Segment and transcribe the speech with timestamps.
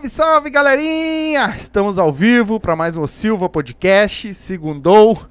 [0.00, 1.54] Salve, salve, galerinha!
[1.58, 5.26] Estamos ao vivo para mais um Silva Podcast, segundou.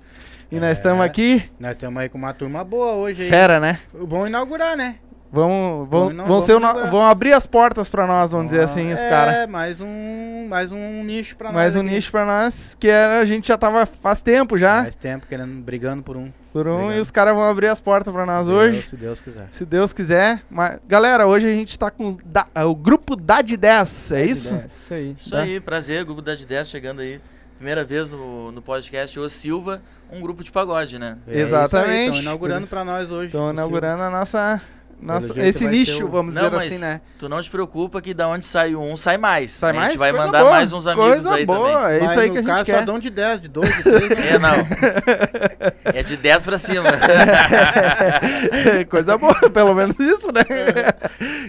[0.52, 0.74] E nós É.
[0.74, 1.50] estamos aqui.
[1.60, 3.30] Nós estamos aí com uma turma boa hoje aí.
[3.30, 3.80] Fera, né?
[3.94, 4.96] Vamos inaugurar, né?
[5.32, 8.92] Vão, vão, não, vão, ser no- vão abrir as portas para nós, vamos dizer assim,
[8.92, 9.50] os é, caras.
[9.50, 11.90] mais um, mais um nicho Mais nós um aqui.
[11.90, 15.62] nicho para nós, que era, a gente já tava faz tempo já, Mais tempo querendo,
[15.62, 16.32] brigando por um.
[16.52, 16.98] Por um, Obrigado.
[16.98, 18.84] e os caras vão abrir as portas para nós Deus, hoje.
[18.88, 19.48] Se Deus quiser.
[19.52, 20.42] Se Deus quiser.
[20.50, 24.62] Mas, galera, hoje a gente tá com os da- o grupo DAD 10, é isso?
[24.66, 25.16] Isso aí.
[25.18, 25.42] Isso Tá.
[25.42, 27.20] aí, prazer, grupo da 10 chegando aí.
[27.58, 31.18] Primeira vez no, no podcast O Silva, um grupo de pagode, né?
[31.28, 32.06] Exatamente.
[32.06, 33.26] Estão inaugurando pra nós hoje.
[33.28, 34.62] Estão inaugurando a nossa,
[35.02, 37.02] nossa esse nicho, o- vamos Não, dizer mas assim, né?
[37.18, 39.52] tu não te preocupa que da onde sai um, sai mais.
[39.52, 39.88] Sai a mais?
[39.92, 41.86] gente vai Coisa mandar boa, mais uns amigos Coisa aí boa, também.
[41.94, 42.80] é isso Mas aí que a gente caso, quer.
[42.80, 44.10] só dão de 10, de 12, de 13.
[44.10, 44.16] né?
[44.32, 44.68] É, não.
[45.94, 46.84] É de 10 pra cima.
[48.90, 50.42] Coisa boa, pelo menos isso, né?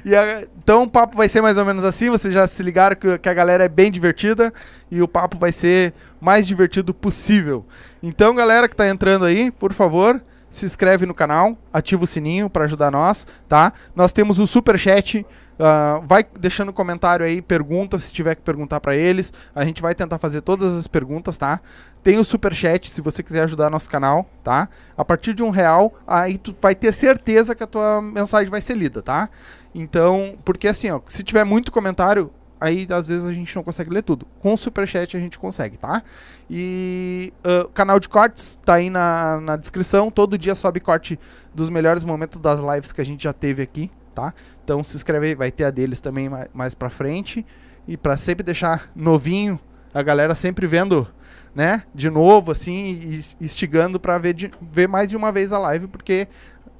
[0.04, 2.10] E a- então o papo vai ser mais ou menos assim.
[2.10, 4.52] Vocês já se ligaram que, que a galera é bem divertida
[4.90, 7.64] e o papo vai ser mais divertido possível.
[8.02, 12.50] Então, galera que tá entrando aí, por favor, se inscreve no canal, ativa o sininho
[12.50, 13.72] para ajudar nós, tá?
[13.94, 15.24] Nós temos o super chat.
[15.58, 19.32] ah, vai deixando comentário aí, pergunta se tiver que perguntar para eles.
[19.54, 21.60] A gente vai tentar fazer todas as perguntas, tá?
[22.02, 24.68] Tem o super chat se você quiser ajudar nosso canal, tá?
[24.96, 28.60] A partir de um real, aí tu vai ter certeza que a tua mensagem vai
[28.60, 29.28] ser lida, tá?
[29.74, 33.91] Então, porque assim, ó, se tiver muito comentário, aí às vezes a gente não consegue
[33.91, 34.26] ler tudo.
[34.41, 36.03] Com o superchat a gente consegue, tá?
[36.48, 37.32] E
[37.65, 40.10] o canal de cortes tá aí na, na descrição.
[40.10, 41.19] Todo dia sobe corte
[41.54, 44.34] dos melhores momentos das lives que a gente já teve aqui, tá?
[44.65, 47.47] Então se inscreve aí, vai ter a deles também mais, mais pra frente.
[47.88, 49.59] E pra sempre deixar novinho,
[49.92, 51.09] a galera sempre vendo,
[51.54, 51.82] né?
[51.94, 52.75] De novo, assim,
[53.41, 56.28] e instigando pra ver, de- ver mais de uma vez a live, porque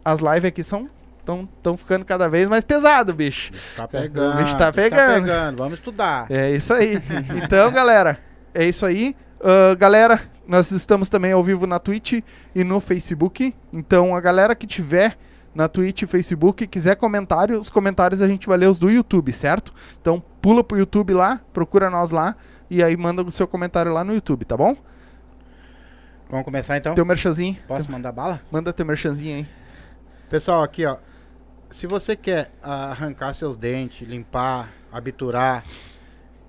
[0.05, 0.89] as lives aqui são.
[1.25, 3.53] Tão, tão ficando cada vez mais pesado, bicho.
[3.77, 4.37] Tá O pegando.
[4.39, 5.57] bicho tá pegando.
[5.57, 6.27] Vamos estudar.
[6.31, 7.01] É isso aí.
[7.43, 8.19] Então, galera,
[8.55, 9.15] é isso aí.
[9.43, 12.21] Ah, galera, nós estamos também ao vivo na Twitch
[12.55, 13.55] e no Facebook.
[13.73, 15.17] Então, a galera que tiver
[15.55, 19.33] na Twitch e Facebook quiser comentário, os comentários a gente vai ler os do YouTube,
[19.33, 19.73] certo?
[20.01, 22.37] Então, pula pro YouTube lá, procura nós lá
[22.71, 24.77] e aí manda o seu comentário lá no YouTube, tá bom?
[26.29, 26.95] Vamos começar então?
[26.95, 27.57] Teu merchanzinho.
[27.67, 28.41] Posso mandar bala?
[28.53, 29.49] Manda teu merchanzinho aí.
[30.29, 30.97] Pessoal, aqui ó.
[31.71, 35.65] Se você quer arrancar seus dentes, limpar, abiturar,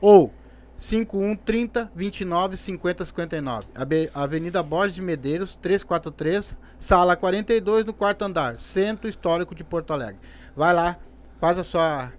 [0.00, 0.32] ou
[0.76, 3.66] 5130 29 50 59.
[3.74, 9.92] Abe- Avenida Borges de Medeiros, 343, sala 42, no quarto andar, Centro Histórico de Porto
[9.92, 10.18] Alegre.
[10.56, 10.96] Vai lá,
[11.40, 12.12] faz a sua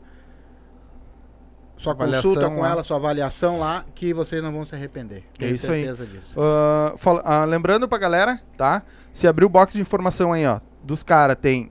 [1.78, 2.70] sua Avaliação consulta com lá.
[2.70, 5.26] ela, sua avaliação lá, que vocês não vão se arrepender.
[5.38, 5.84] É isso aí.
[5.84, 6.40] certeza disso.
[6.40, 8.84] Ah, fala- ah, lembrando pra galera, tá?
[9.12, 11.70] Se abrir o box de informação aí, ó, dos caras, tem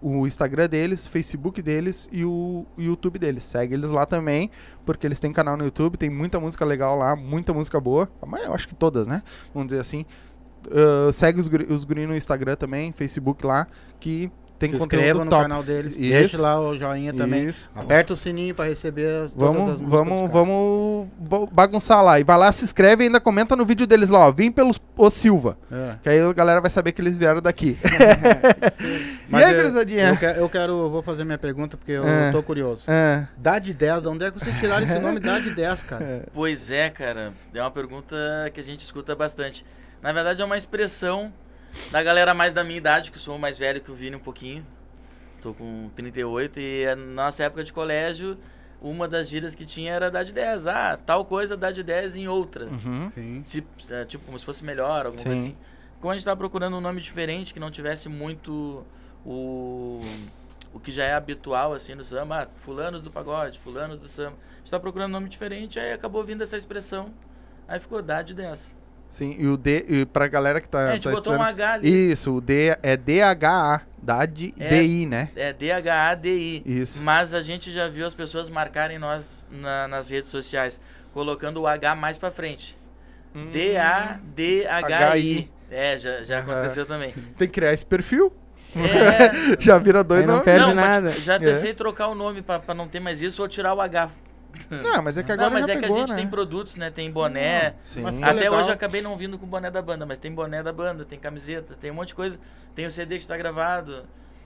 [0.00, 3.44] o, o Instagram deles, Facebook deles e o, o YouTube deles.
[3.44, 4.50] Segue eles lá também,
[4.84, 8.08] porque eles têm canal no YouTube, tem muita música legal lá, muita música boa.
[8.26, 9.22] Mas eu acho que todas, né?
[9.54, 10.04] Vamos dizer assim.
[10.70, 13.66] Ah, segue os, os no Instagram também, Facebook lá,
[14.00, 15.42] que tem Se inscreva no top.
[15.42, 16.00] canal deles, Isso.
[16.00, 17.46] deixe lá o joinha também.
[17.46, 17.70] Isso.
[17.74, 21.08] Aperta o sininho pra receber as, todas Vamos, as músicas vamos, vamos
[21.52, 22.18] bagunçar lá.
[22.18, 24.32] E vai lá, se inscreve e ainda comenta no vídeo deles lá, ó.
[24.32, 25.58] Vim pelos o Silva.
[25.70, 25.96] É.
[26.02, 27.76] Que aí a galera vai saber que eles vieram daqui.
[29.28, 30.08] Mas e aí, eu- gurizadinha?
[30.10, 32.30] Eu, quero, eu quero, vou fazer minha pergunta porque eu É.
[32.32, 32.84] tô curioso.
[32.88, 33.26] É.
[33.36, 36.24] Dá de 10, de onde é que vocês tiraram esse nome Dá de 10, cara?
[36.32, 37.32] Pois é, cara.
[37.52, 38.16] É uma pergunta
[38.54, 39.64] que a gente escuta bastante.
[40.02, 41.32] Na verdade, é uma expressão
[41.90, 44.20] da galera mais da minha idade, que eu sou mais velho que o Vini um
[44.20, 44.66] pouquinho.
[45.42, 48.36] Tô com 38 e na nossa época de colégio,
[48.80, 50.66] uma das gírias que tinha era dar de 10.
[50.66, 52.66] Ah, tal coisa dá de 10 em outra.
[52.66, 53.12] Uhum.
[53.14, 53.42] Sim.
[53.44, 55.24] Se- é, tipo, como se fosse melhor, alguma Sim.
[55.24, 55.56] coisa assim.
[56.00, 58.84] Como a gente tava procurando um nome diferente, que não tivesse muito
[59.24, 60.00] o,
[60.72, 62.42] o que já é habitual, assim, no samba.
[62.42, 64.36] Ah, fulanos do pagode, fulanos do samba.
[64.54, 67.12] A gente tava procurando um nome diferente, aí acabou vindo essa expressão.
[67.68, 68.76] Aí ficou dá de 10.
[69.08, 70.80] Sim, e o D, e pra galera que tá.
[70.82, 72.10] É, a gente tá botou um H ali.
[72.12, 74.68] Isso, o D é DHA, DAD, É.
[74.68, 75.30] DI, né?
[75.34, 76.62] É D-H-A-D-I.
[76.66, 77.02] Isso.
[77.02, 80.80] Mas a gente já viu as pessoas marcarem nós na- nas redes sociais,
[81.14, 82.76] colocando o H mais pra frente.
[83.34, 83.50] Hum.
[84.36, 85.50] D-A-D-H-I.
[85.70, 87.12] É, já, já aconteceu também.
[87.36, 88.32] Tem que criar esse perfil.
[88.76, 90.44] É, Já vira dois não nomes.
[90.44, 91.10] perde não, mas nada.
[91.10, 91.38] Já É.
[91.38, 94.10] pensei em trocar o nome pra, pra não ter mais isso ou tirar o H
[94.70, 96.16] Não, mas é que agora não, mas já é que pegou, a gente né?
[96.16, 96.90] tem produtos, né?
[96.90, 97.74] Tem boné.
[98.22, 98.54] Até legal.
[98.54, 101.04] hoje eu acabei não vindo com o boné da banda, mas tem boné da banda,
[101.04, 102.38] tem camiseta, tem um monte de coisa.
[102.74, 104.04] Tem o CD que está gravado.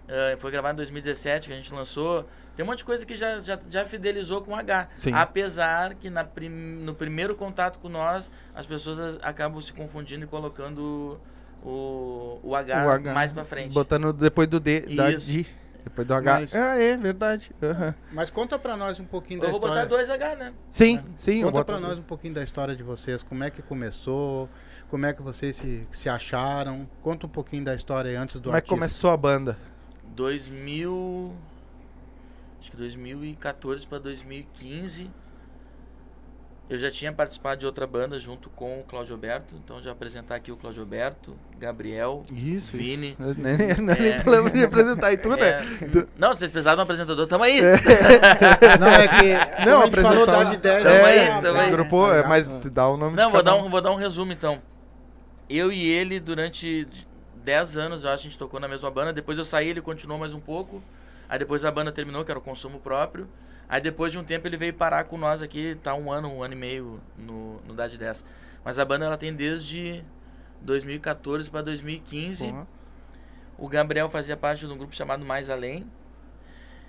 [0.08, 2.26] eh, foi gravado em 2017 que a gente lançou.
[2.56, 4.88] Tem um monte de coisa que já, já, já fidelizou com o H.
[4.96, 5.12] Sim.
[5.14, 10.24] Apesar que na prim- no primeiro contato com nós, as pessoas as- acabam se confundindo
[10.24, 11.18] e colocando
[11.62, 13.72] o, o, H, O H, mais pra frente.
[13.72, 15.30] Botando depois do D, da Isso.
[15.30, 15.46] D.
[15.84, 16.40] Depois do H.
[16.40, 17.50] Mas- Ah, é, verdade.
[17.62, 17.94] Aham.
[18.12, 19.88] Mas conta pra nós um pouquinho Eu da vou botar história.
[19.88, 20.52] dois H, né?
[20.70, 21.40] Sim, sim.
[21.40, 24.48] eu Conta pra nós um pouquinho da história de vocês, como é que começou,
[24.88, 26.88] como é que vocês se, se acharam.
[27.02, 28.74] Conta um pouquinho da história antes do Como é que artista.
[28.76, 29.58] começou a banda?
[30.14, 31.34] 2000.
[32.60, 35.10] Acho que 2014 para 2015.
[36.70, 39.56] Eu já tinha participado de outra banda junto com o Claudio Alberto.
[39.56, 42.22] Então, já apresentar aqui o Claudio Alberto, Gabriel.
[42.32, 43.16] Isso, Vini.
[43.18, 43.20] isso.
[43.20, 44.20] Não é nem, não é nem É.
[44.22, 45.48] problema de apresentar e tu, né?
[45.48, 45.58] É,
[46.16, 47.60] não, se vocês precisavam de um apresentador, tamo aí.
[48.78, 51.40] Não, é que Não, a gente falou da de 10 Tamo aí, né?
[51.42, 51.70] tamo aí.
[51.72, 53.96] Grupo, é, mas dá o nome Não, de vou cada dar, um, vou dar um
[53.96, 54.62] resumo então.
[55.48, 56.86] Eu e ele, durante
[57.44, 59.12] 10 anos, eu acho que a gente tocou na mesma banda.
[59.12, 60.80] Depois eu saí, ele continuou mais um pouco.
[61.28, 63.28] Aí depois a banda terminou, que era o consumo próprio.
[63.70, 66.42] Aí depois de um tempo ele veio parar com nós aqui, tá um ano, um
[66.42, 68.24] ano e meio no, no Dade 10.
[68.64, 70.04] Mas a banda ela tem desde
[70.60, 72.50] 2014 para 2015.
[72.50, 72.66] Pô.
[73.56, 75.86] O Gabriel fazia parte de um grupo chamado Mais Além.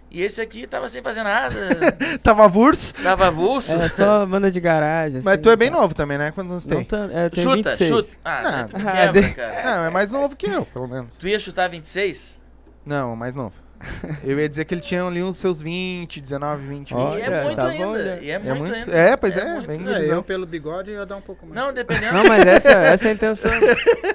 [0.09, 1.55] E esse aqui tava sem fazer nada,
[2.21, 3.71] Tava Vurs, tava avulso.
[3.71, 5.21] É só banda de garagem.
[5.23, 5.79] mas assim, tu é bem tá?
[5.79, 6.31] novo também, né?
[6.31, 6.99] Quantos anos Não tem?
[7.13, 7.89] é, eu tenho Chuta, 26.
[7.89, 8.17] chuta.
[8.25, 9.63] Ah, tu me ah, quebra, de- cara.
[9.63, 11.15] Não, é mais novo que eu, pelo menos.
[11.17, 12.41] Tu ia chutar 26?
[12.85, 13.55] Não, mais novo.
[14.23, 16.93] Eu ia dizer que ele tinha ali uns seus 20, 19, 20, 20.
[16.93, 18.19] Olha, e é muito tá bom, ainda.
[18.21, 18.73] E é muito, muito?
[18.75, 18.91] ainda.
[18.97, 19.67] É, pois é, muito.
[19.67, 21.55] bem- É, eu pelo bigode ia dar um pouco mais.
[21.59, 22.13] Não, dependendo.
[22.13, 23.51] Não, mas essa, essa é a intenção.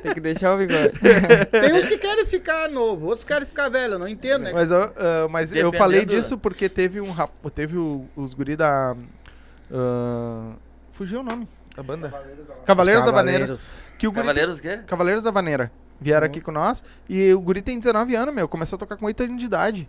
[0.02, 0.92] Tem que deixar o bigode.
[1.50, 4.52] Tem uns que querem ficar novo, outros querem ficar velho, eu não entendo, né?
[4.52, 7.30] Mas, eu, ah, mas eu falei disso porque teve um rap...
[7.54, 8.94] teve o- os guri da.
[9.72, 10.52] ah,
[10.92, 12.12] fugiu o nome da banda.
[12.64, 13.46] Cavaleiros da Vaneira.
[13.98, 14.80] Que o guri Cavaleiros o quê?
[14.86, 15.70] Cavaleiros da Vaneira.
[16.00, 16.84] Vieram aqui com nós.
[17.08, 18.46] E o guri tem 19 anos, meu.
[18.46, 19.88] Começou a tocar com 8 anos de idade.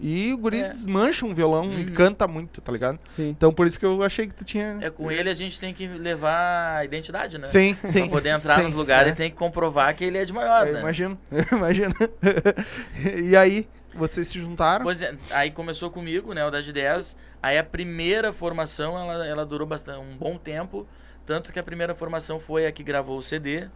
[0.00, 0.68] E o guri É.
[0.70, 1.94] desmancha um violão e Uhum.
[1.94, 2.98] canta muito, tá ligado?
[3.14, 3.28] Sim.
[3.28, 4.78] Então por isso que eu achei que tu tinha.
[4.80, 7.46] É, com ele a gente tem que levar a identidade, né?
[7.46, 8.08] Sim, Pra sim.
[8.08, 9.14] poder entrar sim, nos lugares é.
[9.14, 10.80] tem que comprovar que ele é de maior, Eu né?
[10.80, 11.18] imagino,
[11.52, 11.94] imagino.
[13.28, 14.84] e aí, vocês se juntaram?
[14.84, 17.16] Pois é, aí começou comigo, né, o das 10.
[17.42, 20.86] Aí a primeira formação, ela, ela durou bastante, um bom tempo.
[21.26, 23.68] Tanto que a primeira formação foi a que gravou o CD.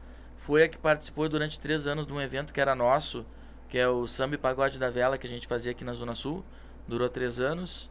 [0.46, 3.26] Foi a que participou durante três anos de um evento que era nosso,
[3.68, 6.14] que é o Samba e Pagode da Vela, que a gente fazia aqui na Zona
[6.14, 6.44] Sul.
[6.86, 7.90] Durou três anos.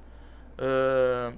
[0.58, 1.34] Ahn,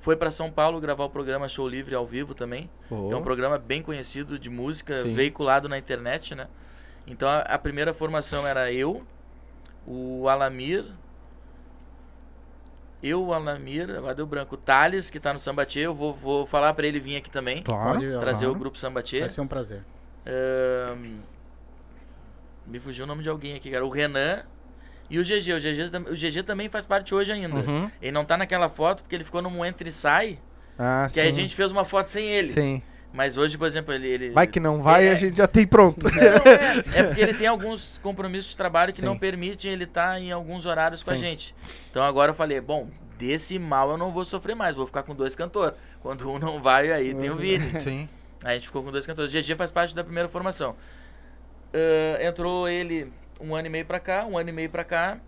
[0.00, 2.70] foi para São Paulo gravar o programa Show Livre ao vivo também.
[2.88, 5.14] Que é um programa bem conhecido de música, Sim.
[5.14, 6.46] veiculado na internet, né?
[7.08, 9.04] Então a, a primeira formação era eu,
[9.84, 10.84] o Alamir,
[13.02, 16.46] eu, o Alamir, agora deu branco, o Thales, que tá no Sambatê, eu vou, vou
[16.46, 17.94] falar pra ele vir aqui também, Claro.
[17.98, 18.52] Pode- trazer claro.
[18.52, 19.20] o grupo Sambatê.
[19.20, 19.82] Vai ser um prazer.
[20.26, 21.18] Ahn,
[22.66, 23.84] me fugiu o nome de alguém aqui, cara.
[23.84, 24.42] O Renan
[25.10, 25.52] e o GG.
[25.54, 27.56] O GG, o GG também faz parte hoje ainda.
[27.56, 27.90] Uhum.
[28.00, 30.38] Ele não tá naquela foto porque ele ficou num entra e sai,
[30.78, 31.20] Ah, que sim.
[31.20, 32.48] aí a gente fez uma foto sem ele.
[32.48, 32.82] Sim.
[33.12, 34.08] Mas hoje, por exemplo, ele...
[34.08, 35.12] ele Vai que não vai, É.
[35.12, 36.06] a gente já tem pronto.
[36.08, 39.04] É, é porque ele tem alguns compromissos de trabalho que Sim.
[39.04, 41.20] não permitem ele estar em alguns horários com a Sim.
[41.20, 41.54] gente.
[41.90, 42.88] Então agora eu falei, bom,
[43.18, 45.76] desse mal eu não vou sofrer mais, vou ficar com dois cantores.
[46.00, 47.78] Quando um não vai, aí tem o Vini.
[47.82, 48.08] Sim.
[48.44, 49.30] Aí a gente ficou com dois cantores.
[49.32, 50.76] GG faz parte da primeira formação.
[51.74, 55.18] Ah, entrou ele um ano e meio pra cá, um ano e meio pra cá,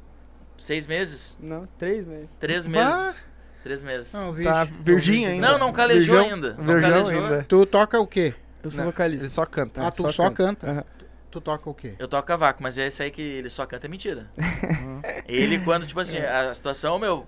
[0.59, 2.29] seis meses, Não, três meses.
[2.39, 2.97] três Bah.
[3.07, 3.25] meses.
[3.63, 4.13] Três meses.
[4.13, 5.53] Não, bicho, Tá virgem ainda.
[5.53, 6.53] Não, não calejou Virgão- ainda.
[6.55, 7.25] Não Virgão calejou.
[7.25, 7.43] ainda.
[7.49, 8.35] Tu toca o quê?
[8.63, 9.25] Eu sou Não, vocalista.
[9.25, 9.87] Ele só canta.
[9.87, 10.71] Ah, tu só canta.
[10.71, 10.85] Aham.
[11.31, 11.95] Tu toca o quê?
[11.99, 14.27] Eu toco cavaco, mas é esse aí que ele só canta é mentira.
[15.27, 17.27] ele, quando, tipo assim, a situação, meu,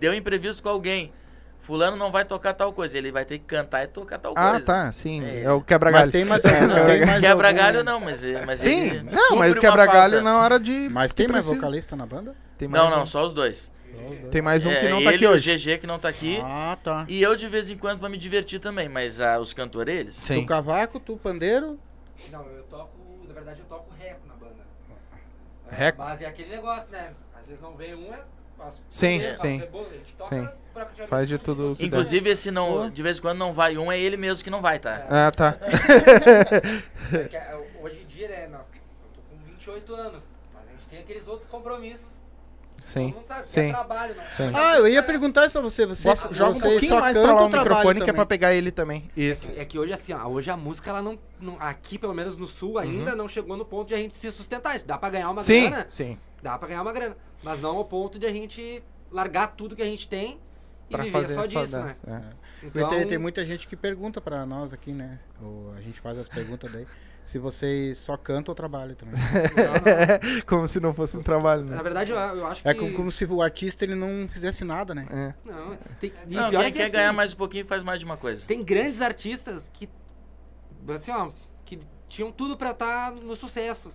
[0.00, 1.12] deu imprevisto com alguém.
[1.66, 2.96] Fulano não vai tocar tal coisa.
[2.96, 4.66] Ele vai ter que cantar e tocar tal Ah, coisa.
[4.66, 5.24] tá, sim.
[5.24, 5.42] É.
[5.42, 6.04] É, o quebra-galho.
[6.04, 6.42] Mas tem mais,
[6.86, 10.60] tem mais Quebra-galho algum- não, mas, mas Sim, ele não, mas o quebra-galho na hora
[10.60, 10.88] de.
[10.88, 11.54] Mas tem mais precisa.
[11.60, 12.34] vocalista na banda?
[12.56, 13.70] Tem mais Não, não, um, só os dois.
[14.30, 15.56] Tem mais um É, que não tá ele aqui e o hoje.
[15.56, 16.38] GG que não tá aqui.
[16.42, 17.04] Ah, tá.
[17.08, 20.14] E eu de vez em quando pra me divertir também, mas ah, os cantores, eles.
[20.16, 20.42] Sim.
[20.42, 21.78] Tu cavaco, tu pandeiro.
[22.30, 22.90] Não, eu toco,
[23.26, 24.62] na verdade eu toco reco na banda.
[25.70, 25.98] É, Reco?
[26.02, 27.10] Mas é aquele negócio, né?
[27.40, 28.20] Às vezes não vem um, é
[28.56, 29.60] faço Sim, faço sim.
[29.60, 30.48] cebola, a gente toca Sim.
[31.06, 31.86] Faz de tudo que der.
[31.86, 32.90] Inclusive, esse não, Boa.
[32.90, 35.06] de vez em quando não vai um, é ele mesmo que não vai, tá?
[35.08, 35.56] Ah, tá.
[37.12, 40.70] É que, é, hoje em dia, né, nós, eu tô com 28 anos, mas a
[40.72, 42.16] gente tem aqueles outros compromissos.
[42.84, 43.06] Sim.
[43.08, 43.60] Todo mundo sabe que Sim.
[43.60, 44.24] é trabalho, né?
[44.30, 44.50] Sim.
[44.54, 45.86] Ah, eu ia perguntar isso pra você.
[45.86, 48.26] Você joga um vocês pouquinho só mais pra lá o microfone que é pra também?
[48.26, 49.10] pegar ele também.
[49.16, 49.52] Isso.
[49.56, 52.46] É que hoje, assim, ó, hoje a música, ela não, não- Aqui, pelo menos no
[52.46, 54.78] sul, ainda não chegou no ponto de a gente se sustentar.
[54.80, 55.46] Dá pra ganhar uma Uhum.
[55.46, 55.86] Sim, grana?
[55.88, 56.18] sim.
[56.42, 57.16] Dá pra ganhar uma grana.
[57.42, 60.38] Mas não ao ponto de a gente largar tudo que a gente tem
[60.88, 61.86] pra viver fazer só só disso, né?
[61.86, 62.66] dessa, é.
[62.66, 65.18] Então, tem, tem muita gente que pergunta pra nós aqui, né?
[65.42, 66.86] Ou a gente faz as perguntas daí.
[67.26, 69.16] Se vocês só cantam ou trabalham também.
[69.16, 69.24] não,
[70.36, 70.42] não.
[70.46, 71.82] Como se não fosse um trabalho, Na né?
[71.82, 72.68] verdade, eu, eu acho que...
[72.68, 75.06] É como, como se o artista ele não fizesse nada, né?
[75.10, 75.34] É.
[75.44, 77.82] Não, tem, e Não, pior quem é que quer assim, ganhar mais um pouquinho faz
[77.82, 78.46] mais de uma coisa.
[78.46, 79.88] Tem grandes artistas que,
[80.94, 81.32] assim, ó,
[81.64, 83.92] que tinham tudo pra estar no sucesso,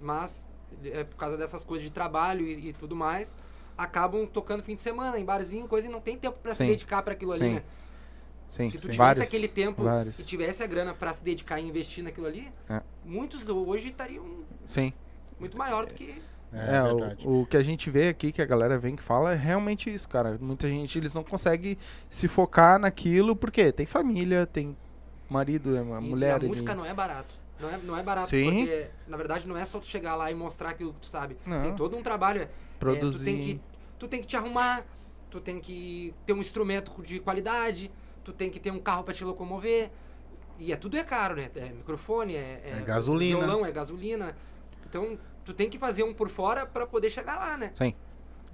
[0.00, 0.44] mas
[0.84, 3.36] é, por causa dessas coisas de trabalho e, e tudo mais,
[3.76, 7.02] acabam tocando fim de semana em barzinho, coisa e não tem tempo pra se dedicar
[7.02, 7.44] pra aquilo Sim.
[7.44, 7.62] ali, né?
[8.48, 8.92] Sim, Se tu sim.
[8.92, 10.18] tivesse Vários, aquele tempo vários.
[10.18, 12.80] e tivesse a grana pra se dedicar e investir naquilo ali, É.
[13.04, 14.24] muitos hoje estariam
[14.64, 14.92] Sim.
[15.40, 17.26] muito maior do que É, verdade.
[17.26, 19.92] o, o que a gente vê aqui, que a galera vem que fala, é realmente
[19.92, 20.38] isso, cara.
[20.40, 21.76] Muita gente, eles não conseguem
[22.08, 24.76] se focar naquilo, porque tem família, tem
[25.28, 26.40] marido, é uma E- mulher.
[26.40, 27.34] E a música ele- não é barato.
[27.64, 28.44] Não é, não é barato, Sim.
[28.44, 31.36] porque na verdade não é só tu chegar lá e mostrar aquilo que tu sabe.
[31.46, 31.62] Não.
[31.62, 32.42] Tem todo um trabalho.
[32.42, 33.18] é, Produzir.
[33.18, 33.60] tu, tem que,
[33.98, 34.84] tu tem que te arrumar,
[35.30, 37.90] tu tem que ter um instrumento de qualidade,
[38.22, 39.90] tu tem que ter um carro pra te locomover.
[40.58, 41.50] E é tudo é caro, né?
[41.56, 43.38] É microfone, é, É gasolina.
[43.38, 44.36] violão, é gasolina.
[44.86, 47.70] Então, tu tem que fazer um por fora pra poder chegar lá, né?
[47.74, 47.92] Sim.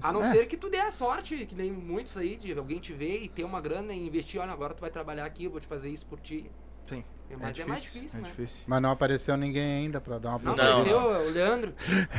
[0.02, 0.31] A não É.
[0.33, 3.29] ser que tu dê a sorte, que nem muitos aí, de alguém te ver e
[3.29, 5.90] ter uma grana e investir, olha, agora tu vai trabalhar aqui, eu vou te fazer
[5.90, 6.50] isso por ti.
[6.91, 7.05] Sim.
[7.41, 8.29] Mas é, mais difícil, é né?
[8.29, 8.65] difícil.
[8.67, 10.53] Mas não apareceu ninguém ainda pra dar uma Não, Não.
[10.53, 11.73] apareceu o Leandro.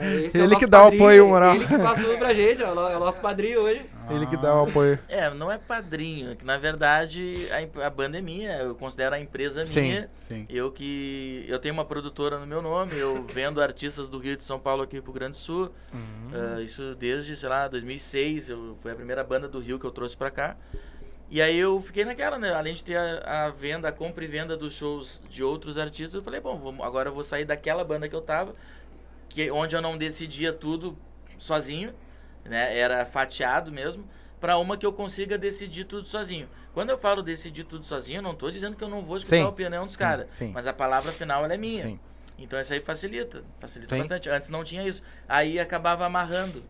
[0.00, 1.56] É, esse é Ele nosso que dá o apoio moral.
[1.56, 3.84] Ele que passa tudo pra gente, é o no- é o nosso padrinho hoje.
[4.08, 4.96] Ele que dá o apoio.
[5.08, 9.16] É, não é padrinho, é que na verdade a, a banda é minha, eu considero
[9.16, 9.80] a empresa Sim.
[9.80, 10.10] minha.
[10.20, 10.46] Sim.
[10.48, 11.44] Eu que.
[11.48, 14.84] Eu tenho uma produtora no meu nome, eu vendo artistas do Rio de São Paulo
[14.84, 15.68] aqui pro Grande Sul.
[16.32, 18.50] Ah, isso desde, sei lá, 2006.
[18.50, 20.56] Eu, foi a primeira banda do Rio que eu trouxe pra cá.
[21.30, 22.52] E aí eu fiquei naquela, né?
[22.54, 26.14] Além de ter a, a venda, a compra e venda dos shows de outros artistas,
[26.14, 28.54] eu falei, bom, vamos- agora eu vou sair daquela banda que eu tava,
[29.28, 30.96] que, onde eu não decidia tudo
[31.38, 31.92] sozinho,
[32.44, 32.76] né?
[32.78, 34.08] Era fatiado mesmo,
[34.40, 36.48] pra uma que eu consiga decidir tudo sozinho.
[36.72, 39.36] Quando eu falo decidir tudo sozinho, eu não tô dizendo que eu não vou escutar
[39.36, 39.42] Sim.
[39.42, 40.40] a opinião dos caras.
[40.54, 41.82] Mas a palavra final ela é minha.
[41.82, 42.00] Sim.
[42.38, 44.00] Então isso aí facilita, facilita Sim.
[44.02, 44.30] bastante.
[44.30, 45.02] Antes não tinha isso.
[45.28, 46.62] Aí acabava amarrando.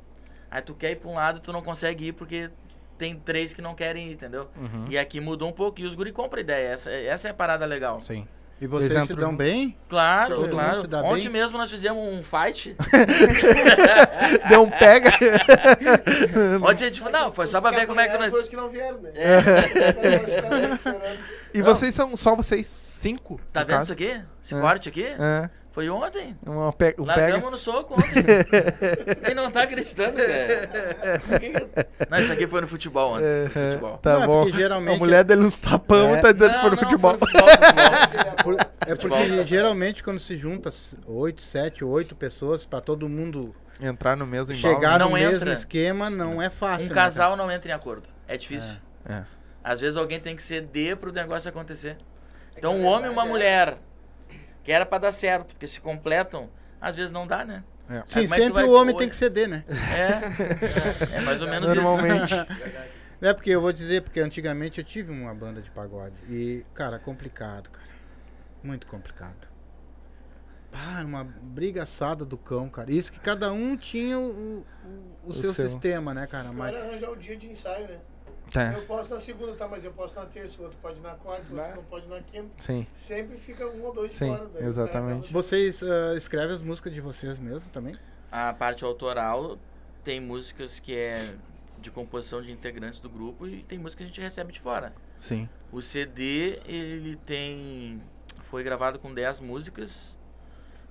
[0.51, 2.51] Aí tu quer ir pra um lado, tu não consegue ir porque
[2.99, 4.49] tem três que não querem ir, entendeu?
[4.57, 4.87] Uhum.
[4.91, 6.69] E aqui mudou um pouco e os guri compram ideia.
[6.69, 8.01] Essa, essa é a parada legal.
[8.01, 8.27] Sim.
[8.61, 9.79] E vocês Eles se dão bem?
[9.89, 10.81] Claro, Todo mundo claro.
[10.81, 11.31] se dá Ontem bem?
[11.31, 12.75] mesmo nós fizemos um fight.
[14.49, 15.13] Deu um pega.
[16.61, 18.33] Ontem a gente falou, não, foi só pra ver como é que nós.
[18.33, 19.13] Foi os que não vieram, né?
[21.55, 23.41] e vocês são só vocês cinco?
[23.53, 23.83] Tá vendo caso?
[23.85, 24.21] isso aqui?
[24.43, 24.61] Esse É.
[24.61, 25.05] corte aqui?
[25.07, 25.49] É.
[25.79, 26.37] Foi ontem.
[26.45, 27.51] Uma pe um Largamos pega.
[27.53, 28.25] no soco ontem.
[29.25, 30.69] Quem não tá acreditando, velho?
[32.11, 33.25] Não, isso aqui foi no futebol ontem.
[33.25, 33.99] É, futebol.
[33.99, 34.43] Tá Não, é bom.
[34.43, 36.21] porque geralmente- A mulher dele nos tapão É.
[36.21, 37.11] tá dizendo que foi no não, futebol.
[37.17, 38.57] foi no futebol, futebol.
[38.89, 39.47] É porque Futebol.
[39.47, 40.71] geralmente quando se junta
[41.07, 44.75] oito, sete, oito pessoas pra todo mundo Entrar no mesmo embalo.
[44.75, 45.53] chegar Não no mesmo entra.
[45.53, 46.87] esquema não é fácil.
[46.87, 48.09] Um né, casal não entra em acordo.
[48.27, 48.75] É difícil.
[49.09, 49.23] É.
[49.63, 51.97] Às vezes alguém tem que ceder pro negócio acontecer.
[52.57, 53.79] Então um a homem e uma é- mulher,
[54.69, 57.65] que era pra dar certo, porque se completam, às vezes não dá, né?
[57.89, 58.03] É.
[58.05, 58.99] Sim, é sempre vai o homem pôr?
[58.99, 59.65] tem que ceder, né?
[59.67, 62.35] É, é, é mais ou menos Normalmente.
[63.21, 66.15] É porque eu vou dizer, porque antigamente eu tive uma banda de pagode.
[66.29, 67.89] E, cara, complicado, cara.
[68.63, 69.49] Muito complicado.
[70.71, 72.93] Pá, uma briga assada do cão, cara.
[72.93, 74.67] Isso que cada um tinha o, o,
[75.25, 75.67] o O seu, seu.
[75.67, 76.53] sistema, né, cara?
[76.53, 76.73] Mas...
[76.73, 77.99] Mas, arranjar o dia de ensaio, né?
[78.57, 78.75] É.
[78.75, 79.67] Eu posso na segunda, tá?
[79.69, 82.21] Mas eu posso na terça, o outro pode na quarta, o outro não pode na
[82.21, 82.49] quinta.
[82.59, 82.87] Sim.
[82.95, 84.47] Sempre fica um ou dois de Sim, fora.
[84.55, 85.19] daí exatamente.
[85.25, 87.95] acaba- vocês ah, escrevem as músicas de vocês mesmo também?
[88.31, 89.59] A parte autoral
[90.05, 91.35] tem músicas que é
[91.79, 94.93] de composição de integrantes do grupo e tem música que a gente recebe de fora.
[95.19, 95.49] Sim.
[95.71, 98.03] O CD, ele tem.
[98.45, 100.17] Foi gravado com 10 músicas.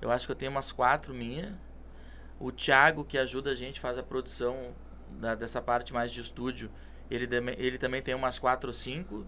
[0.01, 1.57] Eu acho que eu tenho umas 4 minha.
[2.39, 4.75] O Thiago, que ajuda a gente, faz a produção
[5.19, 6.69] da- dessa parte mais de estúdio.
[7.09, 9.25] Ele, ele também tem umas 4 ou 5.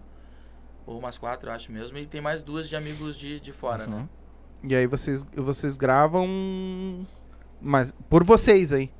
[0.86, 1.96] Ou umas 4, eu acho mesmo.
[1.98, 3.96] E tem mais duas de amigos de, de fora, né?
[3.96, 4.08] Uhum.
[4.68, 7.06] E aí vocês, vocês gravam.
[7.60, 8.90] Mas por vocês aí.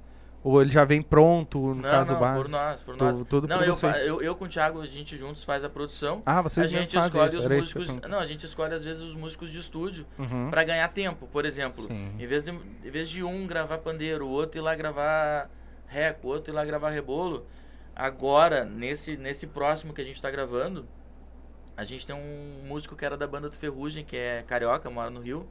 [0.42, 2.42] Ou ele já vem pronto, no não, caso não, base.
[2.42, 3.22] por nós, por Tu- nós.
[3.28, 4.06] tudo não, por eu, vocês.
[4.06, 6.22] eu, eu com o Thiago, a gente juntos faz a produção.
[6.24, 7.38] Ah, a vocês mesmos gente escolhe isso.
[7.38, 8.08] os Era músicos.
[8.08, 10.48] Não, a gente escolhe às vezes os músicos de estúdio Uhum.
[10.48, 11.26] pra ganhar tempo.
[11.30, 12.12] Por exemplo, Sim.
[12.18, 15.50] em vez, de, em vez de um gravar pandeiro, o outro ir lá gravar
[15.86, 17.44] reco, o outro ir lá gravar rebolo,
[18.00, 20.88] agora, nesse, nesse próximo que a gente tá gravando,
[21.76, 25.10] a gente tem um músico que era da banda do Ferrugem, que é carioca, mora
[25.10, 25.46] no Rio,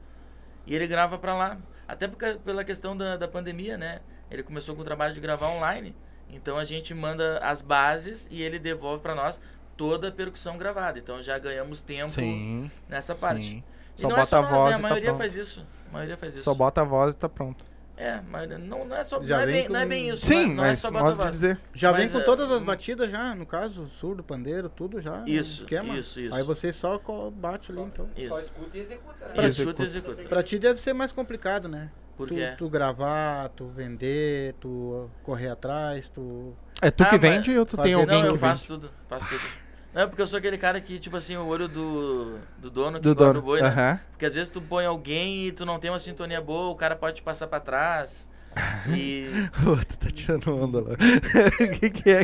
[0.66, 1.58] e ele grava pra lá.
[1.86, 4.00] Até porque, pela questão da, da pandemia, né?
[4.30, 5.94] Ele começou com o trabalho de gravar online.
[6.28, 9.40] Então a gente manda as bases e ele devolve pra nós
[9.76, 10.98] toda a percussão gravada.
[10.98, 12.70] Então já ganhamos tempo Sim.
[12.88, 13.44] nessa parte.
[13.44, 13.64] sim.
[13.96, 14.88] Só é bota a nós, voz né?
[14.88, 15.66] A e tá faz isso.
[15.88, 16.44] A maioria faz isso.
[16.44, 17.64] Só bota a voz e tá pronto.
[18.02, 19.22] É, mas não, não é só.
[19.22, 20.24] Já não, é vem bem, com- não é bem isso.
[20.24, 21.60] Sim, não, não é mas só modo bota de dizer.
[21.74, 25.18] Já vem Mas, com é, todas as batidas já, no caso, surdo, pandeiro, tudo já.
[25.18, 25.98] no Isso, esquema.
[25.98, 26.34] isso, isso.
[26.34, 26.98] Aí você só
[27.30, 28.08] bate ali, então.
[28.16, 28.28] Isso.
[28.28, 29.26] Só escuta e executa.
[29.26, 29.32] né?
[29.34, 29.82] Pra Executa.
[29.82, 30.28] executa, executa.
[30.30, 31.90] Pra ti deve ser mais complicado, né?
[32.16, 32.54] Por tu, quê?
[32.56, 36.54] tu gravar, tu vender, tu correr atrás, tu.
[36.80, 38.80] É tu Ah, que vende ou tu tem alguém Não, que eu faço vende?
[38.80, 39.42] tudo, faço tudo.
[39.92, 43.02] Não, porque eu sou aquele cara que, tipo assim, o olho do, do dono que
[43.04, 43.40] Do gosta dono.
[43.40, 43.68] do boi, né?
[43.68, 44.00] Aham.
[44.12, 46.94] Porque às vezes tu põe alguém e tu não tem uma sintonia boa, o cara
[46.94, 48.28] pode te passar pra trás.
[48.88, 49.26] E.
[49.64, 50.96] Ô, tu tá tirando onda lá.
[51.60, 52.20] O que, que é?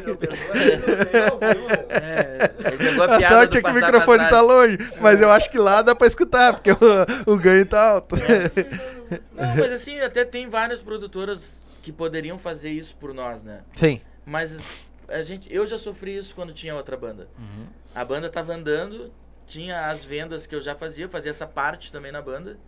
[1.91, 5.31] É, ele pegou a A piada sorte é que o microfone tá longe, mas eu
[5.31, 8.17] acho que lá dá pra escutar, porque o, o ganho tá alto.
[9.33, 13.61] Não, mas assim, até tem várias produtoras que poderiam fazer isso por nós, né?
[13.75, 14.01] Sim.
[14.25, 14.59] Mas
[15.09, 17.29] a gente, eu já sofri isso quando tinha outra banda.
[17.95, 19.13] A banda tava andando,
[19.47, 22.59] tinha as vendas que eu já fazia, eu fazia essa parte também na banda.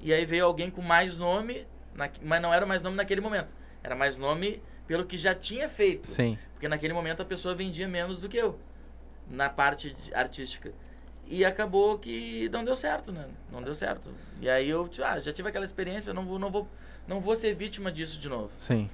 [0.00, 3.54] E aí veio alguém com mais nome, na- mas não era mais nome naquele momento.
[3.82, 6.08] Era mais nome pelo que já tinha feito.
[6.08, 6.38] Sim.
[6.52, 8.58] Porque naquele momento a pessoa vendia menos do que eu,
[9.28, 10.72] na parte artística.
[11.26, 13.26] E acabou que não deu certo, né?
[13.52, 14.10] Não deu certo.
[14.40, 16.66] E aí eu tipo, ah, já tive aquela experiência, não vou, não vou,
[17.06, 18.50] não vou ser vítima disso de novo.
[18.58, 18.90] Sim.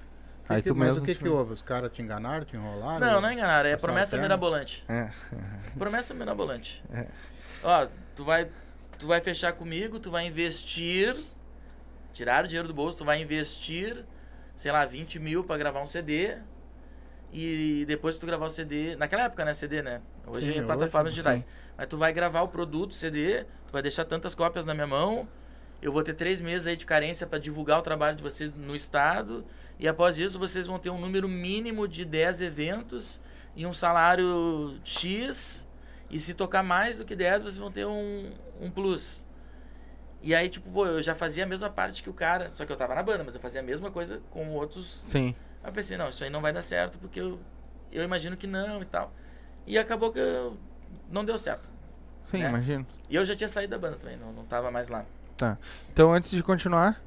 [0.47, 1.03] Que Aí que- tu mas mesmo.
[1.03, 1.53] o que que houve?
[1.53, 3.05] Os caras te enganaram, te enrolaram?
[3.05, 4.85] Não, não é enganar, é Passaram promessa mirabolante.
[4.89, 5.11] É.
[5.77, 6.83] Promessa mirabolante.
[6.93, 7.07] É.
[7.65, 8.49] Ó, tu vai,
[8.99, 11.17] tu vai fechar comigo, tu vai investir,
[12.13, 14.05] tirar o dinheiro do bolso, tu vai investir,
[14.57, 16.37] sei lá, 20 mil pra gravar um CD.
[17.33, 20.01] E depois que tu gravar o CD, naquela época, né, CD, né?
[20.27, 21.47] Hoje Sim, é plataformas digitais.
[21.77, 25.29] Mas tu vai gravar o produto CD, tu vai deixar tantas cópias na minha mão.
[25.83, 28.75] Eu vou ter três meses aí de carência para divulgar o trabalho de vocês no
[28.77, 29.45] estado.
[29.79, 33.21] E após isso, vocês vão ter um número mínimo de 10 eventos
[33.55, 35.67] e um salário X.
[36.09, 39.25] E se tocar mais do que 10, vocês vão ter um, um plus.
[40.23, 42.49] E aí, tipo, pô, eu já fazia a mesma parte que o cara.
[42.53, 45.35] Só que eu tava na banda, mas eu fazia a mesma coisa com outros Sim.
[45.63, 47.39] Aí eu pensei, não, isso aí não vai dar certo, porque eu,
[47.93, 49.13] eu imagino que não e tal.
[49.67, 50.57] E acabou que eu-
[51.11, 51.69] não deu certo.
[52.23, 52.49] Sim, É.
[52.49, 52.87] imagino.
[53.11, 55.05] E eu já tinha saído da banda também, não, não tava mais lá.
[55.93, 57.01] Então, antes de continuar,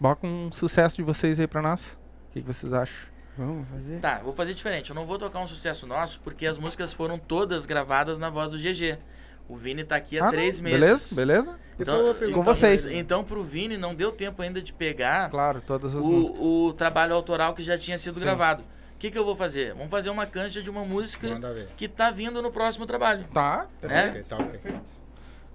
[0.00, 1.98] bota um sucesso de vocês aí pra nós.
[2.36, 3.08] O que, que vocês acham?
[3.38, 3.98] Vamos fazer?
[3.98, 4.90] Tá, vou fazer diferente.
[4.90, 8.50] Eu não vou tocar um sucesso nosso, porque as músicas foram todas gravadas na voz
[8.52, 8.98] do GG.
[9.48, 10.32] O Vini tá aqui há Ah, não.
[10.32, 10.78] três meses.
[10.78, 11.14] Beleza?
[11.14, 11.58] Beleza?
[11.78, 12.90] Isso eu vou Então, Com vocês.
[12.90, 16.38] então pro Vini não deu tempo ainda de pegar Claro, todas as músicas.
[16.38, 18.20] o, o trabalho autoral que já tinha sido Sim.
[18.20, 18.62] gravado.
[18.94, 19.72] O que, que eu vou fazer?
[19.72, 21.28] Vamos fazer uma canja de uma música
[21.78, 23.24] que tá vindo no próximo trabalho.
[23.32, 24.08] Tá, É?
[24.10, 24.60] Ok, tá ok.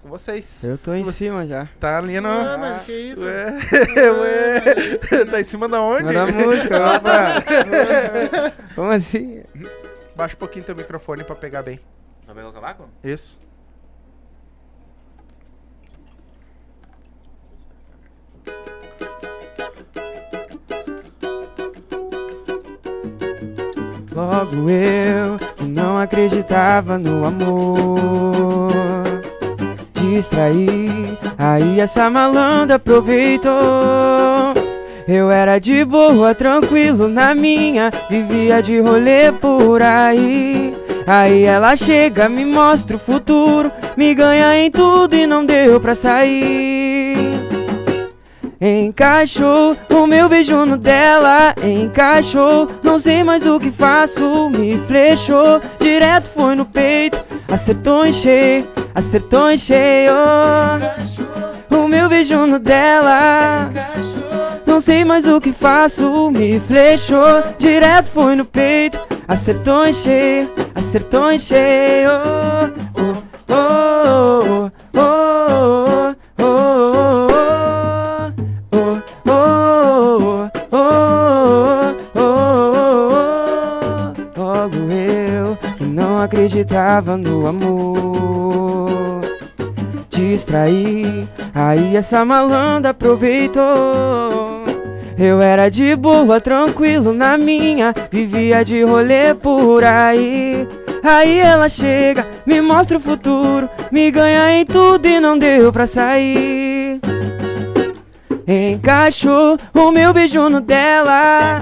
[0.01, 0.63] Com vocês.
[0.63, 1.67] Eu tô em Você- cima já.
[1.79, 2.29] Tá ali no.
[2.29, 3.21] Ah, mas que isso?
[3.21, 3.59] Ué,
[4.11, 5.25] ué.
[5.25, 5.99] tá em cima da onde?
[6.07, 8.53] Cima da música, opa.
[8.75, 9.43] Como assim?
[10.15, 11.79] Baixa um pouquinho teu microfone pra pegar bem.
[12.25, 12.89] Vai pegar o cavaco?
[13.03, 13.39] Isso.
[24.13, 28.71] Logo eu, que não acreditava no amor.
[30.01, 33.51] Distraí, aí essa malandra aproveitou.
[35.07, 40.75] Eu era de boa, tranquilo na minha, vivia de rolê por aí.
[41.05, 45.93] Aí ela chega, me mostra o futuro, me ganha em tudo e não deu pra
[45.93, 46.90] sair.
[48.63, 52.69] Encaixou o meu beijo no dela, encaixou.
[52.84, 55.60] Não sei mais o que faço, me flechou.
[55.80, 60.13] Direto foi no peito, acertou em cheio, acertou em cheio.
[61.71, 63.71] O meu beijo no dela,
[64.67, 67.41] não sei mais o que faço, me flechou.
[67.58, 72.12] Direto foi no peito, acertou em cheio, acertou em cheio.
[72.95, 73.17] Oh,
[73.50, 75.30] oh, oh, oh,
[86.91, 89.21] acreditava no amor.
[90.10, 93.63] Distraí, aí essa malandra aproveitou.
[95.17, 100.67] Eu era de boa, tranquilo na minha, vivia de rolê por aí.
[101.04, 105.88] Aí ela chega, me mostra o futuro, me ganha em tudo e não deu pra
[105.88, 106.99] sair.
[108.47, 111.62] Encaixou o meu beijo no dela.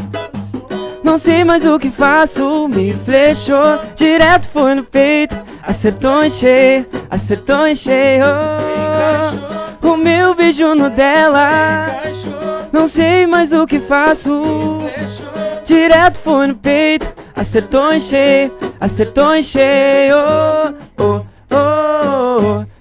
[1.09, 5.35] Não sei mais o que faço, me flechou, direto foi no peito.
[5.63, 8.23] Acertou em cheio, acertou em cheio.
[9.81, 11.89] O meu beijo no dela.
[12.71, 14.77] Não sei mais o que faço.
[15.65, 17.11] Direto foi no peito.
[17.35, 20.15] Acertou em cheio, acertou em cheio.
[20.15, 22.78] Oh, oh, oh, oh.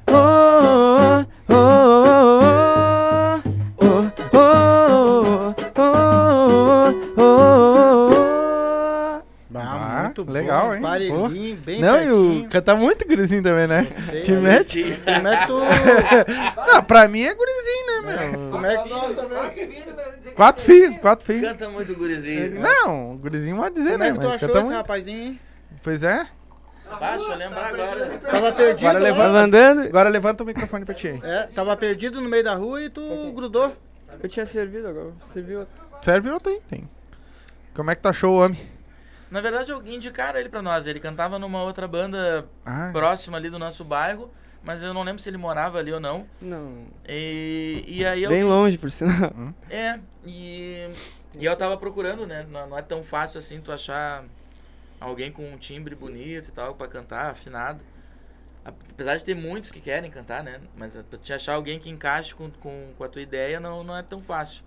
[10.32, 10.74] Legal, bom.
[10.74, 10.80] hein?
[10.82, 12.44] Parelhinho, bem Não, e certinho.
[12.44, 13.82] o canta muito gurizinho também, né?
[13.94, 14.20] Gostei.
[14.22, 15.00] Que mete.
[15.04, 15.60] Como é que tu...
[16.66, 18.50] Não, pra mim é gurizinho, né, meu?
[18.50, 18.88] Como é que...
[18.88, 19.84] Nós também.
[20.34, 21.42] Quatro filhos, quatro filhos.
[21.50, 22.60] Canta muito gurizinho.
[22.60, 24.08] Não, gurizinho pode dizer, Como né?
[24.08, 24.76] é que tu achou esse muito.
[24.76, 25.40] rapazinho, hein?
[25.82, 26.26] Pois é.
[26.98, 28.18] Baixa, lembrar agora.
[28.30, 29.24] Tava perdido, Agora levanta.
[29.26, 31.20] Tava andando, Agora levanta o microfone pra ti aí.
[31.22, 33.02] É, tava perdido no meio da rua e tu
[33.34, 33.76] grudou.
[34.22, 35.10] eu tinha servido agora.
[35.32, 35.66] Serviu.
[36.00, 36.88] Serve outro aí, tem.
[37.74, 38.58] Como é que tu achou o homem?
[39.30, 40.86] Na verdade, alguém indicaram ele pra nós.
[40.86, 44.30] Ele cantava numa outra banda Ah, próxima ali do nosso bairro,
[44.62, 46.26] mas eu não lembro se ele morava ali ou não.
[46.40, 46.86] Não.
[47.06, 48.30] E, e aí eu.
[48.30, 49.32] Bem longe, por sinal.
[49.68, 50.88] É, e,
[51.38, 52.46] e eu tava procurando, né?
[52.48, 54.24] Não, não é tão fácil assim tu achar
[55.00, 57.84] alguém com um timbre bonito e tal pra cantar, afinado.
[58.64, 60.60] Apesar de ter muitos que querem cantar, né?
[60.76, 64.02] Mas te achar alguém que encaixe com, com, com a tua ideia não, não é
[64.02, 64.62] tão fácil.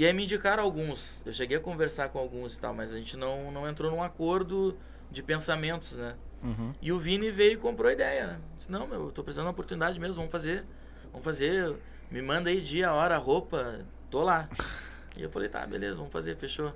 [0.00, 1.22] E aí me indicaram alguns.
[1.26, 4.02] Eu cheguei a conversar com alguns e tal, mas a gente não, não entrou num
[4.02, 4.74] acordo
[5.10, 6.14] de pensamentos, né?
[6.42, 6.72] Uhum.
[6.80, 8.38] E o Vini veio e comprou a ideia, né?
[8.56, 10.64] Disse, não, meu, eu tô precisando de uma oportunidade mesmo, vamos fazer.
[11.12, 11.76] Vamos fazer.
[12.10, 14.48] Me manda aí dia, hora, roupa, tô lá.
[15.18, 16.72] E eu falei, tá, beleza, vamos fazer, fechou.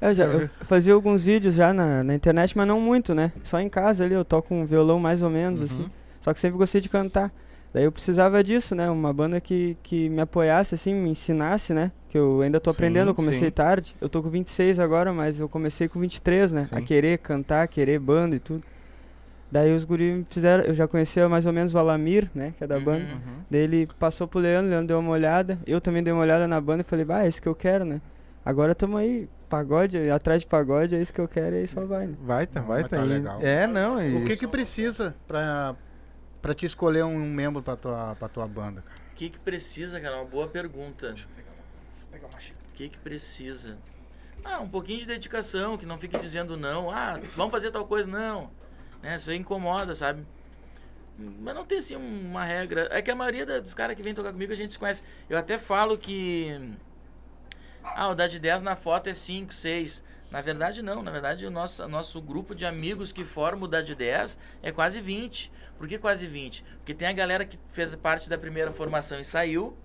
[0.00, 3.30] Eu, já, eu fazia alguns vídeos já na, na internet, mas não muito, né?
[3.42, 5.66] Só em casa ali, eu toco um violão mais ou menos, Uhum.
[5.66, 5.90] assim.
[6.22, 7.30] Só que sempre gostei de cantar.
[7.74, 8.88] Daí eu precisava disso, né?
[8.88, 11.90] Uma banda que, que me apoiasse, assim, me ensinasse, né?
[12.08, 13.50] Que eu ainda tô Sim, aprendendo, eu comecei sim.
[13.50, 13.96] tarde.
[14.00, 16.68] Eu tô com 26 agora, mas eu comecei com 23, né?
[16.70, 16.84] A Sim.
[16.84, 18.62] querer cantar, querer banda e tudo.
[19.50, 22.54] Daí os guris me fizeram, eu já conhecia mais ou menos o Alamir, né?
[22.56, 22.84] Que é da Uhum.
[22.84, 23.06] banda.
[23.50, 25.58] Daí ele passou pro Leandro, o Leandro deu uma olhada.
[25.66, 27.84] Eu também dei uma olhada na banda e falei, bah, é isso que eu quero,
[27.84, 28.00] né?
[28.44, 31.84] Agora tamo aí, pagode, atrás de pagode, é isso que eu quero e aí só
[31.84, 32.14] vai, né?
[32.24, 32.90] Vai, tá, vai, tá.
[32.90, 33.08] tá aí.
[33.08, 33.38] legal.
[33.42, 34.00] É, não.
[34.00, 35.74] e- O que que precisa pra,
[36.44, 39.00] pra te escolher um membro pra tua, pra tua banda, cara?
[39.12, 40.16] O que que precisa, cara?
[40.16, 41.14] Uma boa pergunta.
[42.12, 43.78] O que que precisa?
[44.44, 46.90] Ah, um pouquinho de dedicação, que não fique dizendo não.
[46.90, 48.50] Ah, vamos fazer tal coisa, não.
[49.02, 49.16] Né?
[49.16, 50.26] Isso incomoda, sabe?
[51.18, 52.88] Mas não tem assim uma regra.
[52.90, 55.02] É que a maioria dos caras que vêm tocar comigo a gente se conhece.
[55.30, 56.76] Eu até falo que.
[57.82, 60.04] Ah, o dá de 10 na foto é 5, 6.
[60.34, 61.00] Na verdade, não.
[61.00, 64.72] Na verdade, o nosso, nosso grupo de amigos que forma o dá de 10 é
[64.72, 65.48] quase 20.
[65.78, 66.64] Por que quase 20?
[66.78, 69.78] Porque tem a galera que fez parte da primeira formação e saiu.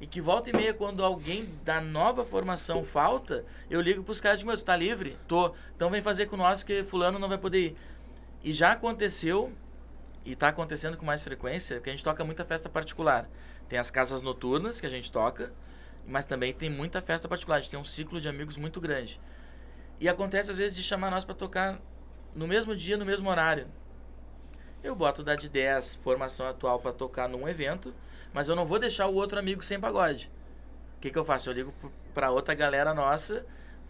[0.00, 4.36] E que volta e meia, quando alguém da nova formação falta, eu ligo pros caras
[4.36, 5.18] e digo, meu, tu tá livre?
[5.28, 5.54] Tô.
[5.76, 7.76] Então vem fazer com nós que fulano não vai poder ir.
[8.42, 9.52] E já aconteceu,
[10.24, 13.28] e tá acontecendo com mais frequência, porque a gente toca muita festa particular.
[13.68, 15.52] Tem as casas noturnas que a gente toca,
[16.06, 17.58] mas também tem muita festa particular.
[17.58, 19.20] A gente tem um ciclo de amigos muito grande.
[20.02, 21.80] E acontece às vezes de chamar nós pra tocar
[22.34, 23.68] no mesmo dia, no mesmo horário.
[24.82, 27.94] Eu boto da de 10 formação atual pra tocar num evento,
[28.32, 30.28] mas eu não vou deixar o outro amigo sem pagode.
[30.96, 31.50] O que, que eu faço?
[31.50, 31.74] Eu ligo
[32.12, 33.46] pra outra galera nossa,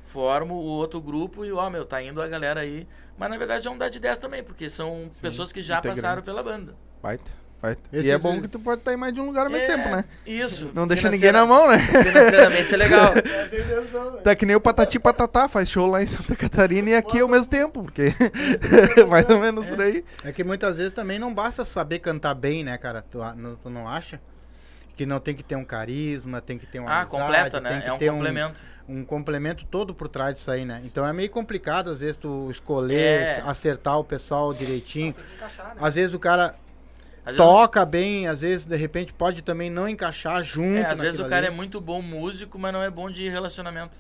[0.09, 2.87] formo o outro grupo e, ó, meu, tá indo a galera aí.
[3.17, 6.21] Mas na verdade é um dá de 10 também, porque são pessoas que já passaram
[6.21, 6.77] pela banda.
[7.01, 7.19] Vai,
[7.63, 7.77] vai.
[7.93, 9.77] E é bom que tu pode estar em mais de um lugar ao mesmo É,
[9.77, 10.05] tempo, né?
[10.27, 10.71] Isso.
[10.75, 11.79] Não deixa ninguém na mão, né?
[11.79, 13.13] Financeiramente é legal.
[13.17, 14.13] Essa é a intenção?
[14.19, 17.29] Tá que nem o Patati Patatá, faz show lá em Santa Catarina e aqui ao
[17.29, 18.13] mesmo tempo, porque
[19.09, 20.05] mais ou menos por aí.
[20.25, 23.03] É que muitas vezes também não basta saber cantar bem, né, cara?
[23.03, 24.21] Tu, não, tu não acha?
[24.97, 27.73] Que não tem que ter um carisma, tem que ter uma Ah, amizade, completa, tem
[27.73, 27.81] né?
[27.81, 28.61] que É um ter complemento.
[28.89, 30.83] Um, um complemento todo por trás disso aí, né?
[30.85, 32.99] Então é meio complicado, às vezes, tu escolher,
[33.39, 33.43] É.
[33.47, 35.15] acertar o pessoal direitinho.
[35.15, 35.81] Tem encaixar, né?
[35.81, 36.55] Às vezes o cara
[37.25, 41.21] vezes, toca bem, às vezes, de repente, pode também não encaixar junto é, às vezes
[41.21, 41.57] o cara é ali.
[41.57, 43.97] muito bom músico, mas não é bom de relacionamento.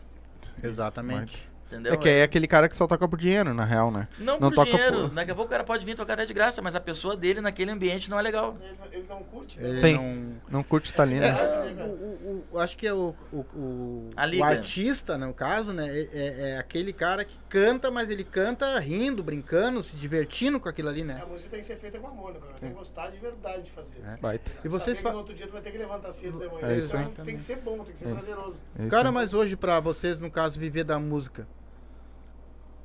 [0.63, 1.52] Exatamente.
[1.73, 1.95] Entendeu?
[1.95, 4.07] É que é aquele cara que só toca por dinheiro, na real, né?
[4.19, 5.01] Não, não por toca dinheiro.
[5.09, 7.17] por- Daqui a pouco o cara pode vir tocar até de graça, mas a pessoa
[7.17, 8.57] dele naquele ambiente não é legal.
[8.61, 9.69] Ele, ele não curte, né?
[9.71, 9.95] Ele Sim.
[9.95, 10.33] não...
[10.59, 11.29] Não curte estar ali, né?
[11.29, 14.11] É, o, o- o- acho que é o, o, o,
[14.45, 15.89] artista, no caso, né?
[15.89, 20.69] É, é- é aquele cara que canta, mas ele canta rindo, brincando, se divertindo com
[20.69, 21.21] aquilo ali, né?
[21.23, 22.53] A música tem que ser feita com amor, né, cara?
[22.61, 23.97] Tem que gostar de verdade de fazer.
[24.21, 24.51] Baita.
[24.65, 25.11] E vocês fa...
[25.13, 26.69] no outro dia tu vai ter que levantar cedo de manhã.
[26.75, 28.13] É isso então tem que ser bom, tem que ser É.
[28.13, 28.59] prazeroso.
[28.79, 31.47] É Cara, mas hoje pra vocês, no caso, viver da música,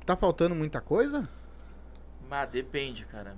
[0.08, 1.28] tá faltando muita coisa?
[2.30, 3.36] Mas depende, cara.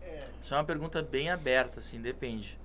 [0.00, 0.18] É.
[0.40, 2.58] Isso é uma pergunta bem aberta, assim, depende.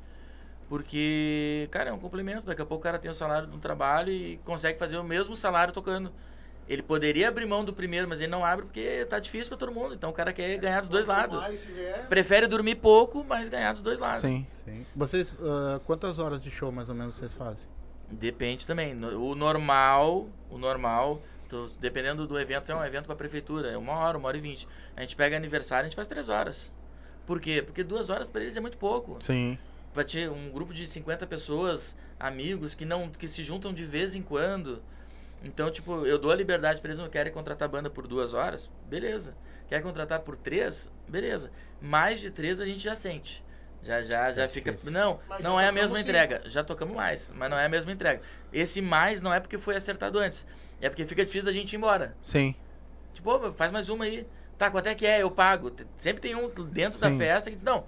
[0.69, 2.45] Porque, cara, é um complemento.
[2.45, 5.03] Daqui a pouco o cara tem o salário de um trabalho e consegue fazer o
[5.03, 6.13] mesmo salário tocando.
[6.67, 9.71] Ele poderia abrir mão do primeiro, mas ele não abre porque tá difícil pra todo
[9.71, 9.93] mundo.
[9.93, 11.67] Então o cara quer ganhar dos dois lados.
[12.07, 14.21] Prefere dormir pouco, mas ganhar dos dois lados.
[14.21, 14.47] Sim.
[14.63, 14.85] Sim.
[14.95, 17.69] Vocês, ah, quantas horas de show mais ou menos vocês fazem?
[18.09, 18.95] Depende também.
[19.15, 23.93] O normal, o normal, tu- dependendo do evento, é um evento pra prefeitura, é uma
[23.93, 24.67] hora, uma hora e vinte.
[24.95, 26.71] A gente pega aniversário, a gente faz três horas.
[27.25, 27.61] Por quê?
[27.61, 29.17] Porque duas horas pra eles é muito pouco.
[29.21, 29.57] Sim.
[29.93, 34.13] Pra ter um grupo de 50 pessoas, amigos, que não que se juntam de vez
[34.15, 34.81] em quando.
[35.43, 38.69] Então, tipo, eu dou a liberdade pra eles, não querem contratar banda por duas horas?
[38.87, 39.35] Beleza.
[39.67, 40.91] Quer contratar por três?
[41.07, 41.51] Beleza.
[41.81, 43.43] Mais de três a gente já sente.
[43.83, 44.71] Já, já, já fica.
[44.71, 44.91] difícil.
[44.91, 46.09] Não, Mas não é a mesma cinco.
[46.09, 46.41] entrega.
[46.45, 48.21] Já tocamos mais, mas não é a mesma entrega.
[48.51, 50.47] Esse mais não é porque foi acertado antes.
[50.81, 52.15] É porque fica difícil da gente ir embora.
[52.21, 52.55] Sim.
[53.13, 54.27] Tipo, faz mais uma aí.
[54.57, 55.21] Tá, quanto é que é?
[55.21, 55.71] Eu pago.
[55.97, 57.17] Sempre tem um dentro da Sim.
[57.17, 57.85] festa que diz, não,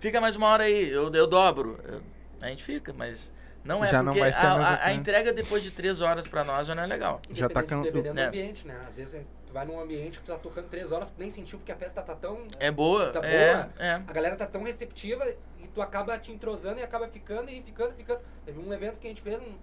[0.00, 1.78] fica mais uma hora aí, eu, eu dobro.
[1.84, 2.00] Eu-
[2.40, 3.32] a gente fica, mas
[3.64, 6.28] não é Já não porque vai ser a a, a- entrega depois de três horas
[6.28, 7.20] pra nós já não é legal.
[7.30, 8.22] E Já tá dependendo, can- dependendo É.
[8.24, 8.78] do ambiente, né?
[8.88, 11.30] Às vezes é, tu vai num ambiente que tu tá tocando três horas, tu nem
[11.30, 12.46] sentiu porque a festa tá tão.
[12.60, 13.70] É boa, Tá é, boa.
[13.78, 13.90] é.
[13.94, 15.26] A galera tá tão receptiva
[15.62, 18.20] e tu acaba te entrosando e acaba ficando e ficando, ficando.
[18.44, 19.54] Teve um evento que a gente fez, um,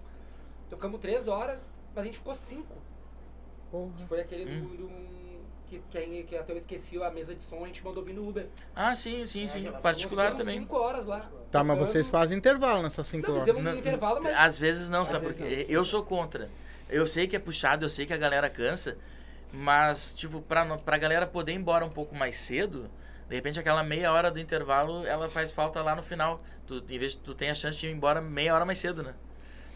[0.68, 2.74] tocamos três horas, mas a gente ficou cinco.
[3.96, 4.60] Que foi aquele Hum.
[4.60, 4.76] do.
[4.86, 5.24] do-
[5.66, 8.12] que, que, aí- que até eu esqueci a mesa de som, a gente mandou vir
[8.12, 8.46] no Uber.
[8.76, 9.72] Ah, sim, sim, É, sim.
[9.82, 10.58] Particular também.
[10.60, 11.28] cinco horas lá.
[11.50, 13.44] Tá, mas vocês fazem intervalo nessas 5 Não, horas.
[13.50, 14.36] fizemos um intervalo, mas.
[14.36, 15.72] Às vezes não, sabe Às por vezes quê?
[15.72, 15.78] não.
[15.80, 16.50] Eu sou contra.
[16.88, 18.96] Eu sei que é puxado, eu sei que a galera cansa,
[19.50, 22.88] mas, tipo, pra, pra galera poder ir embora um pouco mais cedo,
[23.28, 26.40] de repente aquela meia hora do intervalo, ela faz falta lá no final.
[26.66, 29.02] Tu, em vez de tu tem a chance de ir embora meia hora mais cedo,
[29.02, 29.14] né?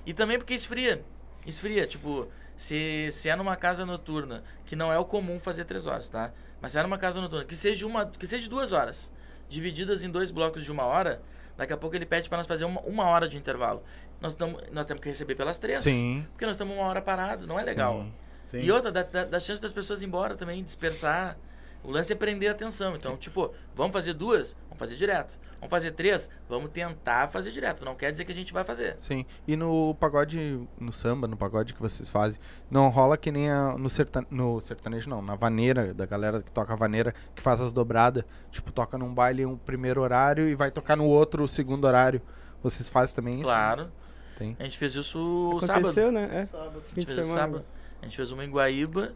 [0.07, 1.03] E também porque esfria.
[1.47, 5.87] Esfria, tipo, se, se é numa casa noturna, que não é o comum fazer três
[5.87, 6.33] horas, tá?
[6.61, 9.13] Mas se é numa casa noturna, que seja uma, que seja duas horas,
[9.49, 11.23] divididas em dois blocos de uma hora,
[11.57, 13.83] daqui a pouco ele pede para nós fazer uma, uma hora de intervalo.
[14.21, 15.81] Nós, tamo, nós temos que receber pelas três.
[15.81, 16.27] Sim.
[16.31, 18.03] Porque nós estamos uma hora parado, não é legal.
[18.03, 18.13] Sim.
[18.45, 18.61] Sim.
[18.63, 21.37] E outra, dá, dá, dá chance das pessoas ir embora também, dispersar.
[21.85, 22.95] O lance é prender a atenção.
[22.97, 24.57] Então, tipo, vamos fazer duas?
[24.69, 25.39] Vamos fazer direto.
[25.59, 26.29] Vamos fazer três?
[26.49, 27.85] Vamos tentar fazer direto.
[27.85, 28.95] Não quer dizer que a gente vai fazer.
[28.99, 29.25] Sim.
[29.47, 33.77] E no pagode, no samba, no pagode que vocês fazem, não rola que nem a-
[33.77, 33.89] no,
[34.31, 38.25] no sertanejo, não, na vaneira, da galera que toca a vaneira, que faz as dobradas.
[38.51, 42.21] Tipo, toca num baile um primeiro horário e vai tocar no outro o segundo horário.
[42.63, 43.45] Vocês fazem também isso?
[43.45, 43.91] Claro.
[44.37, 44.57] Tem.
[44.61, 45.71] A gente fez isso sábado.
[45.79, 46.29] Aconteceu, né?
[46.33, 46.45] É.
[46.45, 46.83] Sábado.
[46.85, 47.41] A gente fez semana.
[47.41, 47.65] sábado.
[48.01, 49.13] A gente fez uma em Guaíba,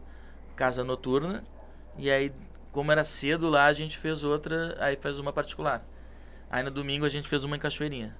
[0.56, 1.44] casa noturna.
[1.96, 2.32] E aí,
[2.72, 5.86] como era cedo lá, a gente fez outra, aí fez uma particular.
[6.50, 8.16] Aí no domingo a gente fez uma em Cachoeirinha.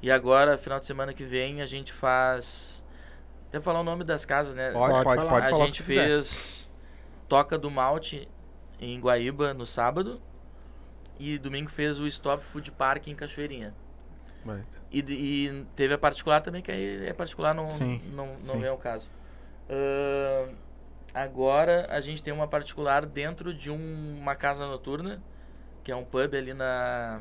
[0.00, 2.84] E agora, final de semana que vem, a gente faz.
[3.50, 4.70] Deve falar o nome das casas, né?
[4.70, 5.30] Pode, Pode pode, falar.
[5.30, 6.70] pode a falar gente fez
[7.28, 8.28] Toca do Malte
[8.78, 10.20] em Guaíba no sábado.
[11.18, 13.74] E domingo fez o Stop Food Park em Cachoeirinha.
[14.90, 18.64] E, e teve a particular também, que aí é particular, não, Sim, não, não sim.
[18.64, 19.10] é o caso.
[19.70, 20.54] Ahn,
[21.14, 25.22] agora a gente tem uma particular dentro de um- uma casa noturna,
[25.82, 27.20] que é um pub ali na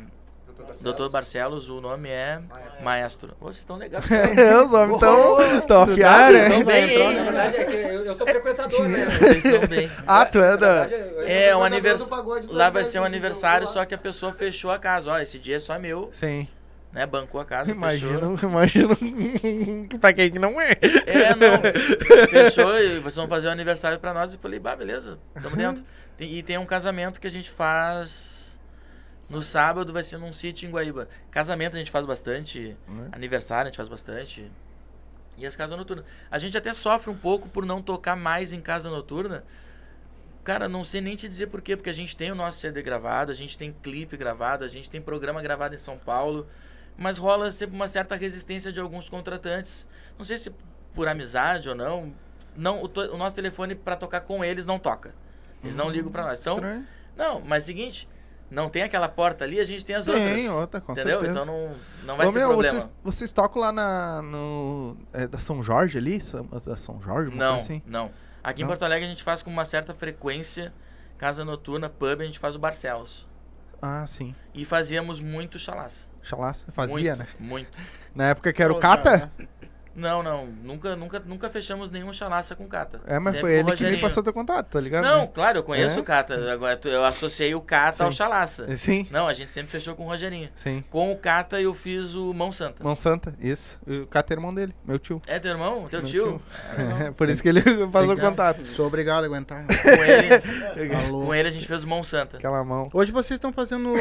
[0.81, 2.83] Doutor Barcelos, o nome é Maestro.
[2.83, 3.37] Maestro.
[3.39, 4.05] Vocês estão legais.
[4.11, 6.47] É, os homens estão tão afiados, né?
[6.59, 9.05] estão bem, Na verdade, é que eu, eu sou frequentador, né?
[9.05, 9.89] Vocês estão bem.
[10.05, 10.87] Ah, tu é da.
[11.25, 11.99] É, um anivers...
[12.01, 13.81] do pagode do Lá vai ser um aniversário, então, lá.
[13.81, 15.11] só que a pessoa fechou a casa.
[15.11, 16.47] Ó, esse dia é só meu, Sim.
[16.93, 17.05] Né?
[17.05, 18.37] Bancou a casa, fechou.
[18.49, 18.95] Imagino,
[19.99, 20.71] pra quem que não é.
[21.05, 21.57] É, não.
[22.29, 24.33] Fechou e vocês vão fazer o aniversário pra nós.
[24.33, 25.83] E falei, bah, beleza, tamo dentro.
[26.17, 28.57] Tem- e tem um casamento que a gente faz
[29.29, 31.07] no sábado, vai ser num sítio em Guaíba.
[31.31, 33.07] Casamento a gente faz bastante, Né?
[33.11, 34.49] aniversário a gente faz bastante.
[35.37, 36.05] E as casas noturnas.
[36.29, 39.43] A gente até sofre um pouco por não tocar mais em casa noturna.
[40.43, 42.81] Cara, não sei nem te dizer por quê, porque a gente tem o nosso CD
[42.83, 46.45] gravado, a gente tem clipe gravado, a gente tem programa gravado em São Paulo,
[46.97, 49.87] mas rola sempre uma certa resistência de alguns contratantes.
[50.17, 50.53] Não sei se
[50.93, 52.13] por amizade ou não.
[52.55, 55.13] Não, o, o nosso telefone para tocar com eles não toca.
[55.63, 56.39] Eles não ligam para nós.
[56.39, 56.87] Então, Estranho.
[57.15, 58.07] não, mas seguinte,
[58.51, 60.49] não tem aquela porta ali, a gente tem as Tem outras.
[60.51, 61.21] outra, com entendeu?
[61.21, 61.41] certeza.
[61.41, 61.75] Então não,
[62.05, 62.79] não vai Ô, ser meu, problema.
[62.79, 64.21] vocês, vocês tocam lá na.
[64.21, 66.19] No, é, da São Jorge ali?
[66.21, 67.35] São- Da São Jorge?
[67.35, 67.81] Não, assim?
[67.87, 68.11] não.
[68.43, 68.69] Aqui em Não?
[68.69, 70.73] Porto Alegre a gente faz com uma certa frequência
[71.17, 73.25] casa noturna, pub, a gente faz o Barcelos.
[73.81, 74.35] Ah, sim.
[74.53, 76.05] E fazíamos muito chalaça.
[76.23, 76.71] Chalaça.
[76.71, 77.27] Fazia, muito, né?
[77.39, 77.79] Muito.
[78.15, 79.31] Na época que era o Cata?
[79.37, 79.47] né?
[79.95, 80.47] Não, não.
[80.47, 82.99] Nunca, nunca, nunca fechamos nenhum chalaça com Cata.
[83.05, 85.03] É, mas Sempre foi o ele que me passou teu contato, tá ligado?
[85.03, 85.31] Não, né?
[85.33, 86.01] claro, eu conheço É?
[86.01, 86.51] o Cata.
[86.51, 88.17] Agora eu associei o Cata ao Sim.
[88.17, 88.75] chalaça.
[88.75, 90.49] Sim, Não, a gente sempre fechou com o Rogerinho.
[90.55, 90.83] sim.
[90.89, 92.83] Com o Cata eu fiz o Mão Santa.
[92.83, 93.79] Mão Santa, isso.
[93.87, 95.21] O Cata é irmão dele, meu tio.
[95.27, 95.87] É teu irmão?
[95.89, 96.23] Teu Meu tio?
[96.23, 96.41] tio.
[96.69, 97.13] Ah, legal.
[97.13, 98.65] Por isso que ele passou o contato.
[98.73, 99.65] Sou obrigado a aguentar.
[99.67, 101.25] com, ele, Alô.
[101.25, 102.37] com ele a gente fez o Mão Santa.
[102.37, 102.89] Aquela mão.
[102.93, 103.93] Hoje vocês estão fazendo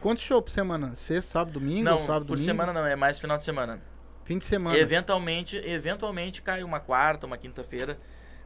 [0.00, 0.94] quantos shows por semana?
[0.94, 1.84] Sexta, sábado, domingo?
[1.84, 2.44] Não, sábado, por domingo?
[2.44, 3.80] semana não, é mais final de semana.
[4.24, 4.76] Fim de semana.
[4.78, 7.98] Eventualmente, eventualmente cai uma quarta, uma quinta-feira.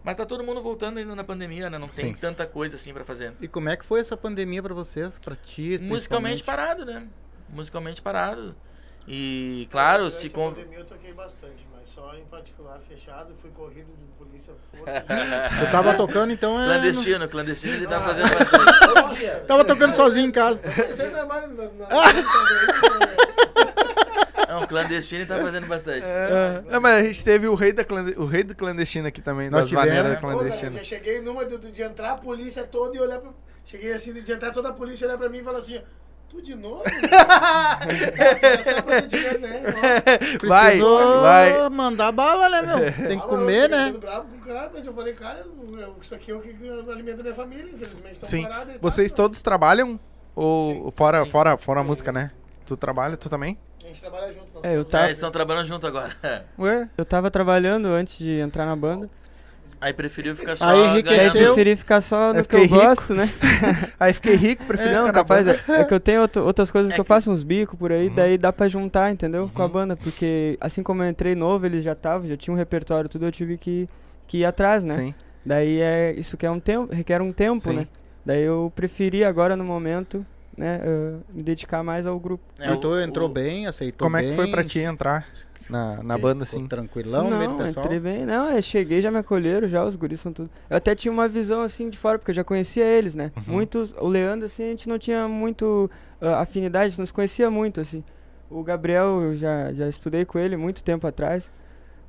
[0.02, 1.78] Mas tá todo mundo voltando ainda na pandemia, né?
[1.78, 2.14] Não tem Sim.
[2.14, 3.32] tanta coisa assim pra fazer.
[3.40, 5.18] E como é que foi essa pandemia pra vocês?
[5.18, 5.78] Pra ti?
[5.82, 7.08] Musicalmente parado, né?
[7.48, 8.54] Musicalmente parado.
[9.08, 10.52] E, claro, Durante se a com...
[10.52, 15.04] pandemia eu toquei bastante, mas só em particular fechado, fui corrido de polícia força.
[15.60, 16.66] Eu tava tocando, então é.
[16.66, 18.00] Clandestino, clandestino ele tá Ah.
[18.00, 19.46] fazendo bastante.
[19.46, 20.60] Tava tocando sozinho em casa.
[21.04, 21.48] Ainda é mais.
[21.50, 21.88] Na, na,
[24.48, 26.04] Não, O clandestino tá fazendo bastante.
[26.04, 29.20] É, não, mas a gente teve o rei, da clande- o rei do clandestino aqui
[29.20, 30.74] também, Nós das Ô, velho, clandestinas.
[30.76, 33.30] eu já cheguei numa de, de entrar a polícia toda e olhar pra.
[33.64, 35.80] Cheguei assim, de entrar toda a polícia olhar pra mim e falar assim:
[36.28, 36.82] Tu de novo?
[36.86, 36.90] é,
[39.38, 39.62] né?
[40.46, 41.68] Vai, Precisou vai.
[41.70, 42.78] mandar bala, né, meu?
[43.08, 43.84] Tem que comer, eu né?
[43.86, 46.54] fiquei bravo com o cara, mas eu falei, cara, eu- isso aqui é o que
[46.90, 48.26] alimenta minha família, infelizmente.
[48.26, 48.42] Sim.
[48.42, 49.16] parado, Vocês tá.
[49.16, 49.98] todos trabalham?
[50.34, 51.30] Ou fora, Sim.
[51.30, 52.30] fora, fora a música, né?
[52.66, 53.58] Tu trabalha, tu também?
[53.86, 54.46] A gente trabalha junto.
[54.64, 56.12] É, eu tá- Ah, eles estão trabalhando junto agora.
[56.58, 56.88] Ué?
[56.98, 59.08] Eu tava trabalhando antes de entrar na banda.
[59.80, 61.18] Aí preferiu ficar só Aí aí enriqueceu.
[61.32, 61.32] ganhando.
[61.54, 62.74] preferi ficar só no Eu que eu rico.
[62.74, 63.28] gosto, né?
[64.00, 65.60] Aí fiquei rico, prefiro Não, ficar na capaz, banda.
[65.68, 67.78] é, é que eu tenho outro- outras coisas É que eu que- faço, uns bicos
[67.78, 68.14] por aí, Uhum.
[68.14, 69.50] daí dá pra juntar, entendeu?
[69.54, 69.70] Com a Uhum.
[69.70, 73.26] banda, porque assim como eu entrei novo, eles já estavam, já tinham um repertório, tudo,
[73.26, 73.86] eu tive que,
[74.26, 74.94] que ir atrás, né?
[74.96, 75.14] Sim.
[75.44, 77.76] Daí é, isso quer um tempo, requer um tempo, Sim.
[77.76, 77.86] né?
[78.24, 80.24] Daí eu preferi agora no momento,
[80.56, 82.42] né, eh, me dedicar mais ao grupo.
[82.58, 84.30] É, Mas tu o- entrou o- bem, aceitou Como é bem.
[84.30, 85.26] que foi pra ti entrar
[85.68, 86.66] na, na banda assim?
[86.66, 87.84] Tranquilão no meio do não, pessoal?
[87.86, 88.24] entrei bem.
[88.24, 90.48] Não, eu cheguei, já me acolheram, já os guris são tudo.
[90.70, 93.32] Eu até tinha uma visão assim de fora, porque eu já conhecia eles, né?
[93.36, 93.42] Uhum.
[93.54, 95.90] Muitos, o Leandro assim, a gente não tinha muito
[96.20, 98.02] ah, afinidade, a gente não se conhecia muito assim.
[98.48, 101.50] O Gabriel, eu já já estudei com ele muito tempo atrás.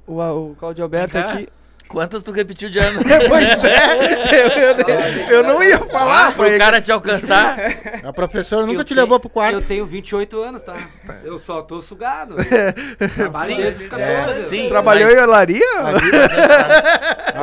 [0.06, 1.50] O, o Claudio Alberto aqui,
[1.88, 3.00] Quantas tu repetiu de ano?
[3.30, 3.96] pois é,
[4.44, 7.58] eu, eu- eu não ia falar, Pro foi cara te alcançar.
[8.04, 9.54] A professora nunca Eu te tenho- levou pro quarto.
[9.54, 10.76] Eu tenho 28 anos, tá?
[11.24, 12.36] Eu só tô sugado.
[13.16, 13.62] Trabalho Sim.
[13.62, 14.50] desde os 14.
[14.50, 14.70] Sim.
[14.70, 15.66] Trabalhou mas- em olaria?
[15.80, 16.26] A vida,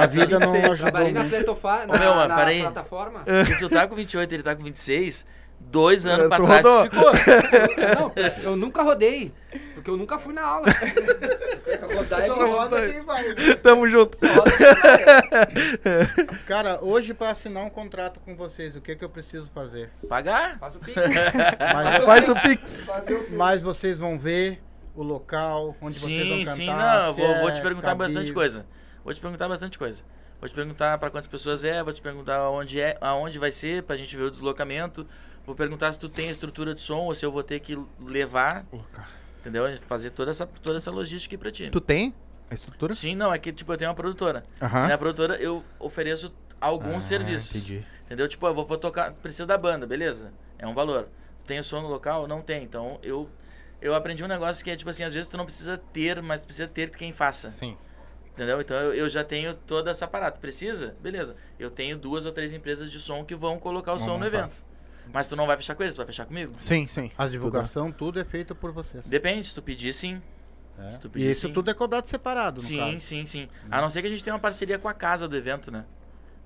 [0.03, 2.61] a vida não ajudou Trabalhei na Ô, na, meu, mano, na peraí.
[2.61, 3.21] plataforma.
[3.47, 5.25] Se tu tá com 28 e ele tá com 26,
[5.71, 6.91] dois anos É, pra tu trás rodou.
[6.91, 7.11] ficou.
[7.99, 9.33] Não, eu nunca rodei.
[9.75, 10.67] Porque eu nunca fui na aula.
[11.95, 13.35] Rodar é Só que roda quem vai.
[13.63, 14.17] Tamo junto.
[16.47, 19.91] Cara, hoje pra assinar um contrato com vocês, o que que eu preciso fazer?
[20.09, 20.59] Pagar?
[20.59, 20.97] Faz o pix.
[21.75, 22.87] Mas, Faz o pix.
[23.31, 24.61] Mas vocês vão ver
[24.95, 26.57] o local onde vocês vão Sim, cantar.
[26.57, 27.13] sim, não.
[27.15, 28.07] Vou, vou é te perguntar cabível.
[28.07, 28.67] bastante coisa.
[29.05, 30.03] Vou te perguntar bastante coisa.
[30.41, 33.83] Vou te perguntar pra quantas pessoas é, vou te perguntar onde é, aonde vai ser,
[33.83, 35.07] pra gente ver o deslocamento.
[35.47, 37.79] Vou perguntar se tu tem a estrutura de som ou se eu vou ter que
[38.01, 38.65] levar,
[39.41, 39.65] entendeu?
[39.67, 41.69] A gente Fazer toda essa, toda essa logística aqui pra ti.
[41.71, 42.15] Tu tem
[42.51, 42.95] a estrutura?
[42.95, 44.45] Sim, não, é que tipo, eu tenho uma produtora.
[44.61, 44.89] Aham.
[44.89, 47.51] Na produtora eu ofereço alguns Ah, serviços.
[47.55, 47.87] Entendi.
[48.07, 48.29] Entendeu?
[48.29, 50.33] Tipo, eu vou, vou tocar, precisa da banda, beleza?
[50.59, 51.09] É um valor.
[51.39, 52.27] Tu tem o som no local?
[52.27, 52.63] Não tem.
[52.63, 53.29] Então eu
[53.83, 56.41] eu aprendi um negócio que é tipo assim, às vezes tu não precisa ter, mas
[56.41, 57.51] tu precisa ter quem faça.
[57.51, 57.77] Sim.
[58.33, 58.61] Entendeu?
[58.63, 60.39] Então eu, eu já tenho toda essa parada.
[60.39, 60.97] Precisa?
[61.01, 61.37] Beleza.
[61.59, 64.25] Eu tenho duas ou três empresas de som que vão colocar o Vão som no
[64.25, 64.39] montar.
[64.39, 64.57] evento.
[65.13, 66.55] Mas tu não vai fechar com eles, tu vai fechar comigo?
[66.59, 67.11] Sim, sim.
[67.17, 69.07] A divulgação, tudo é feito por vocês.
[69.07, 70.21] Depende, se tu pedir sim.
[70.79, 70.93] É.
[70.93, 71.53] Se tu E pedir, isso sim.
[71.53, 73.01] tudo é cobrado separado, no Sim, caso.
[73.01, 73.49] sim, sim.
[73.71, 75.85] A não ser que a gente tenha uma parceria com a casa do evento, né?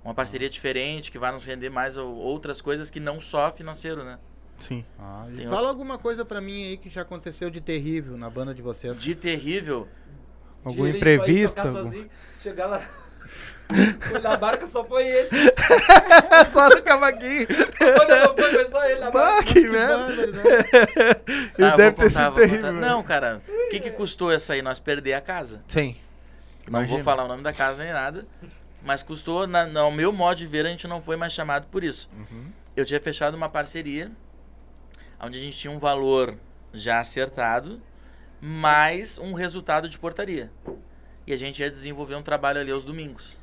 [0.05, 4.05] Uma parceria diferente que vai nos render mais ou- outras coisas que não só financeiro,
[4.05, 4.19] né?
[4.57, 4.85] Sim.
[4.99, 8.29] Ah, e fala outros- alguma coisa pra mim aí que já aconteceu de terrível na
[8.29, 8.99] banda de vocês.
[8.99, 9.89] De terrível.
[10.65, 11.59] Algum imprevisto?
[11.61, 12.83] algum- sozinho, chegar lá.
[14.01, 15.29] Foi na barca, só foi ele.
[16.51, 17.47] Só no cavaquinho.
[17.47, 19.43] Quando eu foi só ele na Bah, barca.
[19.45, 19.97] que Que merda.
[19.99, 20.47] barbaridade.
[21.59, 22.35] Ele Ah, eu deve vou ter contar, sido vou contar.
[22.35, 22.73] terrível.
[22.73, 23.43] Não, cara.
[23.47, 24.63] O que, que custou essa aí?
[24.63, 25.63] Nós perder a casa.
[25.69, 25.97] Sim.
[26.67, 26.97] Não Imagina.
[26.97, 28.27] vou falar o nome da casa nem nada.
[28.83, 31.85] Mas custou, na, no meu modo de ver, a gente não foi mais chamado por
[31.85, 32.09] isso.
[32.17, 32.47] Uhum.
[32.77, 34.11] Eu tinha fechado uma parceria
[35.21, 36.35] onde a gente tinha um valor
[36.73, 37.83] já acertado,
[38.41, 40.51] mais um resultado de portaria.
[41.27, 43.37] E a gente ia desenvolver um trabalho ali aos domingos.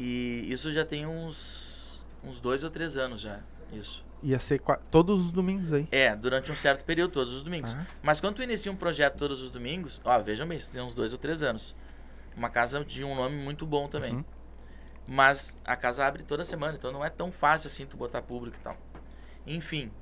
[0.00, 3.40] E isso já tem uns, uns dois ou três anos já.
[3.70, 4.02] Isso.
[4.22, 5.86] Ia ser todos os domingos aí.
[5.92, 7.74] É, durante um certo período, todos os domingos.
[7.74, 7.86] Ah.
[8.02, 10.94] Mas quando tu inicia um projeto todos os domingos, ó, vejam bem, isso tem uns
[10.94, 11.76] dois ou três anos.
[12.34, 14.14] Uma casa de um nome muito bom também.
[14.14, 14.24] Uhum.
[15.06, 18.56] Mas a casa abre toda semana, então não é tão fácil assim tu botar público
[18.56, 18.78] e tal.
[19.46, 19.92] Enfim,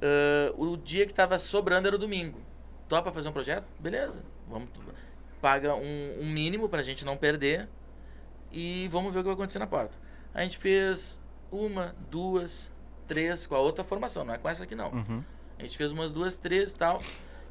[0.00, 2.40] ãh, o dia que tava sobrando era o domingo.
[2.88, 3.66] Topa fazer um projeto?
[3.78, 4.70] Beleza, vamos.
[5.38, 7.68] Paga um, um mínimo pra gente não perder
[8.52, 9.96] e vamos ver o que vai acontecer na porta.
[10.34, 11.20] A gente fez
[11.50, 12.72] uma, duas,
[13.06, 14.90] três com a outra formação, não é com essa aqui não.
[14.92, 15.24] Uhum.
[15.58, 17.00] A gente fez umas duas, três e tal.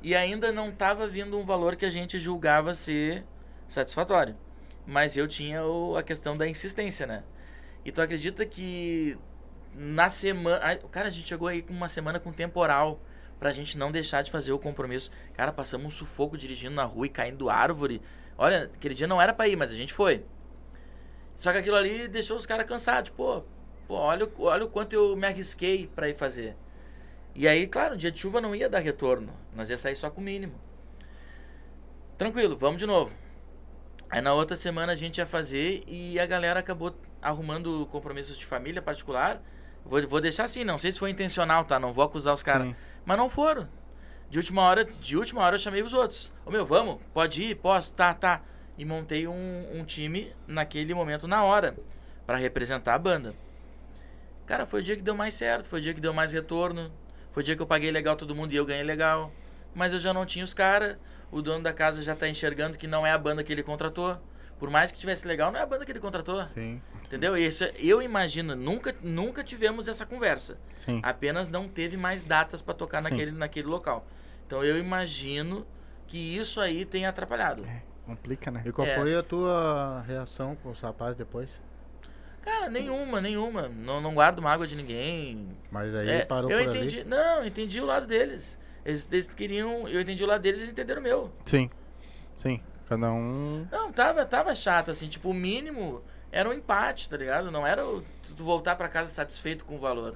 [0.02, 3.26] E ainda não tava vindo um valor que a gente julgava ser
[3.68, 4.36] satisfatório.
[4.86, 7.24] Mas eu tinha o- a questão da insistência, né?
[7.84, 9.18] E tu acredita que
[9.74, 10.78] na semana.
[10.92, 13.02] Cara, a gente chegou aí com uma semana com temporal
[13.40, 15.12] pra gente não deixar de fazer o compromisso.
[15.34, 18.02] Cara, passamos um sufoco dirigindo na rua e caindo árvore.
[18.38, 20.24] Olha, aquele dia não era pra ir, mas a gente foi.
[21.38, 23.12] Só que aquilo ali deixou os caras cansados.
[23.12, 23.44] Pô,
[23.88, 26.56] pô olha, o- olha o quanto eu me arrisquei pra ir fazer.
[27.36, 29.32] E aí, claro, um dia de chuva não ia dar retorno.
[29.56, 30.56] Nós ia sair só com o mínimo.
[32.18, 33.12] Tranquilo, vamos de novo.
[34.10, 38.46] Aí na outra semana a gente ia fazer e a galera acabou arrumando compromissos de
[38.46, 39.42] família particular.
[39.86, 41.80] Vou, vou deixar assim, não sei se foi intencional, tá?
[41.80, 42.68] Não vou acusar os caras.
[43.06, 43.68] Mas não foram.
[44.30, 46.34] De última hora, de última hora eu chamei os outros.
[46.46, 47.02] Ô meu, vamos?
[47.14, 47.56] Pode ir?
[47.56, 47.94] Posso?
[47.94, 48.42] Tá, tá.
[48.78, 51.76] E montei um, um time naquele momento, na hora,
[52.26, 53.34] pra representar a banda.
[54.46, 56.92] Cara, foi o dia que deu mais certo, foi o dia que deu mais retorno.
[57.32, 59.32] Foi o dia que eu paguei legal todo mundo e eu ganhei legal.
[59.76, 60.98] Mas eu já não tinha os caras.
[61.32, 64.18] O dono da casa já tá enxergando que não é a banda que ele contratou.
[64.58, 66.44] Por mais que tivesse legal, não é a banda que ele contratou.
[66.46, 67.38] Sim, Entendeu?
[67.38, 70.58] Isso, é- eu imagino, nunca, nunca tivemos essa conversa.
[70.78, 71.00] sim.
[71.04, 73.10] Apenas não teve mais datas para tocar Sim.
[73.10, 74.08] naquele, naquele local.
[74.48, 75.68] Então eu imagino
[76.08, 77.64] que isso aí tenha atrapalhado.
[78.08, 78.64] Complica, né?
[78.66, 78.96] E qual É.
[78.96, 81.62] foi a tua reação com os rapazes depois?
[82.42, 83.68] Cara, nenhuma, nenhuma.
[83.68, 85.50] Não, não guardo mágoa de ninguém.
[85.70, 87.02] Mas aí É, parou eu por entendi.
[87.02, 87.10] ali.
[87.10, 88.58] Não, eu entendi o lado deles.
[88.86, 89.86] Eles, eles queriam.
[89.90, 91.32] Eu entendi o lado deles e eles entenderam o meu.
[91.44, 91.70] Sim.
[92.36, 92.62] Sim.
[92.88, 93.68] Cada um.
[93.70, 96.02] Não, tava, tava chato, assim, tipo, o mínimo
[96.32, 97.52] era um empate, tá ligado?
[97.52, 98.02] Não era o,
[98.38, 100.16] tu voltar pra casa satisfeito com o valor.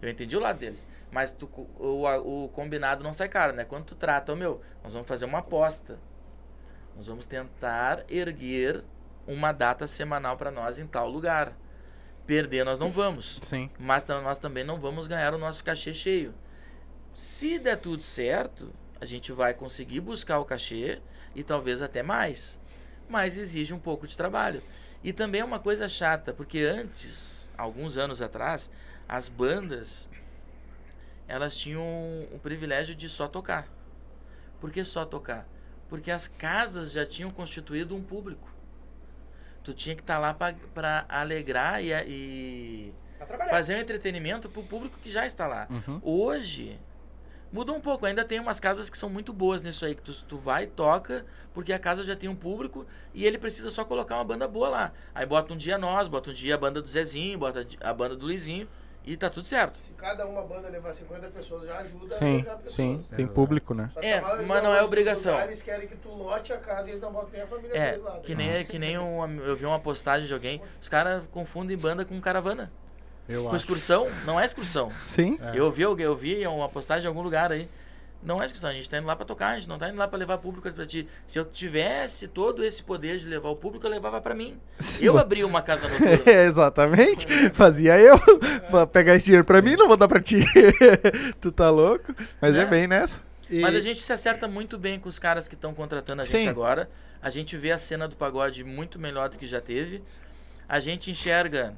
[0.00, 0.88] Eu entendi o lado deles.
[1.10, 1.46] Mas tu
[1.78, 3.64] o, o combinado não sai caro, né?
[3.66, 5.98] Quando tu trata, ô meu, nós vamos fazer uma aposta.
[6.96, 8.82] Nós vamos tentar erguer
[9.26, 11.52] uma data semanal pra nós em tal lugar.
[12.26, 13.38] Perder nós não vamos.
[13.42, 13.70] Sim.
[13.78, 16.34] Mas nós também não vamos ganhar o nosso cachê cheio.
[17.14, 21.00] Se der tudo certo, a gente vai conseguir buscar o cachê
[21.34, 22.60] e talvez até mais.
[23.08, 24.62] Mas exige um pouco de trabalho.
[25.04, 28.70] E também é uma coisa chata, porque antes, alguns anos atrás,
[29.08, 30.08] as bandas
[31.28, 31.82] elas tinham
[32.32, 33.68] o privilégio de só tocar.
[34.60, 35.46] Por que só tocar?
[35.88, 38.48] Porque as casas já tinham constituído um público.
[39.62, 42.94] Tu tinha que estar lá para alegrar e, e
[43.50, 45.66] fazer um entretenimento pro público que já está lá.
[45.68, 46.00] Uhum.
[46.02, 46.78] Hoje,
[47.52, 48.06] mudou um pouco.
[48.06, 49.94] Ainda tem umas casas que são muito boas nisso aí.
[49.94, 53.38] Que tu, tu vai e toca, porque a casa já tem um público e ele
[53.38, 54.92] precisa só colocar uma banda boa lá.
[55.14, 58.14] Aí bota um dia nós, bota um dia a banda do Zezinho, bota a banda
[58.14, 58.68] do Luizinho
[59.06, 59.78] e tá tudo certo.
[59.78, 62.74] Se cada uma banda levar 50 pessoas, já ajuda a Sim, pegar pessoas.
[62.74, 63.06] sim.
[63.10, 63.34] Tem Exato.
[63.34, 63.90] público, né?
[63.96, 65.32] É, a mas não é obrigação.
[65.34, 67.90] lugares querem que tu lote a casa e eles não botam nem a família É,
[67.92, 68.14] deles lá.
[68.14, 68.20] né?
[68.24, 72.04] que nem, que nem um, eu vi uma postagem de alguém, os caras confundem banda
[72.04, 72.70] com caravana.
[73.28, 73.56] Eu Com acho.
[73.56, 74.92] excursão, não é excursão.
[75.06, 75.38] Sim.
[75.42, 75.58] É.
[75.58, 77.68] Eu vi, eu vi uma postagem em algum lugar aí.
[78.22, 79.96] Não é excursão, a gente tá indo lá pra tocar, a gente não tá indo
[79.98, 81.06] lá pra levar público pra ti.
[81.28, 84.58] Se eu tivesse todo esse poder de levar o público, eu levava pra mim.
[85.00, 86.18] Eu abri uma casa noturna.
[86.26, 87.26] É, exatamente.
[87.52, 88.16] Fazia eu.
[88.70, 90.40] Vou pegar esse dinheiro pra mim, não vou dar pra ti.
[91.40, 92.12] tu tá louco?
[92.40, 92.66] Mas é Né?
[92.66, 93.20] bem nessa.
[93.48, 96.24] E- Mas a gente se acerta muito bem com os caras que estão contratando a
[96.24, 96.48] gente Sim.
[96.48, 96.90] agora.
[97.22, 100.02] A gente vê a cena do pagode muito melhor do que já teve.
[100.68, 101.74] A gente enxerga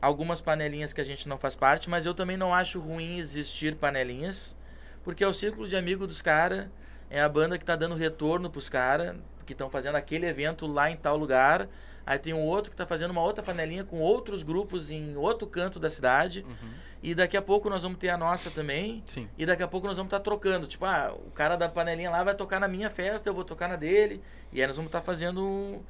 [0.00, 3.76] algumas panelinhas que a gente não faz parte, mas eu também não acho ruim existir
[3.76, 4.56] panelinhas,
[5.04, 6.68] porque é o círculo de amigo dos caras,
[7.10, 10.90] é a banda que tá dando retorno pros caras, que estão fazendo aquele evento lá
[10.90, 11.68] em tal lugar.
[12.04, 15.46] Aí tem um outro que tá fazendo uma outra panelinha com outros grupos em outro
[15.46, 16.44] canto da cidade.
[17.02, 19.02] E daqui a pouco nós vamos ter a nossa também.
[19.06, 19.28] Sim.
[19.36, 20.66] E daqui a pouco nós vamos estar trocando.
[20.66, 23.68] Tipo, ah, o cara da panelinha lá vai tocar na minha festa, eu vou tocar
[23.68, 24.20] na dele.
[24.52, 25.80] E aí nós vamos estar fazendo um,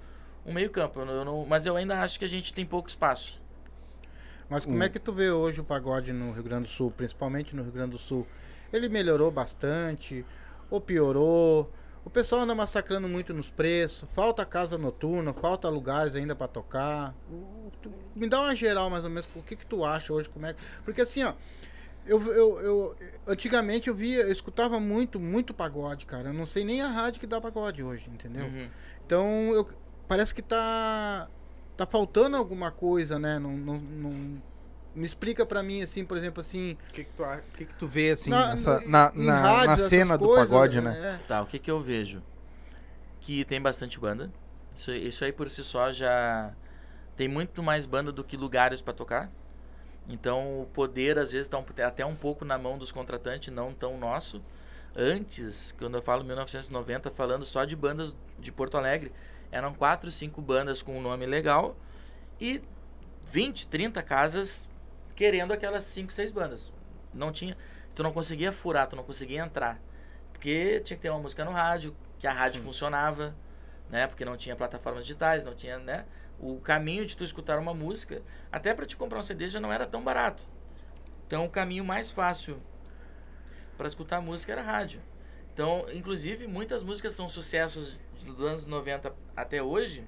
[0.44, 1.00] um meio campo.
[1.00, 3.40] Eu não- eu não- mas eu ainda acho que a gente tem pouco espaço.
[4.48, 7.56] Mas como é que tu vê hoje o pagode no Rio Grande do Sul, principalmente
[7.56, 8.26] no Rio Grande do Sul?
[8.72, 10.24] Ele melhorou bastante
[10.70, 11.70] ou piorou?
[12.04, 17.14] O pessoal anda massacrando muito nos preços, falta casa noturna, falta lugares ainda pra tocar.
[18.16, 20.52] Me dá uma geral mais ou menos, o que que tu acha hoje, como é
[20.54, 20.60] que...
[20.84, 21.32] Porque assim, ó,
[22.04, 22.96] eu, eu, eu-
[23.26, 26.30] antigamente eu via, eu escutava muito, muito pagode, cara.
[26.30, 28.46] Eu não sei nem a rádio que dá pagode hoje, entendeu?
[28.46, 28.68] Uhum.
[29.06, 29.68] Então, eu,
[30.08, 31.28] parece que tá
[31.76, 33.38] tá faltando alguma coisa, né?
[33.38, 34.42] Não, não, não-
[34.95, 37.22] me explica pra mim assim, por exemplo, assim, O que, que, tu,
[37.55, 40.24] que, que tu vê, assim, na, nessa- em na, em na, rádio, na cena do
[40.26, 41.18] coisas, pagode, né?
[41.22, 41.26] é.
[41.26, 42.22] Tá, o que que eu vejo?
[43.20, 44.30] Que tem bastante banda.
[44.76, 46.53] Isso, isso aí por si só já
[47.16, 49.30] tem muito mais banda do que lugares pra tocar.
[50.09, 53.72] Então o poder às vezes tá um- até um pouco na mão dos contratantes, não
[53.72, 54.43] tão nosso.
[54.97, 59.12] Antes, quando eu falo 1990, falando só de bandas de Porto Alegre,
[59.51, 61.76] eram quatro, cinco bandas com um nome legal
[62.40, 62.61] e
[63.30, 64.68] 20, 30 casas
[65.14, 66.72] querendo aquelas 5, 6 bandas.
[67.12, 67.56] Não tinha,
[67.94, 69.80] tu não conseguia furar, tu não conseguia entrar.
[70.32, 72.66] Porque tinha que ter uma música no rádio, que a rádio Sim.
[72.66, 73.34] funcionava,
[73.88, 74.06] né?
[74.06, 76.04] Porque não tinha plataformas digitais, não tinha, né?
[76.40, 79.72] O caminho de tu escutar uma música, até para te comprar um CD já não
[79.72, 80.46] era tão barato.
[81.26, 82.58] Então o caminho mais fácil
[83.76, 85.00] para escutar música era rádio.
[85.52, 90.04] Então, inclusive, muitas músicas são sucessos dos anos 90 até hoje,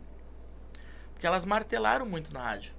[1.12, 2.72] porque elas martelaram muito na rádio.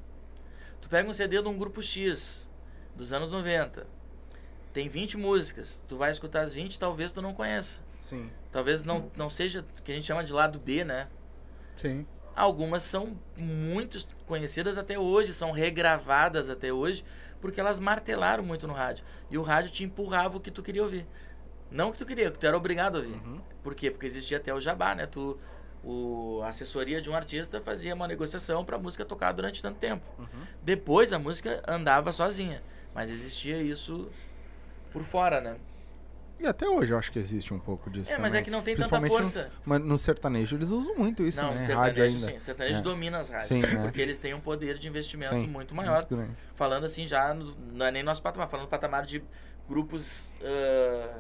[0.86, 2.48] Tu pega um CD de um grupo X
[2.96, 3.88] dos anos 90,
[4.72, 7.82] tem 20 músicas, tu vai escutar as 20, talvez tu não conheça.
[8.02, 8.30] Sim.
[8.52, 11.08] Talvez não, não seja o que a gente chama de lado B, né?
[11.82, 12.06] Sim.
[12.36, 17.04] Algumas são muito conhecidas até hoje, são regravadas até hoje,
[17.42, 19.04] porque elas martelaram muito no rádio.
[19.32, 21.08] E o rádio te empurrava o que tu queria ouvir.
[21.72, 23.14] Não que tu queria, que tu era obrigado a ouvir.
[23.14, 23.42] Uhum.
[23.64, 23.90] Por quê?
[23.90, 25.08] Porque existia até o jabá, né?
[25.08, 25.36] Tu,
[25.86, 30.04] o, a assessoria de um artista fazia uma negociação pra música tocar durante tanto tempo.
[30.18, 30.26] Uhum.
[30.64, 32.62] Depois a música andava sozinha.
[32.94, 34.10] Mas existia isso
[34.92, 35.58] por fora, né?
[36.40, 38.42] E até hoje eu acho que existe um pouco disso É, mas também.
[38.42, 39.44] é que não tem tanta força.
[39.46, 41.60] nos- mas no sertanejo eles usam muito isso, não, né?
[41.60, 42.28] sertanejo Rádio ainda.
[42.28, 42.40] sim.
[42.40, 42.82] Sertanejo É.
[42.82, 43.48] domina as rádios.
[43.48, 43.84] Sim, né?
[43.84, 46.06] Porque eles têm um poder de investimento Sim, muito maior.
[46.10, 49.24] Muito falando assim já, no- não é nem nosso patamar, falando patamar de
[49.68, 51.20] grupos ah,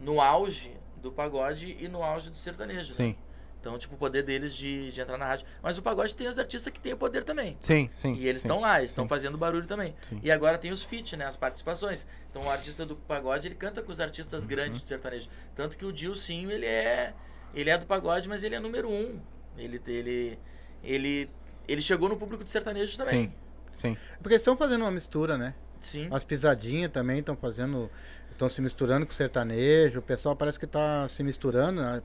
[0.00, 2.90] no auge do pagode e no auge do sertanejo.
[2.90, 3.14] né?
[3.60, 5.46] Então, tipo, o poder deles de, de entrar na rádio.
[5.62, 7.58] Mas o pagode tem os artistas que têm o poder também.
[7.60, 8.14] sim, sim.
[8.14, 9.94] E eles estão lá, eles estão fazendo barulho também.
[10.02, 10.18] Sim.
[10.22, 11.26] E agora tem os feat, né?
[11.26, 12.08] As participações.
[12.30, 14.48] Então o artista do pagode, ele canta com os artistas Uhum.
[14.48, 15.28] grandes do sertanejo.
[15.54, 17.12] Tanto que o Dilcinho, ele é.
[17.54, 19.20] Ele é do pagode, mas ele é número um.
[19.58, 20.38] Ele, ele,
[20.82, 21.28] ele,
[21.68, 23.24] ele chegou no público do sertanejo também.
[23.24, 23.32] Sim,
[23.72, 23.96] sim.
[24.22, 25.54] Porque eles estão fazendo uma mistura, né?
[25.80, 26.08] Sim.
[26.10, 27.90] As pisadinhas também estão fazendo.
[28.30, 29.98] Estão se misturando com o sertanejo.
[29.98, 32.02] O pessoal parece que tá se misturando, né?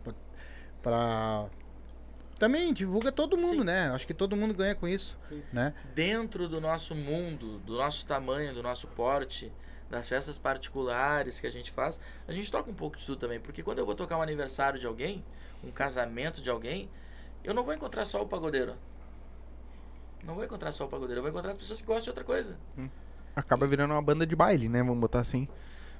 [0.85, 1.49] Pra- Pra.
[2.37, 3.63] Também divulga todo mundo, Sim.
[3.63, 3.89] né?
[3.91, 5.17] Acho que todo mundo ganha com isso,
[5.53, 5.73] né?
[5.95, 9.49] dentro do nosso mundo, do nosso tamanho, do nosso porte,
[9.89, 13.39] das festas particulares que a gente faz, a gente toca um pouco de tudo também.
[13.39, 15.23] Porque quando eu vou tocar um aniversário de alguém,
[15.63, 16.89] um casamento de alguém,
[17.41, 18.75] eu não vou encontrar só o pagodeiro.
[20.23, 22.23] Não vou encontrar só o pagodeiro, eu vou encontrar as pessoas que gostam de outra
[22.25, 22.57] coisa.
[23.33, 24.79] Acaba virando uma banda de baile, né?
[24.79, 25.47] Vamos botar assim.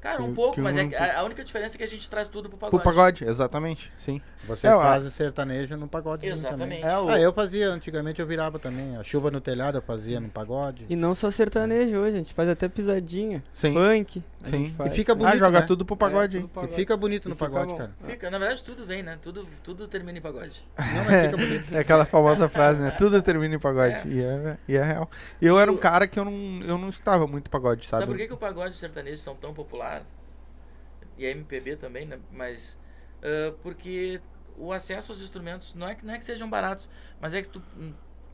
[0.05, 1.87] Cara, um Que- pouco, que mas é um a, a única diferença é que a
[1.87, 2.83] gente traz tudo pro Pro pagode.
[2.83, 3.91] pagode, exatamente.
[3.97, 4.21] Sim.
[4.47, 6.81] Vocês É, fazem sertanejo no pagodezinho Exatamente.
[6.81, 6.93] também.
[6.93, 8.95] É o- Ah, eu fazia, antigamente eu virava também.
[8.97, 10.85] A chuva no telhado eu fazia no pagode.
[10.87, 13.43] E não só sertanejo hoje, a gente faz até pisadinha.
[13.51, 13.73] Sim.
[13.73, 14.23] Funk.
[14.43, 14.69] a Sim.
[14.77, 14.93] faz.
[14.93, 15.65] E fica Ah, bonito, joga né?
[15.65, 16.49] tudo pro pagode, É, hein?
[16.53, 17.77] tudo E fica bonito E no fica pagode, bom.
[17.79, 17.91] cara.
[18.05, 19.17] Fica, na verdade tudo vem, né?
[19.19, 20.63] Tudo, tudo termina em pagode.
[20.77, 21.75] Não, mas fica bonito.
[21.75, 22.91] É aquela famosa frase, né?
[22.91, 23.95] Tudo termina em pagode.
[23.95, 24.03] É.
[24.05, 25.09] E, é, e é real.
[25.41, 28.01] Eu era um cara que eu não, eu não escutava muito pagode, sabe?
[28.03, 29.94] Sabe por que, que o pagode e o sertanejo são tão populares?
[31.17, 32.19] E a MPB também, né?
[32.31, 32.77] Mas.
[33.23, 34.21] ah, porque
[34.57, 36.89] o acesso aos instrumentos não é, que, não é que sejam baratos,
[37.19, 37.61] mas é que tu,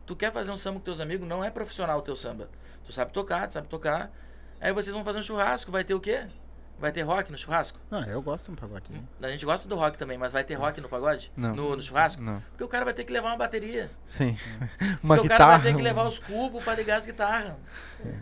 [0.06, 2.50] tu quer fazer um samba com teus amigos, não é profissional o teu samba.
[2.86, 4.12] Tu sabe tocar, tu sabe tocar.
[4.60, 6.28] Aí vocês vão fazer um churrasco, vai ter o quê?
[6.78, 7.80] Vai ter rock no churrasco?
[7.92, 8.86] Não, eu gosto de um pagode.
[9.22, 11.32] A gente gosta do rock também, mas vai ter rock no pagode?
[11.38, 11.56] Não.
[11.56, 12.22] No, no churrasco?
[12.24, 12.42] Não.
[12.50, 13.92] Porque o cara vai ter que levar uma bateria.
[14.08, 14.36] Sim.
[15.04, 15.38] Uma Porque o guitarra.
[15.38, 17.54] cara vai ter que levar os cubos para ligar as guitarras.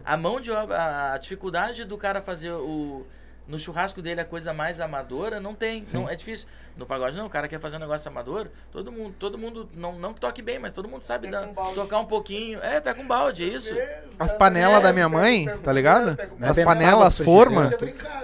[0.04, 3.08] A mão de obra, a dificuldade do cara fazer o.
[3.50, 5.84] No churrasco dele a coisa mais amadora não tem.
[5.92, 6.48] Não, é difícil.
[6.78, 9.98] No pagode não, o cara quer fazer um negócio amador, todo mundo, todo mundo, não,
[10.00, 12.60] não que toque bem, mas todo mundo sabe dar- um tocar um pouquinho.
[12.64, 13.74] É, tá com balde, é isso.
[14.20, 16.16] As panelas da minha mãe, tá ligado?
[16.40, 17.72] As panelas, as formas,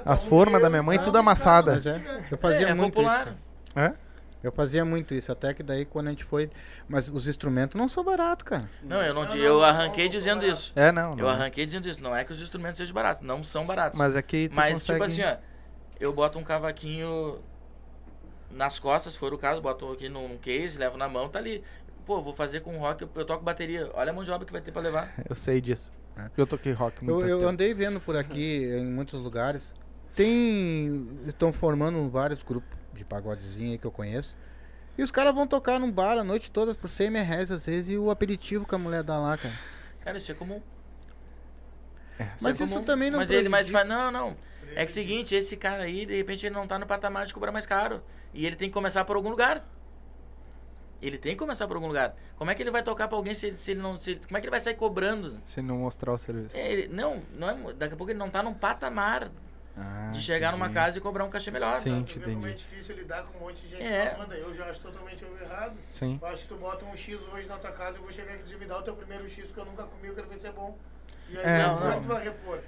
[0.05, 1.73] as formas da minha mãe, tudo amassada.
[1.73, 1.99] Mas é,
[2.31, 3.21] eu fazia É, é muito popular.
[3.25, 3.35] isso,
[3.73, 3.87] cara.
[3.87, 4.04] É?
[4.45, 6.51] Eu fazia muito isso, até que daí quando a gente foi.
[6.87, 8.69] Mas os instrumentos não são baratos, cara.
[8.83, 10.71] Não, eu não, Não, não, eu arranquei não dizendo isso.
[10.75, 11.17] É, não.
[11.17, 12.03] Eu arranquei dizendo isso.
[12.03, 13.97] Não é que os instrumentos sejam baratos, não são baratos.
[13.97, 14.99] Mas é que tu Mas, consegue...
[14.99, 15.37] tipo assim, ó,
[15.99, 17.39] eu boto um cavaquinho
[18.51, 21.63] nas costas, se for o caso, boto aqui num case, levo na mão, tá ali.
[22.05, 23.89] Pô, vou fazer com rock, eu, toco bateria.
[23.95, 25.11] Olha a mão de obra que vai ter pra levar.
[25.27, 25.91] Eu sei disso.
[26.13, 29.73] Porque eu toquei rock muito Eu, eu andei vendo por aqui, em muitos lugares.
[30.15, 31.09] Tem.
[31.27, 34.37] Estão formando vários grupos de pagodezinho aí que eu conheço.
[34.97, 37.65] E os caras vão tocar num bar a noite toda por 100 mil reais às
[37.65, 39.53] vezes e o aperitivo que a mulher dá lá, cara.
[40.01, 40.61] Cara, isso é comum.
[42.39, 42.85] Mas é isso comum.
[42.85, 43.95] também não Mas ele mais prejudica.
[43.95, 44.11] faz.
[44.13, 44.37] Não, não.
[44.71, 47.25] É que é o seguinte, esse cara aí, de repente, ele não tá no patamar
[47.25, 48.01] de cobrar mais caro.
[48.33, 49.65] E ele tem que começar por algum lugar.
[51.01, 52.15] Ele tem que começar por algum lugar.
[52.37, 53.99] Como é que ele vai tocar pra alguém se, ele- se ele não.
[53.99, 55.39] se como é que ele vai sair cobrando?
[55.45, 56.55] Se não mostrar o serviço.
[56.55, 59.29] É, ele- não, não é, daqui a pouco ele não tá num patamar
[59.77, 60.79] Ah, de chegar numa entendi.
[60.79, 61.77] casa e cobrar um cachê melhor.
[61.79, 62.03] Sim.
[62.03, 62.55] Tu vê como é entendi.
[62.55, 64.11] difícil lidar com um monte de gente É.
[64.11, 64.35] na banda.
[64.35, 65.75] Eu já acho totalmente errado.
[65.91, 66.17] Sim.
[66.21, 68.41] Eu acho que tu bota um X hoje na tua casa, eu vou chegar aqui
[68.41, 70.37] e dizer, me dá o teu primeiro X, porque eu nunca comi, eu quero ver
[70.37, 70.77] se é bom.
[71.29, 71.95] E aí, É, como é não.
[71.95, 72.59] que tu vai repor?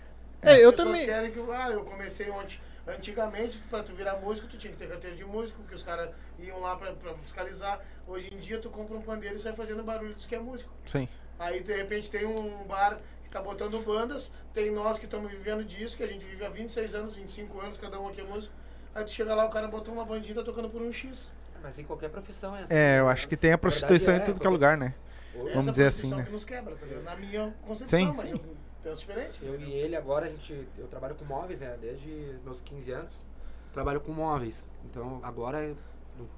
[0.41, 2.59] É, As eu também- querem que, ah, eu comecei ontem.
[2.85, 6.09] Antigamente, pra tu virar músico, tu tinha que ter carteira de músico, porque os caras
[6.39, 7.79] iam lá pra, pra fiscalizar.
[8.07, 10.71] Hoje em dia, tu compra um pandeiro e sai fazendo barulho, diz que é músico.
[10.85, 11.07] Sim.
[11.37, 12.97] Aí, de repente, tem um bar
[13.27, 16.49] que tá botando bandas, tem nós que estamos vivendo disso, que a gente vive há
[16.49, 18.53] 26 anos, 25 anos, cada um aqui é músico.
[18.95, 21.31] Aí tu chega lá, o cara botou uma bandinha tá tocando por um X.
[21.61, 22.73] Mas em qualquer profissão é assim.
[22.73, 23.11] É, eu né?
[23.11, 24.95] acho que tem a prostituição verdade, em tudo é, que é lugar, né?
[25.35, 26.25] Hoje, Vamos Essa dizer profissão assim, né?
[26.25, 27.03] que nos quebra, tá ligado?
[27.03, 28.35] Na minha concepção, Sim, mas sim.
[28.35, 29.45] eu penso diferente.
[29.45, 31.77] Eu e ele agora, a gente, eu trabalho com móveis, né?
[31.79, 33.25] Desde meus 15 anos,
[33.73, 34.71] trabalho com móveis.
[34.85, 35.75] Então agora,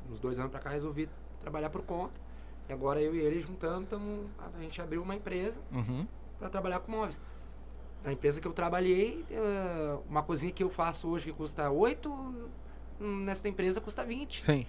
[0.09, 1.07] nos dois anos pra cá, resolvi
[1.39, 2.19] trabalhar por conta.
[2.67, 6.05] E agora eu e ele juntando, tamo, a gente abriu uma empresa Uhum.
[6.39, 7.19] Para trabalhar com móveis.
[8.03, 9.25] Na empresa que eu trabalhei,
[10.09, 12.09] uma coisinha que eu faço hoje que custa 8,
[13.01, 14.43] hum, nessa empresa custa 20.
[14.43, 14.65] Sim.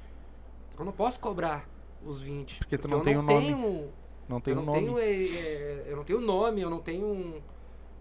[0.77, 1.68] Eu não posso cobrar
[2.05, 2.59] os 20.
[2.59, 3.41] Porque tu porque não eu tem o nome.
[3.45, 3.89] Tenho,
[4.29, 4.79] Não tem eu não nome.
[4.81, 7.43] tenho, eh, eu não tenho nome, eu não tenho,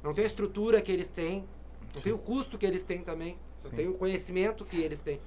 [0.01, 1.45] não tenho a estrutura que eles têm,
[1.93, 3.37] não tenho o custo que eles têm também.
[3.63, 5.19] Eu tenho o conhecimento que eles têm.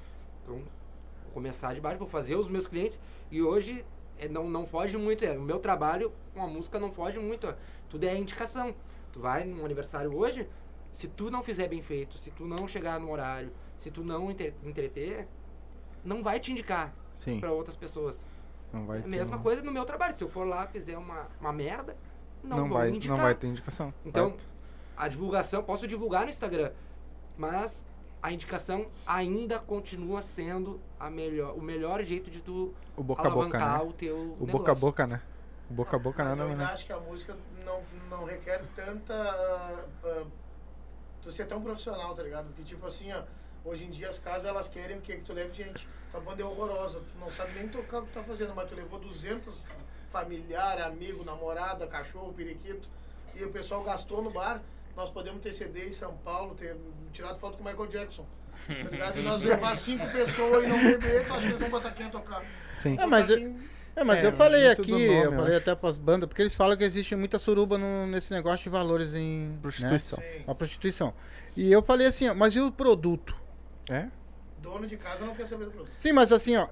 [0.43, 3.01] Então, vou começar de baixo, vou fazer os meus clientes.
[3.30, 3.84] E hoje
[4.18, 5.22] é, não, não foge muito.
[5.24, 7.47] É, o meu trabalho com a música não foge muito.
[7.47, 7.57] é,
[7.93, 8.74] tudo é indicação.
[9.12, 10.49] Tu vai num aniversário hoje,
[10.90, 14.30] se tu não fizer bem feito, se tu não chegar no horário, se tu não
[14.30, 15.28] entre- entreter,
[16.03, 16.95] não vai te indicar
[17.38, 18.24] para outras pessoas.
[18.72, 20.14] Não vai É a mesma coisa no meu trabalho.
[20.14, 21.95] Se eu for lá fizer uma, uma merda,
[22.43, 23.14] não, Não, vai, indicar.
[23.16, 23.93] não vai ter indicação.
[24.07, 24.34] Então,
[24.97, 26.72] a divulgação, posso divulgar no Instagram,
[27.36, 27.84] mas
[28.22, 33.30] a indicação ainda continua sendo a melhor, o melhor jeito de tu o boca a
[33.30, 33.90] boca, alavancar né?
[33.90, 34.47] o teu O negócio.
[34.53, 35.20] boca a boca, né?
[35.72, 36.72] Boca a boca Mas nada eu ainda né?
[36.72, 39.14] acho que a música não, não requer tanta.
[39.14, 40.24] ah, ah,
[41.22, 42.46] tu ser tão profissional, tá ligado?
[42.46, 43.22] Porque, tipo assim, ó,
[43.64, 45.16] hoje em dia as casas elas querem o quê?
[45.16, 45.88] Que tu leve gente.
[46.10, 48.68] Tua banda é horrorosa, tu não sabe nem tocar o que tu tá fazendo, mas
[48.68, 49.60] tu levou 200
[50.08, 52.88] familiar, amigo, namorada, cachorro, periquito,
[53.34, 54.60] e o pessoal gastou no bar.
[54.94, 56.76] Nós podemos ter CD em São Paulo, ter
[57.12, 58.26] tirado foto com o Michael Jackson.
[58.66, 59.18] Tá ligado?
[59.18, 62.06] E nós levar cinco pessoas e não beber, tu acha que eles vão botar quem
[62.06, 62.44] a tocar?
[62.82, 62.96] Sim.
[63.00, 65.47] É, mas Botar eu- quem- É, mas É, eu falei aqui, nome, eu eu falei
[65.57, 65.57] acho.
[65.70, 69.14] até pras bandas, porque eles falam que existe muita suruba no- nesse negócio de valores
[69.14, 70.18] em Prostituição.
[70.18, 70.45] Né?
[70.47, 71.12] A prostituição.
[71.57, 73.36] E eu falei assim, ó, mas e o produto?
[73.90, 74.07] É?
[74.62, 75.93] Dono de casa não quer saber do produto.
[75.99, 76.68] Sim, mas assim, ó.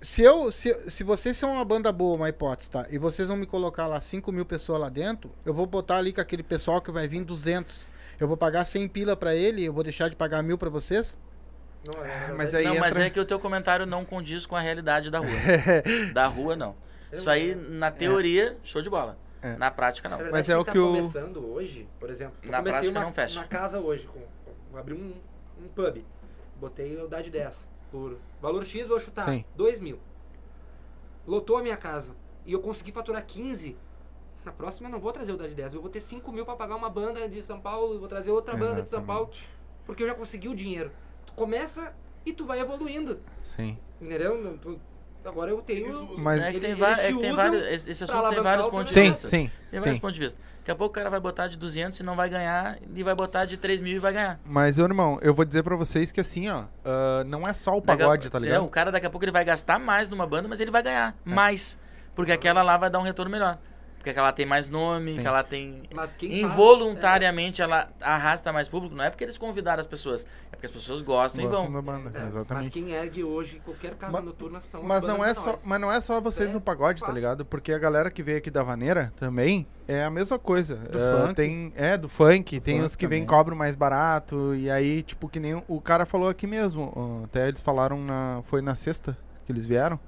[0.00, 2.86] Se, eu, se, se vocês são uma banda boa, uma hipótese, tá?
[2.90, 6.12] E vocês vão me colocar lá 5 mil pessoas lá dentro, eu vou botar ali
[6.12, 7.86] com aquele pessoal que vai vir 200.
[8.20, 11.18] Eu vou pagar 100 pila pra ele, eu vou deixar de pagar mil pra vocês?
[11.86, 14.44] Não, é, Mas verdade, aí não, mas entra- é que o teu comentário não condiz
[14.46, 15.28] com a realidade da rua.
[16.12, 16.74] da rua, não.
[17.12, 19.16] Isso aí, na teoria, show de bola.
[19.40, 19.56] É.
[19.56, 20.18] Na prática, não.
[20.18, 22.90] na Mas é quem o tá que o- começando hoje, por exemplo, eu Na prática
[22.90, 23.38] uma, não fecha.
[23.38, 24.20] uma casa hoje, com,
[24.70, 25.14] vou abrir um,
[25.62, 26.04] um pub,
[26.56, 29.44] botei o de 10, por valor X vou chutar, Sim.
[29.56, 29.98] 2 mil.
[31.26, 32.14] Lotou a minha casa
[32.44, 33.76] e eu consegui faturar 15,
[34.44, 36.56] na próxima eu não vou trazer o de 10, eu vou ter 5 mil pra
[36.56, 39.50] pagar uma banda de São Paulo, eu vou trazer outra banda de São Paulo, Exatamente.
[39.86, 40.90] porque eu já consegui o dinheiro.
[41.38, 41.92] Começa
[42.26, 43.78] e tu vai evoluindo, Sim.
[44.00, 44.36] entendeu?
[44.42, 44.80] Não, tu-
[45.24, 46.18] agora eu tenho...
[46.18, 47.88] Mas é que tem, eles é que tem vários.
[47.88, 49.28] Esse, assunto tem vários pontos de teu sim, vista.
[49.28, 50.00] sim, Tem vários sim.
[50.00, 50.38] pontos de vista.
[50.58, 53.14] Daqui a pouco o cara vai botar de 200 e não vai ganhar, e vai
[53.14, 54.38] botar de 3 mil e vai ganhar.
[54.44, 57.78] Mas, irmão, eu vou dizer pra vocês que assim, ó, ah, não é só o
[57.78, 58.64] a- pagode, tá é, ligado?
[58.64, 61.16] o cara daqui a pouco ele vai gastar mais numa banda, mas ele vai ganhar
[61.24, 61.78] mais.
[62.14, 63.58] Porque aquela lá vai dar um retorno melhor.
[63.98, 65.20] Porque aquela tem mais nome, Sim.
[65.20, 65.82] que ela tem.
[65.92, 68.94] Mas quem faz- Involuntariamente ela arrasta mais público.
[68.94, 71.72] Não é porque eles convidaram as pessoas, é porque as pessoas gostam, Gostam e vão.
[71.74, 72.70] da banda, É, Mas exatamente.
[72.70, 75.90] quem ergue hoje qualquer casa Ma- noturna são as Mas não, é só, mas não
[75.92, 77.44] é só vocês É, no pagode, tá ligado?
[77.44, 80.76] Porque a galera que veio aqui da Vaneira também é a mesma coisa.
[80.76, 81.34] Do Ah, funk.
[81.34, 82.60] Tem, é, do funk.
[82.60, 83.36] tem funk os que vêm também.
[83.36, 84.54] cobram mais barato.
[84.54, 87.22] E aí, tipo, que nem o- cara falou aqui mesmo.
[87.24, 88.42] Até eles falaram na.
[88.44, 89.98] Foi na sexta que eles vieram.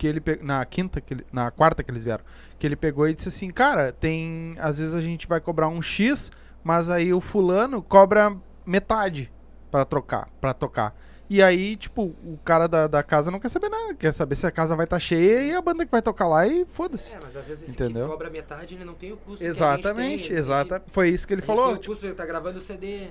[0.00, 2.24] Que ele pe- na quinta, que ele- na quarta que eles vieram.
[2.58, 4.56] Que ele pegou e disse assim, cara, tem.
[4.58, 6.32] Às vezes a gente vai cobrar um X,
[6.64, 8.34] mas aí o fulano cobra
[8.64, 9.30] metade
[9.70, 10.96] pra trocar, para tocar.
[11.28, 14.46] E aí, tipo, o cara da, da casa não quer saber nada, quer saber se
[14.46, 17.12] a casa vai estar cheia e a banda que vai tocar lá e foda-se.
[17.12, 18.08] É, mas às vezes Entendeu?
[18.08, 20.36] cobra metade, ele não tem o custo Exatamente, gente tem.
[20.38, 20.82] exata.
[20.88, 21.66] Foi isso que ele falou.
[21.66, 23.10] tem o tipo, custo, ele tá gravando o CD.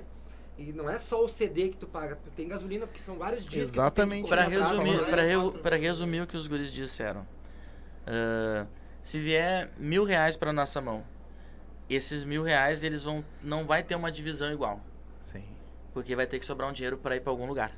[0.60, 3.46] E não é só o CD que tu paga, tu tem gasolina, porque são vários
[3.46, 4.24] dias Exatamente.
[4.28, 7.26] colocar resumir, re- pra resumir o que os guris disseram.
[8.06, 8.66] ah,
[9.02, 11.02] se vier mil reais pra nossa mão,
[11.88, 13.24] esses mil reais eles vão.
[13.42, 14.80] não vai ter uma divisão igual.
[15.22, 15.44] Sim.
[15.94, 17.72] Porque vai ter que sobrar um dinheiro pra ir pra algum lugar.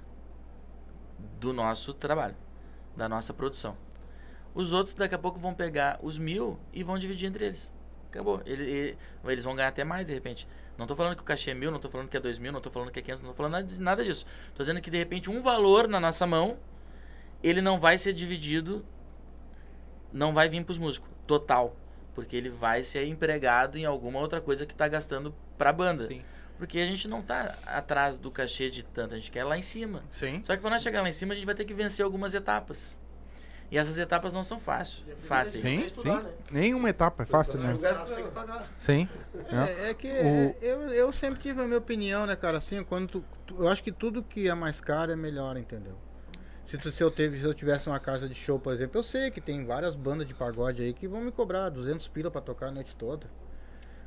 [1.39, 2.35] Do nosso trabalho.
[2.97, 3.77] Da nossa produção.
[4.55, 7.73] Os outros daqui a pouco vão pegar os mil e vão dividir entre eles.
[8.11, 8.43] Acabou.
[8.45, 10.49] Ele- ele- eles vão ganhar até mais de repente.
[10.77, 12.53] Não tô falando que o cachê é mil, não tô falando que é dois mil,
[12.53, 14.27] não tô falando que é 500, não tô falando nada, nada disso.
[14.55, 16.59] Tô dizendo que de repente um valor na nossa mão,
[17.43, 18.85] ele não vai ser dividido,
[20.13, 21.77] não vai vir pros músicos, total.
[22.15, 26.07] Porque ele vai ser empregado em alguma outra coisa que tá gastando pra banda.
[26.07, 26.23] Sim.
[26.59, 29.63] Porque a gente não tá atrás do cachê de tanto, a gente quer lá em
[29.63, 30.05] cima.
[30.11, 30.43] Sim.
[30.45, 32.35] Só que quando nós chegar lá em cima, a gente vai ter que vencer algumas
[32.35, 32.99] etapas.
[33.73, 35.03] E essas etapas não são fáceis.
[35.27, 35.63] fáceis.
[35.63, 36.25] Sim, estudar, sim.
[36.27, 36.33] né?
[36.53, 37.73] Nenhuma etapa é fácil, né?
[38.77, 39.09] Sim.
[39.49, 42.59] É, é que O- eu, eu sempre tive a minha opinião, né, cara?
[42.59, 45.97] Assim, quando tu, tu- eu acho que tudo que é mais caro é melhor, entendeu?
[46.67, 49.03] Se, tu- se, eu teve, se eu tivesse uma casa de show, por exemplo, eu
[49.03, 52.43] sei que tem várias bandas de pagode aí que vão me cobrar 200 pila pra
[52.43, 53.27] tocar a noite toda.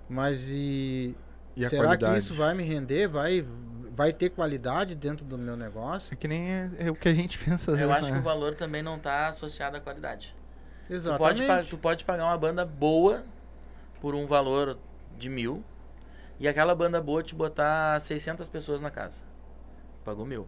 [0.07, 1.15] Mas e,
[1.55, 2.13] E será qualidade?
[2.13, 3.07] que isso vai me render?
[3.07, 3.43] Vai,
[3.95, 6.13] vai ter qualidade dentro do meu negócio?
[6.13, 8.19] É que nem é, é o que a gente pensa Eu acho que né?
[8.19, 10.35] o valor também não tá associado à qualidade.
[10.87, 11.69] Tu pode, Exatamente.
[11.69, 13.23] tu pode pagar uma banda boa
[14.01, 14.77] por um valor
[15.17, 15.63] de mil
[16.39, 19.23] e aquela banda boa te botar 600 pessoas na casa.
[20.03, 20.47] Pagou mil.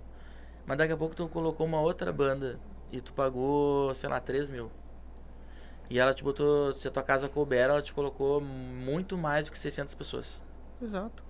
[0.66, 2.60] Mas daqui a pouco tu colocou uma outra banda
[2.92, 4.70] e tu pagou, sei lá, 3 mil.
[5.90, 9.52] E ela te botou, se a tua casa couber, ela te colocou muito mais do
[9.54, 10.44] que 600 pessoas.
[10.82, 11.24] Exato.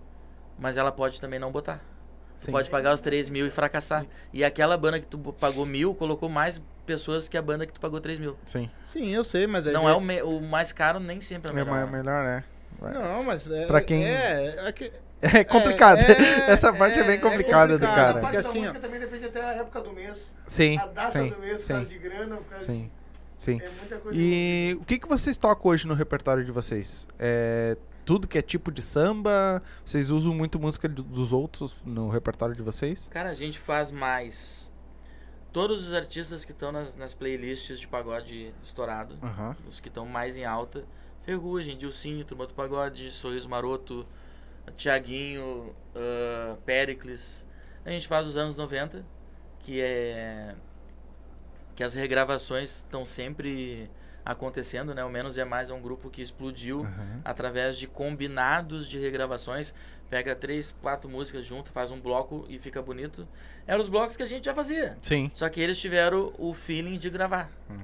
[0.57, 1.79] Mas ela pode também não botar.
[2.37, 2.51] Tu Sim.
[2.51, 4.05] pode pagar os 3 mil e fracassar.
[4.31, 7.79] E aquela banda que tu pagou mil colocou mais pessoas que a banda que tu
[7.81, 8.37] pagou 3 mil.
[8.45, 8.69] Sim.
[8.85, 9.65] Sim, eu sei, mas...
[9.65, 11.75] Não é o, me- o mais caro, nem sempre é o É melhor.
[11.87, 12.43] mais- melhor, né?
[12.79, 13.45] Não, mas...
[13.49, 15.97] É, Pra quem- É, é que- É complicado.
[15.97, 18.09] é- Essa parte é, bem é complicada do complicado, cara.
[18.09, 20.35] A parte Porque da assim, música também depende até a época do mês.
[20.45, 22.91] Sim, A data sim, do mês, por sim, causa de grana, por causa sim,
[23.35, 23.57] sim.
[23.57, 23.63] de...
[23.65, 24.17] É muita coisa.
[24.21, 27.07] E o que, que vocês tocam hoje no repertório de vocês?
[27.17, 27.75] É
[28.07, 29.61] tudo que é tipo de samba?
[29.85, 33.07] Vocês usam muito música do- dos outros no repertório de vocês?
[33.11, 34.71] Cara, a gente faz mais.
[35.51, 39.55] Todos os artistas que estão nas, nas playlists de pagode estourado, Aham.
[39.69, 40.85] os que estão mais em alta,
[41.23, 44.05] Ferrugem, Dilcinho, Turma do Pagode, Sorriso Maroto,
[44.77, 47.45] Tiaguinho, ah, Pericles.
[47.85, 49.05] A gente faz os anos 90,
[49.59, 50.55] que é.
[51.75, 53.89] que as regravações estão sempre
[54.27, 55.03] acontecendo, né?
[55.05, 57.21] O Menos é Mais é um grupo que explodiu aham.
[57.23, 59.73] através de combinados de regravações.
[60.09, 63.27] Pega três, quatro músicas junto, faz um bloco e fica bonito.
[63.65, 64.97] Eram os blocos que a gente já fazia.
[65.01, 65.31] Sim.
[65.33, 67.49] Só que eles tiveram o feeling de gravar.
[67.69, 67.79] Hum.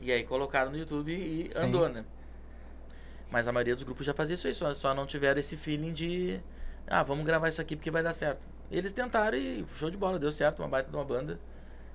[0.00, 1.64] E aí colocaram no YouTube e Sim.
[1.64, 2.04] andou, né?
[3.30, 5.92] Mas a maioria dos grupos já fazia isso aí, só, só não tiveram esse feeling
[5.92, 6.40] de.
[6.86, 8.46] Ah, vamos gravar isso aqui porque vai dar certo.
[8.70, 11.38] Eles tentaram e show de bola, deu certo, uma baita de uma banda.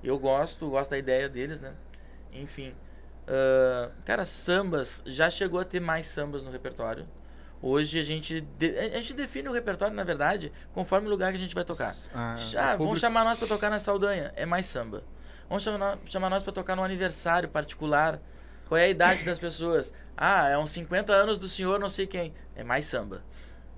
[0.03, 1.74] Eu gosto, gosto da ideia deles, né?
[2.32, 2.74] Enfim.
[3.28, 7.07] Ah, cara, sambas, já chegou a ter mais sambas no repertório.
[7.61, 11.38] Hoje a gente, de- a gente define o repertório, na verdade, conforme o lugar que
[11.38, 11.91] a gente vai tocar.
[12.13, 15.03] Ah, Ah, vamos público- chamar nós pra tocar na Saldanha, é mais samba.
[15.49, 18.19] Vamos chamar, chamar nós pra tocar num aniversário particular.
[18.67, 19.93] Qual é a idade das pessoas?
[20.17, 22.34] Ah, é uns 50 anos do senhor não sei quem.
[22.55, 23.21] É mais samba.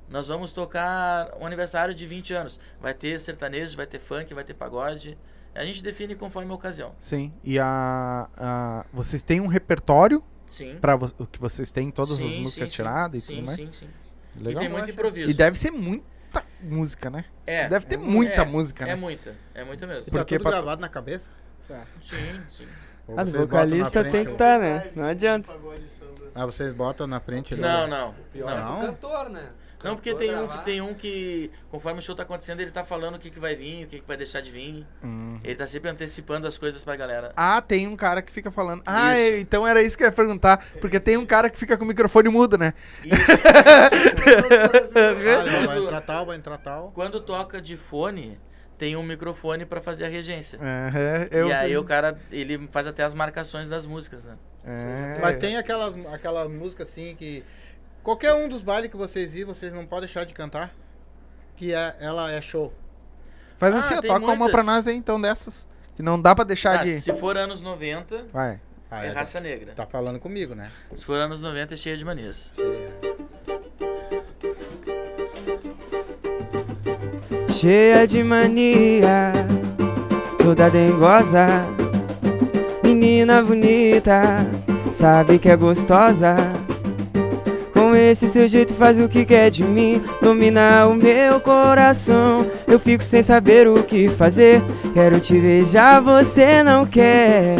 [0.07, 2.59] Nós vamos tocar um aniversário de 20 anos.
[2.79, 5.17] Vai ter sertanejo, vai ter funk, vai ter pagode.
[5.57, 6.93] A gente define conforme a ocasião.
[6.99, 7.33] Sim.
[7.43, 10.77] E a, a- vocês têm um repertório Sim.
[10.79, 13.33] para o que vocês têm todas as Sim, músicas sim, tiradas sim.
[13.33, 13.57] e tudo sim, mais?
[13.79, 13.89] Sim, sim.
[14.39, 14.61] Legal.
[14.63, 15.29] E tem muito improviso.
[15.29, 17.25] E deve ser muita música, né?
[17.45, 18.95] É, deve ter é, muita é, música, É né?
[18.95, 20.05] muita, é muita mesmo.
[20.05, 21.31] Tá Porque tudo pra- gravado na cabeça?
[22.01, 22.67] Sim, sim.
[23.07, 24.91] Ou Ah, vocalista tem que estar, né?
[24.95, 25.51] Não adianta.
[26.35, 27.55] Ah, vocês botam na frente?
[27.55, 27.97] Não, né?
[27.97, 28.13] não.
[28.31, 28.79] Pior é Não, Não?
[28.79, 29.49] pro cantor, né?
[29.87, 32.83] Não porque tem um, que, tem um que, conforme o show tá acontecendo, ele tá
[32.83, 34.85] falando o que, que vai vir, o que, que vai deixar de vir.
[35.03, 35.39] Hum.
[35.43, 37.33] Ele tá sempre antecipando as coisas pra galera.
[37.35, 38.83] Ah, tem um cara que fica falando.
[38.85, 39.37] Ah, Isso.
[39.37, 40.65] então era isso que eu ia perguntar.
[40.79, 42.73] Porque tem um cara que fica com o microfone mudo, né?
[44.97, 46.91] Ah, vai entrar tal, vai entrar tal.
[46.93, 48.39] Quando toca de fone,
[48.77, 50.59] tem um microfone pra fazer a regência.
[51.31, 51.77] Eu e aí sei.
[51.77, 54.35] o cara, ele faz até as marcações das músicas, né?
[54.67, 55.19] É.
[55.21, 57.43] Mas tem aquelas, aquela música assim que.
[58.07, 60.73] Qualquer um dos bailes que vocês ir, vocês não podem deixar de cantar.
[61.57, 62.71] Que é, ela é show.
[63.57, 64.51] Faz Ah, assim, ó, toca uma muitas.
[64.53, 65.67] pra nós aí, então, dessas.
[65.93, 67.01] Que não dá pra deixar Ah, de.
[67.01, 68.61] se for anos 90, Vai.
[68.89, 69.73] Ah, é é, raça negra.
[69.73, 70.71] Tá falando comigo, né?
[70.95, 72.53] Se for anos 90, é cheia de manias.
[77.49, 79.33] Cheia de mania,
[80.41, 81.47] toda dengosa.
[82.83, 84.45] Menina bonita,
[84.91, 86.35] sabe que é gostosa.
[87.97, 92.45] Esse seu jeito faz o que quer de mim, domina o meu coração.
[92.67, 94.61] Eu fico sem saber o que fazer.
[94.93, 97.57] Quero te beijar, você não quer,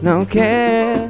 [0.00, 1.08] não quer.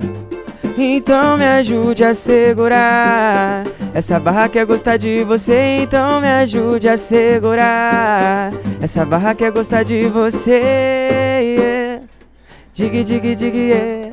[0.76, 3.64] Então me ajude a segurar.
[3.94, 8.52] Essa barra quer gostar de você, então me ajude a segurar.
[8.80, 10.60] Essa barra quer gostar de você.
[11.42, 12.02] Yeah.
[12.74, 14.10] Dig, dig, dig, yeah.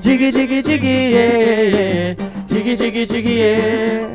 [0.00, 2.31] Dig, dig, dig, yeah.
[2.52, 4.08] Dig, dig, dig, yeah.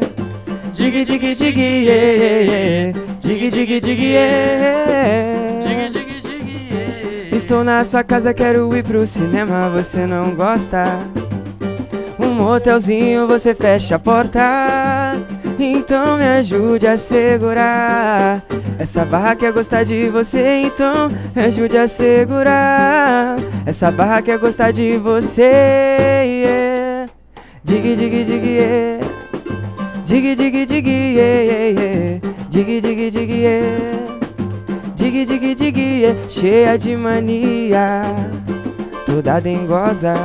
[0.78, 2.94] Dig, dig, dig, yeah.
[3.20, 4.78] Dig, dig, dig, yeah.
[5.66, 6.14] Diga, diga,
[6.70, 7.36] yeah.
[7.36, 11.00] Estou na sua casa, quero ir pro cinema, você não gosta?
[12.20, 15.18] Um motelzinho, você fecha a porta.
[15.58, 18.44] Então me ajude a segurar.
[18.78, 23.38] Essa barra quer gostar de você, então me ajude a segurar.
[23.66, 25.42] Essa barra quer gostar de você.
[26.24, 26.77] Yeah.
[27.68, 29.02] Dig, dig, dig, yeah.
[30.06, 32.20] Dig, dig, dig, yeah, yeah, yeah.
[32.50, 34.08] Dig, dig, dig, yeah.
[34.96, 36.16] Dig, dig, dig, yeah.
[36.30, 38.04] cheia de mania,
[39.06, 40.16] toda dengosa.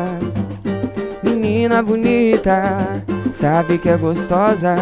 [1.25, 4.77] Menina bonita, sabe que é gostosa.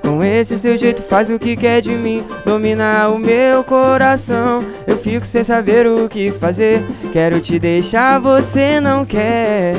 [0.00, 4.64] Com esse seu jeito faz o que quer de mim, domina o meu coração.
[4.86, 6.82] Eu fico sem saber o que fazer.
[7.12, 9.74] Quero te deixar, você não quer,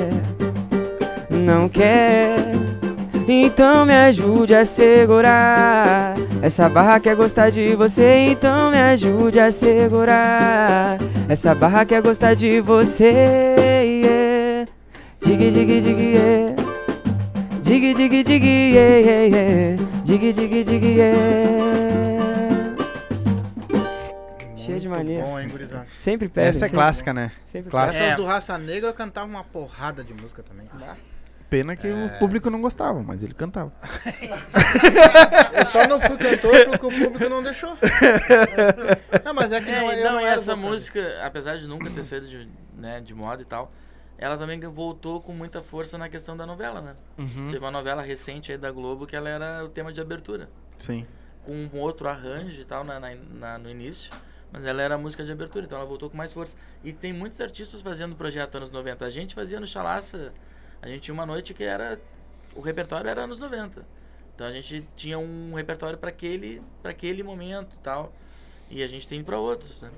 [1.47, 2.35] não quer.
[3.27, 6.15] Então me ajude a segurar.
[6.41, 10.97] Essa barra quer gostar de você, então me ajude a segurar.
[11.29, 13.55] Essa barra quer gostar de você.
[14.03, 14.71] Yeah.
[15.23, 16.55] Dig, dig, dig, yeah.
[17.63, 19.83] Dig, dig, dig, yeah, yeah, yeah.
[20.05, 21.57] Dig, dig, dig, yeah.
[24.79, 25.21] de Muito mania.
[25.23, 25.87] bom, hein, gurizada?
[25.97, 26.49] Sempre pedem.
[26.49, 27.31] Essa é sempre- clássica, né?
[27.45, 28.03] Sempre Clássica.
[28.03, 28.15] Essas É.
[28.15, 30.67] do Raça Negra eu cantava uma porrada de música também.
[30.67, 30.97] cara.
[31.49, 33.71] Pena que o público não gostava, mas ele cantava.
[35.57, 37.77] Eu só não fui cantor porque o público não deixou.
[39.23, 42.03] Não, mas é que É, não, eu não, não essa música, apesar de nunca ter
[42.03, 43.71] sido de, né, de moda e tal,
[44.17, 46.95] ela também voltou com muita força na questão da novela, né?
[47.17, 47.49] Uhum.
[47.51, 50.49] Teve uma novela recente aí da Globo que ela era o tema de abertura.
[50.77, 51.05] Sim.
[51.45, 54.11] Com um outro arranjo e tal na, na- na- no início.
[54.51, 56.57] Mas ela era a música de abertura, então ela voltou com mais força.
[56.83, 59.03] E tem muitos artistas fazendo projeto anos 90.
[59.05, 60.31] A gente fazia no Chalaça,
[60.81, 61.99] a gente tinha uma noite que era.
[62.55, 63.85] O repertório era anos 90.
[64.35, 68.13] Então a gente tinha um repertório para aquele, pra aquele momento e tal.
[68.69, 69.89] E a gente tem para outros, né?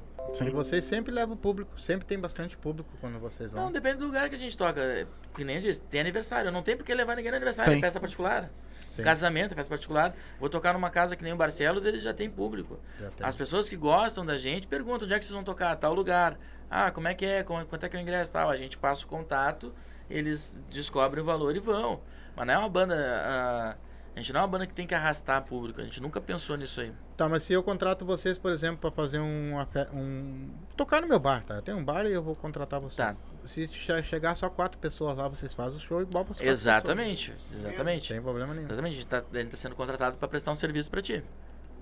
[0.45, 3.65] E vocês sempre levam o público, sempre tem bastante público quando vocês vão.
[3.65, 5.07] Não, depende do lugar que a gente toca.
[5.33, 6.51] Que nem disse, tem aniversário.
[6.51, 7.77] Não tem porque levar ninguém no aniversário, Sim.
[7.79, 8.49] é festa particular.
[8.89, 9.01] Sim.
[9.01, 10.15] Casamento, é festa particular.
[10.39, 12.79] Vou tocar numa casa que nem o Barcelos, eles já tem público.
[12.99, 13.25] Já tem.
[13.27, 16.37] As pessoas que gostam da gente perguntam onde é que vocês vão tocar, tal lugar.
[16.69, 17.43] Ah, como é que é?
[17.43, 18.49] Quanto é que é o ingresso tal?
[18.49, 19.73] A gente passa o contato,
[20.09, 22.01] eles descobrem o valor e vão.
[22.35, 22.95] Mas não é uma banda.
[22.95, 23.75] ah,
[24.15, 25.79] a gente não é uma banda que tem que arrastar público.
[25.79, 26.91] A gente nunca pensou nisso aí.
[27.15, 29.53] Tá, mas se eu contrato vocês, por exemplo, pra fazer um,
[29.93, 30.49] um.
[30.75, 31.55] tocar no meu bar, tá?
[31.55, 32.95] Eu tenho um bar e eu vou contratar vocês.
[32.95, 33.15] Tá.
[33.45, 37.31] Se che- chegar só quatro pessoas lá, vocês fazem o show igual pra quatro Exatamente.
[37.31, 37.59] pessoas.
[37.65, 38.09] Exatamente.
[38.13, 38.67] Não tem problema nenhum.
[38.67, 38.93] Exatamente.
[38.93, 41.23] A gente tá, a gente tá sendo contratado para prestar um serviço para ti.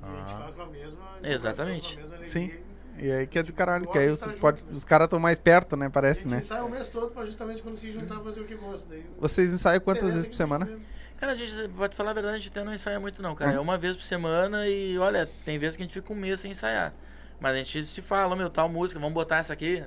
[0.02, 0.38] A gente Ah.
[0.38, 1.94] faz com a mesma Exatamente.
[1.98, 2.62] a mesma alegria.
[3.00, 5.20] E aí que é do caralho, Gosta que aí estar pode- junto, os caras estão
[5.20, 5.86] mais perto, né?
[5.86, 6.38] A Parece, gente né?
[6.40, 8.88] ensaia o mês todo pra justamente quando se juntar fazer o que gosta.
[8.90, 10.70] Daí, Vocês ensaiam quantas vezes por semana?
[11.18, 13.34] Cara, a gente, pra te falar a verdade, a gente até não ensaia muito não,
[13.36, 13.52] cara.
[13.52, 13.56] Hum.
[13.56, 16.40] É uma vez por semana e, olha, tem vezes que a gente fica um mês
[16.40, 16.94] sem ensaiar.
[17.40, 19.84] Mas a gente se fala, meu, tal música, vamos botar essa aqui.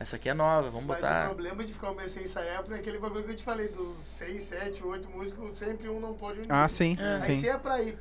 [0.00, 1.24] Essa aqui é nova, vamos Mas o botar.
[1.26, 3.66] problema de ficar um mês sem ensaiar é por aquele bagulho que eu te falei,
[3.68, 6.52] dos 6, 7, 8 músicos, sempre um não pode unir.
[6.52, 7.14] Ah, sim, É.
[7.14, 7.98] Aí sim, se é pra ir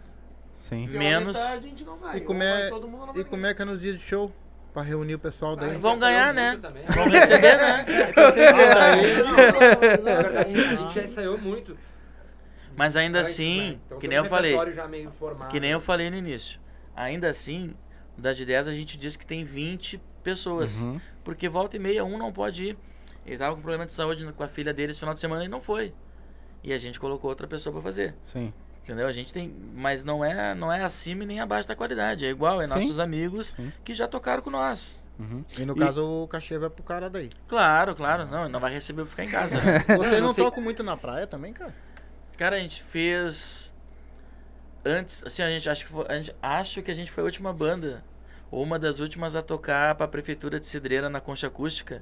[0.57, 0.87] sim.
[0.87, 2.17] Menos- metade, a gente não vai.
[2.17, 3.79] E como é- vai todo mundo ou não vai E como é que é nos
[3.81, 4.31] dias de show?
[4.73, 5.75] Pra reunir o pessoal daí?
[5.75, 6.59] Ah, Vão ensaiou ganhar, né?
[6.61, 6.83] também.
[6.87, 7.85] Vamos receber, né?
[10.03, 11.77] Na verdade, a gente já ensaiou muito.
[12.75, 13.79] Mas ainda assim, né?
[13.87, 15.49] Então, que nem um eu falei, repertório já meio formado.
[15.49, 16.59] que nem eu falei no início.
[16.95, 17.73] Ainda assim,
[18.15, 20.81] da de 10 a gente diz que tem 20 pessoas.
[20.81, 21.01] Uhum.
[21.23, 22.77] Porque volta e meia um não pode ir.
[23.25, 25.47] Ele tava com problema de saúde com a filha dele esse final de semana e
[25.47, 25.91] não foi.
[26.63, 28.13] E a gente colocou outra pessoa pra fazer.
[28.23, 28.53] Sim.
[28.87, 29.05] Entendeu?
[29.05, 29.53] A gente tem.
[29.73, 32.25] Mas não é, não é acima e nem abaixo da qualidade.
[32.25, 32.73] É igual, é Sim.
[32.73, 33.71] nossos amigos Sim.
[33.83, 34.97] que já tocaram com nós.
[35.19, 35.43] Uhum.
[35.57, 37.29] E no E- caso o cachê vai pro cara daí.
[37.49, 38.25] Claro, claro.
[38.27, 39.59] Não, não vai receber pra ficar em casa.
[39.61, 39.79] né?
[39.97, 41.75] Vocês Não não tocam muito na praia também, cara?
[42.37, 43.73] Cara, a gente fez.
[44.85, 47.25] Antes, assim, a gente acha que foi, a gente, acho que a gente foi a
[47.25, 48.03] última banda.
[48.49, 52.01] Ou uma das últimas a tocar pra prefeitura de Cidreira na concha acústica.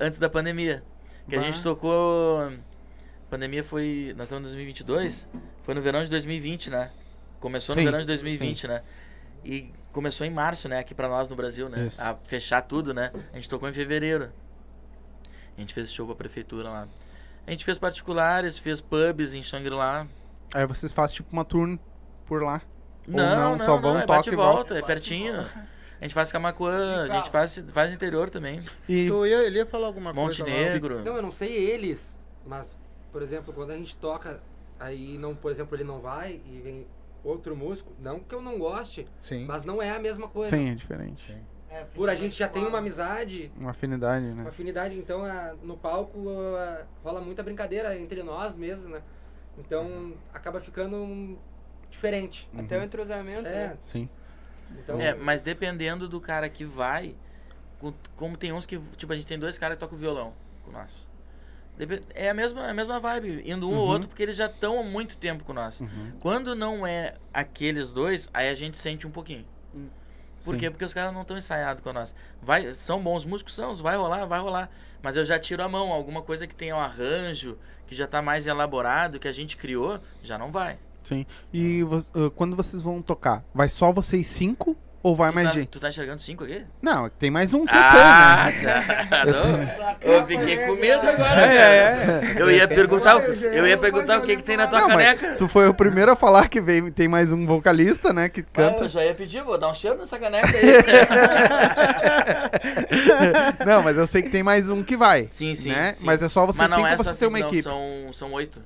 [0.00, 0.82] Antes da pandemia.
[1.28, 1.44] Que a Bah.
[1.44, 2.52] gente tocou.
[3.26, 4.14] A pandemia foi.
[4.16, 5.28] Nós estamos em 2022.
[5.64, 6.90] Foi no verão de 2020, né?
[7.40, 8.82] Começou no Sim, verão de 2020, né?
[9.44, 10.78] E começou em março, né?
[10.78, 11.86] Aqui pra nós no Brasil, né?
[11.86, 12.00] Isso.
[12.00, 13.12] A fechar tudo, né?
[13.32, 14.30] A gente tocou em fevereiro.
[15.56, 16.88] A gente fez show pra prefeitura lá.
[17.46, 20.06] A gente fez particulares, fez pubs em Shangri-La.
[20.54, 21.80] Aí vocês fazem tipo uma turn
[22.26, 22.60] por lá.
[23.08, 24.54] Ou Não, não, não, só não, vão, é toca bate e volta.
[24.54, 25.34] volta, é pertinho.
[25.98, 28.60] A gente faz Camacuã, a gente faz, faz interior também.
[28.88, 30.70] E Eu ia, ele ia falar alguma Monte coisa lá.
[30.70, 31.02] Negro.
[31.04, 32.78] Não, eu não sei eles, mas,
[33.16, 34.42] por exemplo, quando a gente toca,
[34.78, 36.86] aí não, por exemplo, ele não vai e vem
[37.24, 39.46] outro músico, não que eu não goste, Sim.
[39.46, 40.54] mas não é a mesma coisa.
[40.54, 41.34] sim, é diferente.
[41.70, 44.48] É, porque Por a gente já tem uma amizade, Uma afinidade, uma né?
[44.50, 49.00] afinidade, então a- no palco a- rola muita brincadeira entre nós mesmo, né?
[49.56, 51.38] Então acaba ficando um-
[51.88, 52.46] diferente.
[52.54, 53.48] Até o entrosamento.
[53.48, 53.78] É, né?
[53.82, 54.10] Sim.
[54.78, 57.14] então É, mas dependendo do cara que vai,
[57.80, 60.34] com- como tem uns que, tipo, a gente tem dois caras que tocam violão
[60.66, 61.08] com nós.
[62.14, 63.92] É a mesma, é a mesma vibe, indo um ou Uhum.
[63.92, 65.80] outro, porque eles já estão há muito tempo com nós.
[65.80, 66.12] Uhum.
[66.20, 69.44] Quando não é aqueles dois, aí a gente sente um pouquinho.
[70.44, 70.60] Por Sim.
[70.60, 70.70] quê?
[70.70, 72.14] Porque os caras não estão ensaiados com nós.
[72.40, 74.70] Vai, são bons músicos, são, vai rolar, vai rolar.
[75.02, 78.22] Mas eu já tiro a mão, alguma coisa que tenha um arranjo, que já tá
[78.22, 80.78] mais elaborado, que a gente criou, já não vai.
[81.02, 81.26] Sim.
[81.52, 81.82] E
[82.14, 85.68] ah, quando vocês vão tocar, vai só vocês cinco ou vai mais tu, tá, gente?
[85.68, 86.64] tu tá enxergando cinco aqui?
[86.82, 88.82] Não, tem mais um que eu ah, sei, né?
[89.30, 89.94] já.
[89.94, 91.40] Tô- Eu fiquei com medo agora.
[91.42, 92.26] É, cara.
[92.26, 92.42] é, é.
[92.42, 94.80] Eu ia perguntar, o- Eu eu ia eu perguntar o que, que tem na tua
[94.80, 95.36] Não, caneca.
[95.36, 98.28] tu foi o primeiro a falar que vem, tem mais um vocalista, né?
[98.28, 98.82] Que Ah, canta.
[98.82, 100.74] eu já ia pedir, vou dar um cheiro nessa caneca aí.
[103.64, 105.28] Não, mas eu sei que tem mais um que vai.
[105.30, 105.94] sim, sim, né?
[105.94, 106.04] sim.
[106.04, 107.62] Mas é só vocês cinco é vocês têm uma não, equipe?
[107.62, 108.60] São, são oito.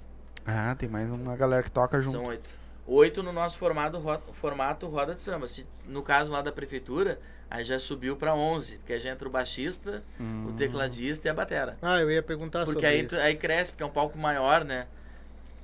[0.47, 2.16] Ah, tem mais uma galera que toca junto.
[2.16, 2.60] São oito.
[2.93, 5.47] Oito no nosso formato, ro- formato roda de samba.
[5.47, 9.28] Se, no caso lá da prefeitura, aí já subiu pra 11, porque aí já entra
[9.28, 10.49] o baixista, Hum.
[10.49, 11.78] o tecladista e a batera.
[11.80, 13.11] Ah, eu ia perguntar Porque sobre aí, isso.
[13.11, 14.88] tu- aí cresce, porque é um palco maior, né?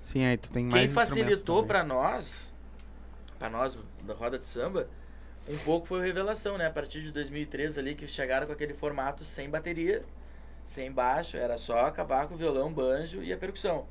[0.03, 2.55] Sim, aí tu tem mais Quem facilitou pra nós,
[3.41, 4.89] pra nós da roda de samba,
[5.49, 6.67] um pouco foi o Revelação, né?
[6.67, 10.05] A partir de 2013 ali, que chegaram com aquele formato sem bateria,
[10.65, 13.85] sem baixo, era só cavaco, violão, banjo e a percussão.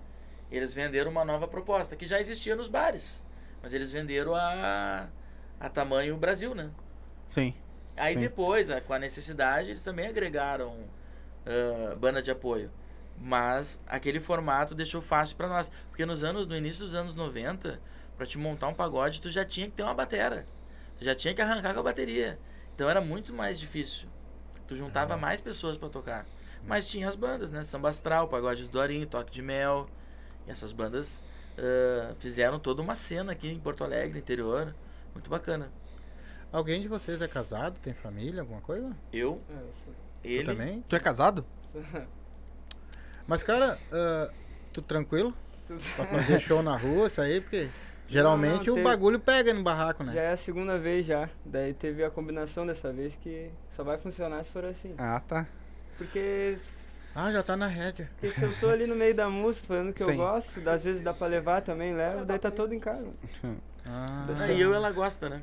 [0.50, 3.22] Eles venderam uma nova proposta, que já existia nos bares,
[3.66, 5.08] mas eles venderam a,
[5.60, 6.70] a tamanho Brasil, né?
[7.28, 7.52] Sim.
[7.98, 8.20] Aí Sim.
[8.20, 10.84] depois, a- com a necessidade, eles também agregaram
[11.48, 12.70] ah, banda de apoio.
[13.20, 15.72] Mas aquele formato deixou fácil pra nós.
[15.90, 17.82] Porque nos anos, no início dos anos 90,
[18.16, 20.46] pra te montar um pagode, tu já tinha que ter uma batera.
[21.00, 22.38] Tu já tinha que arrancar com a bateria.
[22.76, 24.08] Então era muito mais difícil.
[24.68, 26.24] Tu juntava mais pessoas pra tocar.
[26.68, 27.64] Mas tinha as bandas, né?
[27.64, 29.90] Samba Astral, Pagode do Dorinho, Toque de Mel.
[30.48, 31.20] E essas bandas
[31.58, 34.74] ah, fizeram toda uma cena aqui em Porto Alegre, interior.
[35.14, 35.72] Muito bacana.
[36.52, 37.80] Alguém de vocês é casado?
[37.80, 38.42] Tem família?
[38.42, 38.92] Alguma coisa?
[39.12, 40.82] Eu, É, eu sou- Tu ele, também?
[40.88, 41.46] Tu é casado?
[43.28, 44.32] Mas, cara, ah,
[44.72, 45.34] tu tranquilo?
[45.68, 47.70] Tudo- Pra fazer show na rua, isso aí, porque
[48.08, 50.14] geralmente não, o teve- bagulho pega no barraco, né?
[50.14, 51.30] Já é a segunda vez já.
[51.44, 54.94] Daí teve a combinação dessa vez que só vai funcionar se for assim.
[54.98, 55.48] Ah, tá.
[55.98, 56.56] Porque,
[57.16, 58.10] Ah, já tá na rédea.
[58.20, 60.12] porque se eu tô ali no meio da música falando que Sim.
[60.12, 63.08] eu gosto, às vezes dá pra levar também, levo, daí tá todo em casa.
[63.86, 65.42] Ah, Aí eu ela gosta, né?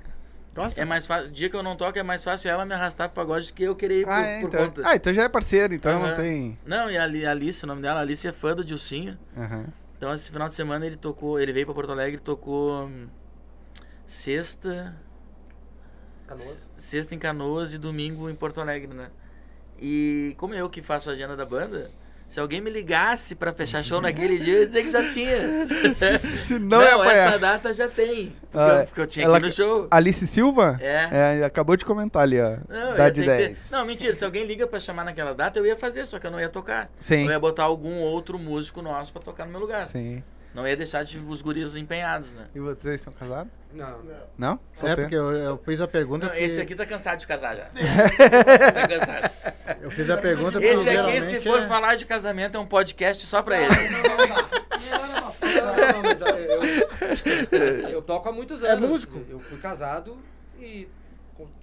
[0.54, 0.78] Gosta?
[0.82, 1.30] É mais fácil.
[1.30, 3.62] Dia que eu não toco, é mais fácil ela me arrastar pro pagode do que
[3.62, 4.66] eu querer ir por, Ah, é, por então.
[4.66, 4.82] conta.
[4.84, 6.16] Ah, então já é parceiro, então não Aham.
[6.16, 6.58] tem.
[6.66, 9.18] Não, e a Ali- a Alice, o nome dela, a Alice é fã do Dilcinho.
[9.34, 9.64] Aham.
[9.96, 13.06] Então esse final de semana ele tocou, ele veio pra Porto Alegre e tocou hum,
[14.06, 14.94] sexta,
[16.26, 16.68] Canoas.
[16.76, 19.08] sexta em Canoas e domingo em Porto Alegre, né?
[19.82, 21.90] E como eu que faço a agenda da banda,
[22.28, 25.36] se alguém me ligasse pra fechar show naquele dia, eu ia dizer que já tinha.
[26.46, 28.32] Se não, é essa data já tem.
[28.50, 29.88] Porque, Ah, eu, porque eu tinha ela- ir no show.
[29.90, 30.78] Alice Silva?
[30.80, 31.40] É.
[31.40, 32.56] É, acabou de comentar ali, ó.
[32.68, 33.70] Não, ia de ter que ter- 10.
[33.72, 34.14] Não, mentira.
[34.14, 36.48] Se alguém liga pra chamar naquela data, eu ia fazer, só que eu não ia
[36.48, 36.88] tocar.
[36.98, 37.24] Sim.
[37.26, 39.86] Eu ia botar algum outro músico nosso pra tocar no meu lugar.
[39.86, 40.22] Sim.
[40.54, 42.48] Não ia deixar de, os guris empenhados, né?
[42.54, 43.50] E vocês são casados?
[43.72, 44.02] Não.
[44.02, 44.14] Não.
[44.36, 44.60] Não?
[44.82, 46.26] É, porque eu, eu fiz a pergunta.
[46.26, 47.64] Não, porque esse aqui tá cansado de casar já.
[48.72, 49.32] tá cansado.
[49.80, 52.60] Eu fiz a pergunta porque Esse aqui, geralmente se for é- falar de casamento, é
[52.60, 53.74] um podcast só pra ele.
[53.74, 55.06] Não,
[55.92, 58.88] não, mas eu, eu, eu toco há muitos É anos.
[58.88, 59.24] músico?
[59.28, 60.22] Eu fui casado
[60.58, 60.88] e,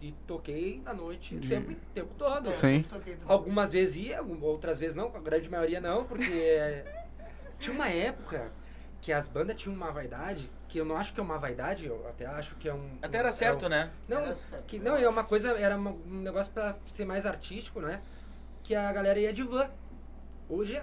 [0.01, 2.49] e toquei na noite o tempo, tempo todo.
[2.49, 2.83] Eu Sim.
[3.25, 6.85] Algumas vezes ia, outras vezes não, a grande maioria não, porque é,
[7.59, 8.51] tinha uma época
[9.01, 12.05] que as bandas tinham uma vaidade, que eu não acho que é uma vaidade, eu
[12.07, 12.97] até acho que é um...
[13.01, 13.91] Até era é certo, um- né?
[14.07, 17.25] Não, Era certo, que, não, é uma coisa, era uma- um negócio pra ser mais
[17.25, 18.01] artístico, né?
[18.63, 19.69] Que a galera ia de van.
[20.49, 20.81] Hoje a,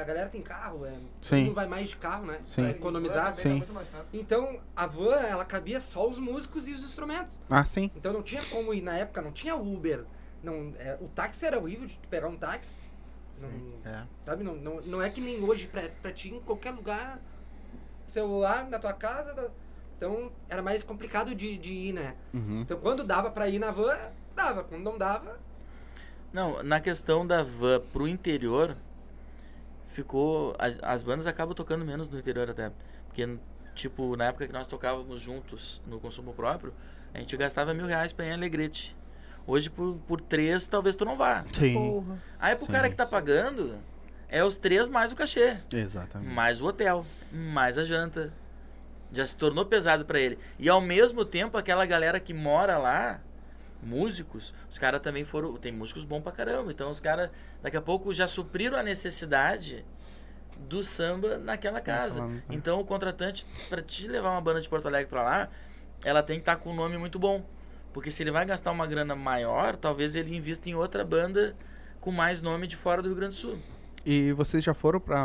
[0.00, 1.44] a galera tem carro, é, Sim.
[1.44, 2.40] mundo vai mais de carro, né?
[2.46, 2.54] Sim.
[2.54, 3.36] Pra Vai economizar.
[3.36, 3.42] Sim.
[3.50, 4.06] tá muito mais caro.
[4.12, 7.38] Então, a van, ela cabia só os músicos e os instrumentos.
[7.48, 7.90] Ah, sim.
[7.94, 10.04] Então não tinha como ir, na época não tinha Uber.
[10.42, 12.80] Não, é, o táxi era horrível de tu pegar um táxi.
[13.38, 13.50] Não,
[13.84, 14.04] É.
[14.22, 17.20] Sabe, não, não, não é que nem hoje, pra, pra ti em qualquer lugar,
[18.06, 19.32] celular, na tua casa.
[19.34, 19.48] tá-
[19.96, 22.14] Então era mais complicado de, de ir, né?
[22.34, 22.62] Uhum.
[22.62, 23.96] Então quando dava pra ir na van,
[24.34, 24.64] dava.
[24.64, 25.38] Quando não dava,
[26.32, 28.76] Não, na questão da van pro interior,
[29.88, 30.54] ficou.
[30.58, 32.70] As, as bandas acabam tocando menos no interior até.
[33.06, 33.36] Porque,
[33.74, 36.72] tipo, na época que nós tocávamos juntos no consumo próprio,
[37.12, 38.96] a gente gastava mil reais pra ir em Alegrete.
[39.46, 41.44] Hoje, por, por três, talvez tu não vá.
[41.52, 42.04] Sim.
[42.38, 42.72] Aí pro Sim.
[42.72, 43.76] cara que tá pagando,
[44.32, 45.58] é os três mais o cachê.
[45.72, 46.32] Exatamente.
[46.34, 48.32] Mais o hotel, mais a janta.
[49.12, 50.38] Já se tornou pesado pra ele.
[50.58, 53.20] E ao mesmo tempo, aquela galera que mora lá,
[53.82, 55.54] músicos, os caras também foram.
[55.56, 56.70] Tem músicos bons pra caramba.
[56.72, 57.30] Então os caras,
[57.62, 59.84] daqui a pouco, já supriram a necessidade
[60.68, 62.22] do samba naquela casa.
[62.26, 65.48] Naquela- Então o contratante, pra te levar uma banda de Porto Alegre pra lá,
[66.04, 67.44] ela tem que estar com um nome muito bom.
[67.92, 71.54] Porque se ele vai gastar uma grana maior, talvez ele invista em outra banda
[72.00, 73.58] com mais nome de fora do Rio Grande do Sul.
[74.04, 75.24] E vocês já foram pra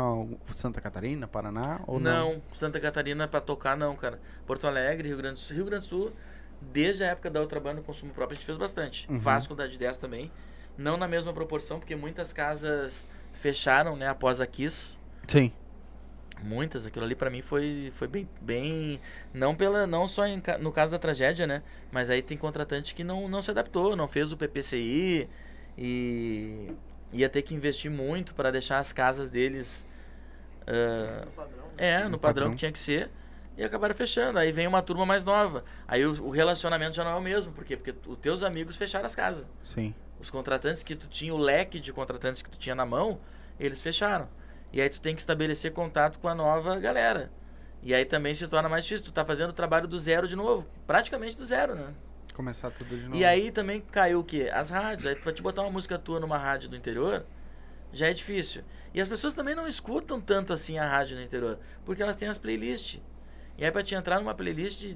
[0.52, 1.80] Santa Catarina, Paraná?
[1.86, 2.34] Ou não?
[2.34, 4.20] não, Santa Catarina pra tocar não, cara.
[4.46, 5.56] Porto Alegre, Rio Grande do Sul.
[5.56, 6.12] Rio Grande do Sul,
[6.60, 9.10] desde a época da outra banda, consumo próprio, a gente fez bastante.
[9.10, 9.18] Uhum.
[9.18, 10.30] Vasco da de 10 também.
[10.76, 14.96] Não na mesma proporção, porque muitas casas fecharam, né, após a Kiss.
[15.26, 15.52] Sim.
[16.40, 19.00] Muitas, aquilo ali pra mim foi, foi bem, bem.
[19.34, 19.88] Não pela.
[19.88, 21.64] Não só em no caso da tragédia, né?
[21.90, 25.28] Mas aí tem contratante que não, não se adaptou, não fez o PPCI
[25.76, 26.72] e
[27.12, 29.86] ia ter que investir muito para deixar as casas deles.
[30.66, 31.64] ah, No padrão.
[31.76, 32.50] é, no, No padrão, padrão.
[32.52, 33.10] que tinha que ser.
[33.56, 34.38] E acabaram fechando.
[34.38, 35.64] Aí vem uma turma mais nova.
[35.86, 37.52] Aí o, o relacionamento já não é o mesmo.
[37.52, 37.76] Por quê?
[37.76, 39.46] Porque os teus amigos fecharam as casas.
[39.64, 39.94] Sim.
[40.20, 43.20] Os contratantes que tu tinha, o leque de contratantes que tu tinha na mão,
[43.58, 44.28] eles fecharam.
[44.72, 47.30] E aí tu tem que estabelecer contato com a nova galera.
[47.82, 49.06] E aí também se torna mais difícil.
[49.06, 50.66] Tu tá fazendo o trabalho do zero de novo.
[50.86, 51.94] Praticamente do zero, né?
[52.38, 53.16] Começar tudo de novo.
[53.16, 54.48] E aí também caiu o quê?
[54.54, 55.04] As rádios.
[55.06, 57.26] Aí pra te botar uma música tua numa rádio do interior,
[57.92, 58.62] já é difícil.
[58.94, 62.28] E as pessoas também não escutam tanto assim a rádio no interior, porque elas têm
[62.28, 63.02] as playlists.
[63.58, 64.94] E aí pra te entrar numa playlist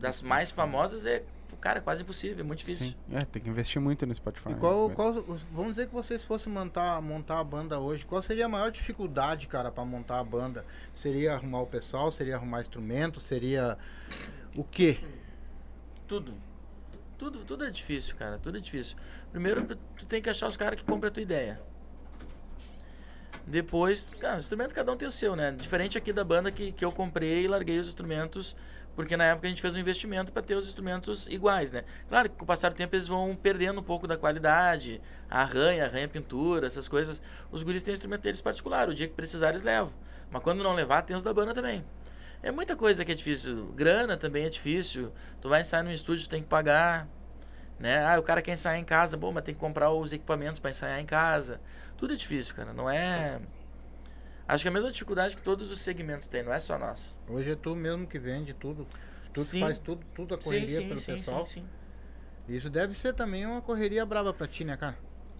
[0.00, 1.22] das mais famosas é
[1.60, 2.88] cara, é quase impossível, é muito difícil.
[2.88, 2.96] Sim.
[3.12, 4.50] É, tem que investir muito no Spotify.
[4.50, 4.94] E qual, né?
[4.96, 5.12] qual,
[5.52, 9.46] vamos dizer que vocês fossem montar, montar a banda hoje, qual seria a maior dificuldade,
[9.46, 10.64] cara, pra montar a banda?
[10.92, 13.78] Seria arrumar o pessoal, seria arrumar instrumento, seria
[14.56, 14.98] o quê?
[16.08, 16.34] Tudo.
[17.22, 18.36] Tudo, tudo é difícil, cara.
[18.36, 18.96] Tudo é difícil.
[19.30, 19.64] Primeiro,
[19.96, 21.60] tu tem que achar os caras que compram a tua ideia.
[23.46, 25.52] Depois, cara, instrumento cada um tem o seu, né?
[25.52, 28.56] Diferente aqui da banda que, que eu comprei e larguei os instrumentos,
[28.96, 31.84] porque na época a gente fez um investimento para ter os instrumentos iguais, né?
[32.08, 35.00] Claro que com o passar do tempo eles vão perdendo um pouco da qualidade,
[35.30, 37.22] arranha, arranha pintura, essas coisas.
[37.52, 39.92] Os guris têm instrumento deles particular, o dia que precisar eles levam.
[40.28, 41.84] Mas quando não levar, tem os da banda também.
[42.42, 43.66] É muita coisa que é difícil.
[43.76, 45.12] Grana também é difícil.
[45.40, 47.06] Tu vai ensaiar no estúdio, tu tem que pagar.
[47.78, 48.04] Né?
[48.04, 50.70] Ah, o cara quer ensaiar em casa, bom, mas tem que comprar os equipamentos para
[50.70, 51.60] ensaiar em casa.
[51.96, 52.72] Tudo é difícil, cara.
[52.72, 53.40] Não é.
[54.46, 57.16] Acho que é a mesma dificuldade que todos os segmentos têm, não é só nós.
[57.28, 58.86] Hoje é tu mesmo que vende tudo.
[59.32, 59.60] Tu Sim.
[59.60, 61.46] faz tudo, tudo a correria pelo pessoal.
[61.46, 61.68] sim, sim.
[62.54, 64.96] Isso deve ser também uma correria braba pra ti, né, cara?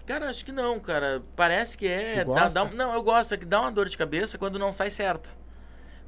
[0.07, 1.23] Cara, acho que não, cara.
[1.37, 2.25] Parece que é.
[2.25, 4.89] Dá- dá não, eu gosto, é que dá uma dor de cabeça quando não sai
[4.89, 5.37] certo.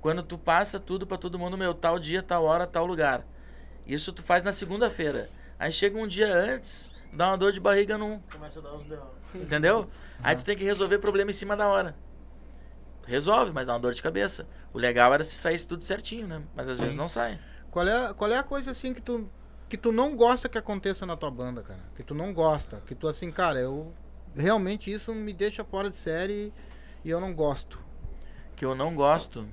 [0.05, 3.25] Quando tu passa tudo pra todo mundo, meu, tal dia, tal hora, tal lugar.
[3.87, 5.31] Isso tu faz na segunda-feira.
[5.59, 8.21] Aí chega um dia antes, dá uma dor de barriga num.
[8.31, 9.03] Começa a dar uns B.O.
[9.35, 9.89] Entendeu?
[10.23, 11.97] Aí tu tem que resolver problema em cima da hora.
[13.07, 14.47] Resolve, mas dá uma dor de cabeça.
[14.75, 16.43] O legal era se saísse tudo certinho, né?
[16.55, 17.41] Mas às vezes não sai.
[17.71, 19.27] Qual é, qual é a coisa assim que tu,
[19.71, 21.81] que tu não gosta que aconteça na tua banda, cara?
[21.97, 22.83] Que tu não gosta.
[22.85, 23.91] Que tu assim, cara, eu.
[24.37, 26.53] Realmente isso me deixa fora de série
[27.03, 27.79] e eu não gosto.
[28.55, 29.49] Que eu não gosto.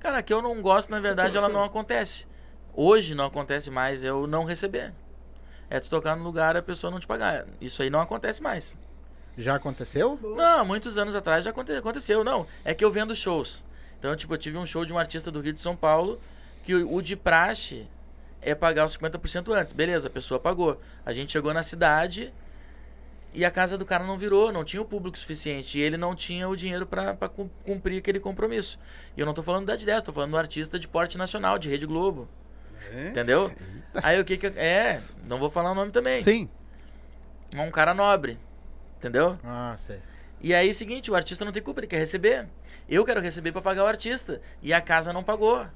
[0.00, 2.26] Cara, que eu não gosto, na verdade, ela não acontece.
[2.74, 4.92] Hoje não acontece mais eu não receber.
[5.68, 7.46] É tu tocar no lugar e a pessoa não te pagar.
[7.60, 8.76] Isso aí não acontece mais.
[9.36, 10.18] Já aconteceu?
[10.22, 12.24] Não, muitos anos atrás já aconte- aconteceu.
[12.24, 13.64] Não, é que eu vendo shows.
[13.98, 16.20] Então, tipo, eu tive um show de um artista do Rio de São Paulo
[16.64, 17.86] que o, o de praxe
[18.42, 19.72] é pagar os 50% antes.
[19.72, 20.80] Beleza, a pessoa pagou.
[21.04, 22.32] A gente chegou na cidade
[23.32, 25.78] e a casa do cara não virou, não tinha o público suficiente.
[25.78, 26.86] E ele não tinha o dinheiro
[27.34, 28.78] cum- cumprir aquele compromisso.
[29.16, 31.68] E eu não tô falando da 10, tô falando do artista de porte nacional, de
[31.68, 32.28] Rede Globo.
[33.10, 33.52] Entendeu?
[34.02, 34.46] Aí o que que.
[34.48, 36.20] É, não vou falar o nome também.
[36.22, 36.48] Sim.
[37.52, 38.38] É um cara nobre.
[38.98, 39.38] Entendeu?
[39.44, 40.00] Ah, sei.
[40.40, 42.46] E aí, seguinte, o artista não tem culpa, ele quer receber.
[42.88, 44.40] Eu quero receber pra pagar o artista.
[44.62, 45.66] E a casa não pagou.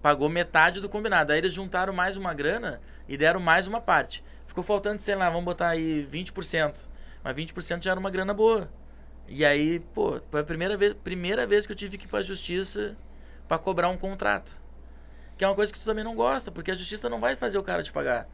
[0.00, 1.32] Pagou metade do combinado.
[1.32, 4.22] Aí eles juntaram mais uma grana e deram mais uma parte.
[4.46, 6.74] Ficou faltando, sei lá, vamos botar aí 20%.
[7.22, 8.68] Mas 20% já era uma grana boa.
[9.28, 12.22] E aí, pô, foi a primeira vez, primeira vez que eu tive que ir pra
[12.22, 12.96] justiça
[13.48, 14.60] pra cobrar um contrato.
[15.38, 17.58] Que é uma coisa que tu também não gosta, porque a justiça não vai fazer
[17.58, 18.28] o cara te pagar.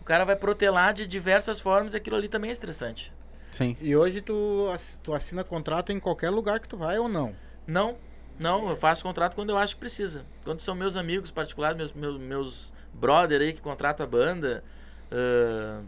[0.00, 3.12] O cara vai protelar de diversas formas e aquilo ali também é estressante.
[3.50, 3.76] Sim.
[3.80, 4.66] E hoje tu,
[5.02, 7.34] tu assina contrato em qualquer lugar que tu vai ou não?
[7.66, 7.96] Não,
[8.38, 10.24] não, eu faço contrato quando eu acho que precisa.
[10.44, 14.64] Quando são meus amigos particulares, meus, meus, meus brother aí que contratam a banda.
[15.10, 15.80] ah,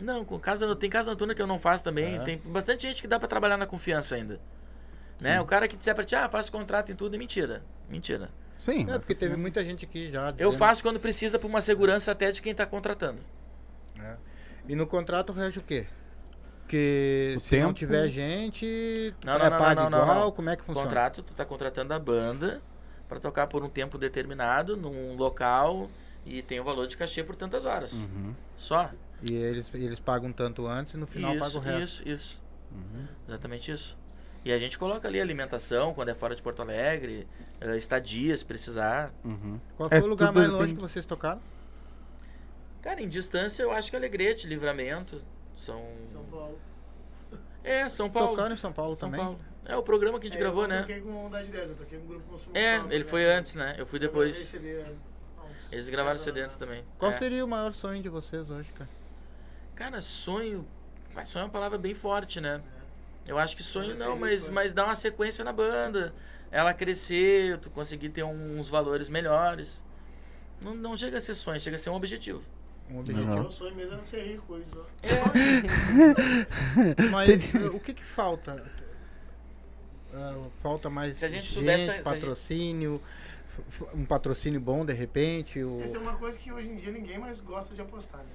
[0.00, 2.16] não, com casa, tem casa noturna que eu não faço também.
[2.16, 2.18] É.
[2.20, 4.40] Tem bastante gente que dá pra trabalhar na confiança ainda.
[5.20, 5.40] Né?
[5.40, 7.62] O cara que disser pra ti, ah, faço contrato em tudo, é mentira.
[7.88, 8.28] Mentira.
[8.58, 8.86] Sim.
[8.90, 12.12] É, porque teve muita gente aqui já Eu dizendo- faço quando precisa pra uma segurança
[12.12, 13.20] até de quem tá contratando.
[14.68, 15.86] E no contrato rege o quê?
[16.68, 17.78] Que O se não tempo?
[17.78, 20.20] tiver gente, tu Não, é não, não, pago não, não, igual?
[20.24, 20.32] não.
[20.32, 20.88] Como é que funciona?
[20.88, 22.60] Contrato, tu tá contratando a banda
[23.08, 25.88] pra tocar por um tempo determinado, num local,
[26.24, 27.92] e tem o valor de cachê por tantas horas.
[27.92, 28.34] Uhum.
[28.56, 28.90] Só.
[29.22, 32.02] E eles, eles pagam tanto antes e no final isso, pagam o resto.
[32.06, 32.42] Isso, isso.
[33.28, 33.96] Exatamente isso.
[34.44, 37.26] E a gente coloca ali alimentação quando é fora de Porto Alegre,
[37.76, 39.12] estadia se precisar.
[39.24, 39.58] Uhum.
[39.76, 41.40] Qual É, foi o lugar mais longe depende- que vocês tocaram?
[42.82, 45.20] Cara, em distância eu acho que Alegrete, Livramento,
[45.56, 45.82] são...
[46.06, 46.58] São Paulo.
[47.64, 48.30] É, São Paulo.
[48.36, 49.24] Tocaram em São Paulo São também?
[49.24, 49.40] Paulo.
[49.64, 50.80] É o programa que a gente É, gravou, eu né?
[50.82, 53.10] toquei com o Dade 10, eu toquei com o grupo Consumo É, Próprio, ele né?
[53.10, 53.74] foi antes, né?
[53.76, 54.36] Eu fui Eu depois.
[54.36, 56.84] CD há uns Eles gravaram 10 CD antes também.
[56.96, 57.14] Qual É.
[57.14, 58.88] seria o maior sonho de vocês hoje, cara?
[59.76, 60.66] Cara, sonho...
[61.14, 62.60] Mas sonho é uma palavra bem forte, né?
[63.26, 66.12] Eu acho que sonho Mas não, mas, mas dar uma sequência na banda.
[66.50, 69.82] Ela crescer, tu conseguir ter uns valores melhores.
[70.62, 72.42] Não, não chega a ser sonho, chega a ser um objetivo.
[72.90, 73.28] Um objetivo.
[73.30, 73.40] Uhum.
[73.42, 74.86] Meu sonho mesmo era ser rico hoje só.
[77.10, 78.64] Mas o que que falta?
[80.14, 83.02] Ah, falta mais Se a gente gente, gente- patrocínio,
[83.68, 85.62] f- um patrocínio bom de repente.
[85.62, 85.80] O...
[85.80, 88.30] Essa é uma coisa que hoje em dia ninguém mais gosta de apostar, né?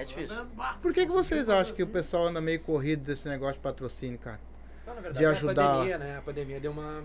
[0.00, 0.46] É difícil.
[0.80, 4.18] Por que, que vocês acham que o pessoal anda meio corrido desse negócio de patrocínio,
[4.18, 4.38] cara?
[4.86, 6.18] Não, na verdade, De é ajudar- a pandemia, né?
[6.18, 7.04] A pandemia deu uma,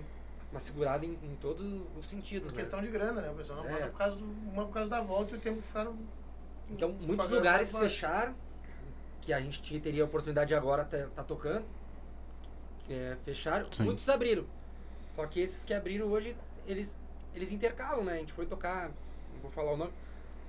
[0.52, 1.65] uma segurada em, em todos
[1.98, 2.60] os sentidos, né?
[2.60, 3.30] Questão de grana, né?
[3.32, 3.74] O pessoal não É.
[3.74, 5.98] bota por causa do, uma por causa da volta e o tempo que ficaram.
[6.70, 8.36] Então, muitos lugares fecharam,
[9.22, 11.65] que a gente tinha- teria a oportunidade agora tá, tá tocando.
[12.86, 13.84] que é, fecharam, Sim.
[13.84, 14.45] muitos abriram.
[15.15, 16.36] Só que esses que abriram hoje,
[16.68, 16.98] eles,
[17.34, 18.14] eles intercalam, né?
[18.14, 18.90] A gente foi tocar,
[19.34, 19.94] não vou falar o nome,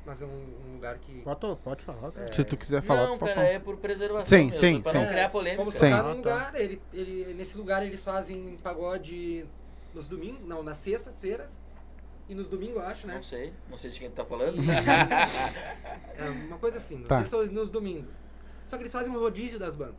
[0.07, 1.21] mas é um, um lugar que.
[1.23, 2.33] Pode, pode falar, cara.
[2.33, 3.55] Se tu quiser falar, não, pode cara, falar.
[3.55, 4.25] é por preservação.
[4.39, 4.99] Sim, mesmo, sim, Pra sim.
[4.99, 5.63] não criar polêmica.
[5.63, 5.91] Fomos Sim.
[5.91, 9.47] tocar num lugar, ele, ele, nesse lugar eles fazem pagode
[9.95, 11.57] nos domingos, não, nas sextas-feiras.
[12.27, 13.17] E nos domingos, eu acho, né?
[13.17, 14.57] Não sei, não sei de quem tu tá falando.
[16.17, 17.17] É uma coisa assim, não Tá.
[17.17, 18.11] sei se são nos domingos.
[18.67, 19.97] Só que eles fazem um rodízio das bandas.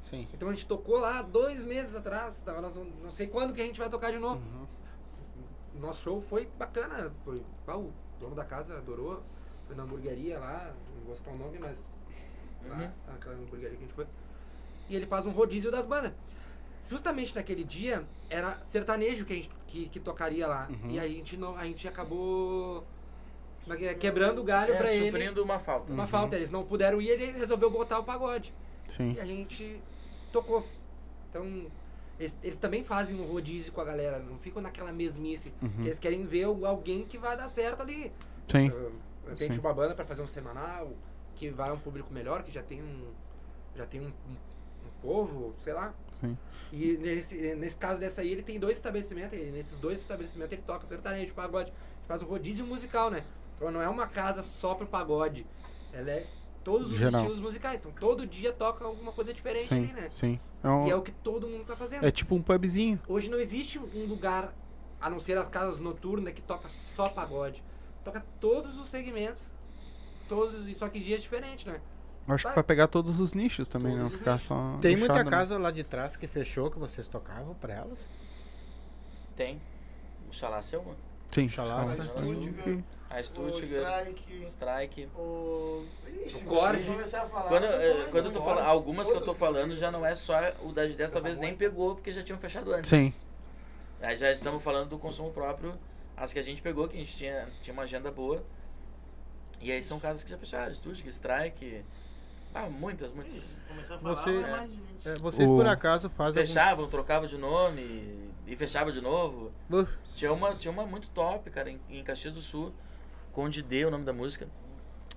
[0.00, 0.28] Sim.
[0.32, 2.60] Então a gente tocou lá dois meses atrás, tá?
[2.60, 4.40] Nós não, sei quando que a gente vai tocar de novo.
[5.74, 7.36] O Nosso show foi bacana, foi.
[7.66, 9.22] o dono da casa adorou.
[9.66, 11.90] Foi na hamburgueria lá, não vou citar o nome, mas.
[12.66, 12.90] Lá, Uhum.
[13.14, 14.06] aquela hamburgueria que a gente foi.
[14.88, 16.12] E ele faz um rodízio das bandas.
[16.86, 20.68] Justamente naquele dia era sertanejo que, a gente, que, que tocaria lá.
[20.70, 20.90] Uhum.
[20.90, 22.82] E a gente, não, a gente acabou
[23.76, 25.06] que- quebrando o galho é, pra ele.
[25.06, 25.92] suprindo uma falta.
[25.92, 28.54] Uma falta, eles não puderam ir, ele resolveu botar o pagode.
[28.86, 29.12] Sim.
[29.12, 29.78] E a gente
[30.32, 30.66] tocou.
[31.28, 31.66] Então,
[32.18, 35.52] eles, eles também fazem um rodízio com a galera, não ficam naquela mesmice.
[35.62, 35.68] Uhum.
[35.68, 38.12] Que eles querem ver o- alguém que vai dar certo ali.
[38.48, 38.68] Sim.
[38.70, 39.60] De repente Sim.
[39.60, 40.90] uma banda pra fazer um semanal,
[41.34, 43.12] que vai a um público melhor, que já tem um.
[43.76, 45.94] Já tem um, um, um povo, sei lá.
[46.20, 46.36] Sim.
[46.72, 50.62] E nesse, nesse caso dessa aí, ele tem dois estabelecimentos, e nesses dois estabelecimentos ele
[50.62, 51.72] toca sertanejo, pagode.
[52.08, 53.22] Faz um rodízio musical, né?
[53.56, 55.46] Então não é uma casa só pro pagode.
[55.92, 56.26] Ela é
[56.72, 57.20] todos os Geral.
[57.22, 57.80] estilos musicais.
[57.80, 59.76] Então todo dia toca alguma coisa diferente Sim.
[59.84, 60.08] ali, né?
[60.10, 60.38] Sim.
[60.62, 62.04] É, um- E é o que todo mundo tá fazendo.
[62.04, 63.00] é tipo um pubzinho.
[63.08, 64.52] Hoje não existe um lugar,
[65.00, 67.62] a não ser as casas noturnas, que toca só pagode.
[68.04, 69.54] Toca todos os segmentos,
[70.28, 71.80] todos, e só que dias diferentes, né?
[72.26, 72.54] Eu acho que Vai.
[72.54, 74.46] pra pegar todos os nichos também, Todos não ficar nichos.
[74.48, 74.76] só.
[74.80, 75.30] Tem muita né?
[75.30, 78.06] casa lá de trás que fechou, que vocês tocavam pra elas.
[79.36, 79.60] Tem.
[80.30, 80.94] O Chalaça é uma.
[81.32, 81.48] Sim.
[81.48, 82.02] Chalaça.
[82.04, 82.84] Chalaça.
[83.10, 83.10] Stuttgart.
[83.10, 85.08] A O Stuttgart, Strike, Strike.
[85.16, 85.84] o...
[86.26, 86.84] Ixi, O Corte.
[86.86, 90.14] Quando, fala, quando eu tô não, falando, algumas que eu tô falando já não é
[90.14, 92.90] só o das 10, talvez nem pegou, porque já tinham fechado antes.
[92.90, 93.12] Sim.
[94.02, 95.74] Aí já estamos falando do consumo próprio,
[96.16, 98.44] as que a gente pegou, que a gente tinha, tinha uma agenda boa.
[99.60, 101.84] E aí são casas que já fecharam, Stuttgart, Strike.
[102.54, 103.34] Ah, muitas, muitas.
[103.34, 105.06] Ixi, começar a falar, Você- é mais de 20.
[105.08, 109.50] É, vocês O- por acaso fazem Fechavam, trocavam de nome e fechava de novo.
[109.70, 109.82] algum...
[109.82, 112.72] Uh, Tinha uma, tinha uma muito top, cara, em, em Caxias do Sul.
[113.38, 114.48] Conde D, o nome da música.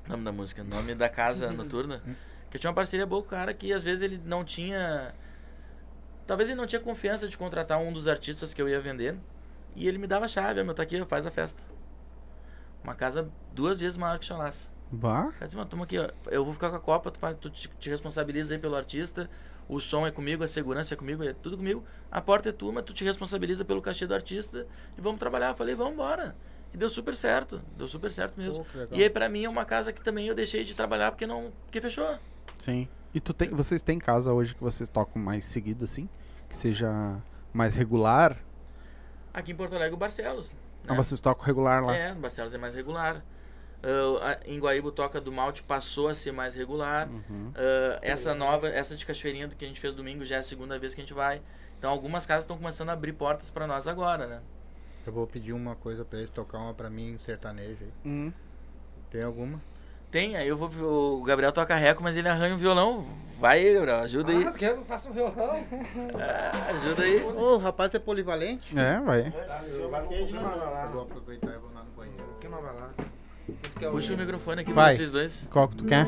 [0.07, 2.03] Nome da música, nome da casa noturna.
[2.51, 5.15] Que tinha uma parceria boa com o cara que às vezes ele não tinha.
[6.27, 9.17] Talvez ele não tinha confiança de contratar um dos artistas que eu ia vender.
[9.75, 11.63] E ele me dava a chave, meu, tá aqui, faz a festa.
[12.83, 14.69] Uma casa duas vezes maior que Chalaça.
[14.91, 15.31] Bah.
[15.31, 16.07] Cara disse, mano, toma aqui, ó.
[16.29, 19.27] Eu vou ficar com a Copa, tu, faz, tu te, te responsabiliza aí pelo artista.
[19.67, 21.83] O som é comigo, a segurança é comigo, é tudo comigo.
[22.11, 25.49] A porta é tua, mas tu te responsabiliza pelo cachê do artista e vamos trabalhar.
[25.49, 26.35] Eu falei, vamos embora.
[26.73, 28.63] E deu super certo, deu super certo mesmo.
[28.65, 31.27] Pô, e aí pra mim é uma casa que também eu deixei de trabalhar porque
[31.27, 32.17] não, porque fechou.
[32.57, 32.87] Sim.
[33.13, 36.07] E tu tem, vocês têm casa hoje que vocês tocam mais seguido, assim?
[36.47, 37.21] Que seja
[37.53, 38.37] mais regular?
[39.33, 40.53] Aqui em Porto Alegre o Barcelos.
[40.83, 40.95] Né?
[40.95, 41.95] vocês tocam regular lá?
[41.95, 43.23] É, no Barcelos é mais regular.
[43.83, 47.09] Ah, a- em Guaíba o Toca do Malte passou a ser mais regular.
[47.09, 47.51] Uhum.
[47.55, 50.43] Ah, essa nova, essa de Cachoeirinha do que a gente fez domingo já é a
[50.43, 51.41] segunda vez que a gente vai.
[51.77, 54.41] Então algumas casas estão começando a abrir portas pra nós agora, né?
[55.05, 57.91] Eu vou pedir uma coisa pra eles, tocar uma pra mim em sertanejo aí.
[58.05, 58.31] Hum.
[59.09, 59.59] Tem alguma?
[60.11, 61.19] Tem, aí eu vou.
[61.19, 63.05] O Gabriel toca reco, mas ele arranha um violão.
[63.39, 64.45] Vai aí, Gabriel, ajuda aí.
[64.45, 65.33] Ah, quer que eu faça um violão?
[66.19, 67.23] Ah, ajuda aí.
[67.23, 68.77] Ô, o rapaz é polivalente?
[68.77, 69.33] É, vai.
[69.41, 70.83] Essa aqui é uma queijo, Vamos lá.
[70.83, 72.23] Eu vou aproveitar e vou lá no banheiro.
[73.61, 74.89] Que quer Puxa o microfone aqui Vai.
[74.89, 75.47] pra vocês dois.
[75.51, 76.07] Qual que tu quer?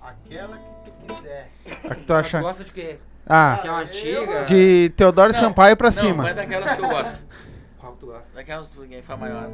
[0.00, 1.50] Aquela que tu quiser.
[1.88, 2.38] A que tu acha?
[2.38, 2.98] tu gosta de quê?
[3.26, 4.44] Ah, Que é uma antiga?
[4.46, 6.22] de Teodoro Não, Sampaio pra Não, cima.
[6.24, 7.24] vai daquelas que eu gosto.
[8.02, 8.34] Tu gosta?
[8.34, 9.48] Daquelas do Game Fá maior.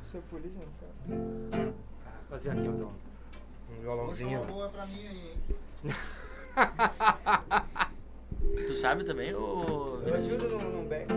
[0.00, 1.74] Seu polícia, não sabe?
[2.06, 2.86] Ah, fazer aqui então.
[2.86, 4.44] Um Puxa uma violãozinho.
[4.44, 5.94] boa pra mim aí, hein?
[8.68, 10.00] Tu sabe também, ô.
[10.06, 11.08] Eu ajudo no, no back.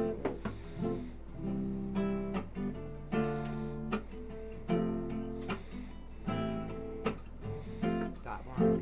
[8.24, 8.82] Tá, vamos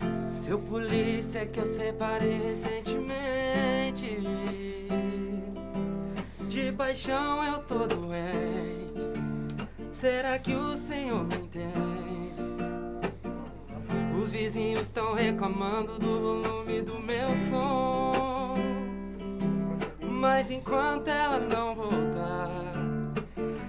[0.00, 0.34] lá.
[0.34, 4.18] Seu polícia que eu separei recentemente
[6.52, 8.92] De paixão eu tô doente
[9.90, 12.32] Será que o senhor me entende?
[14.22, 18.54] Os vizinhos estão reclamando do volume do meu som
[20.02, 22.74] Mas enquanto ela não voltar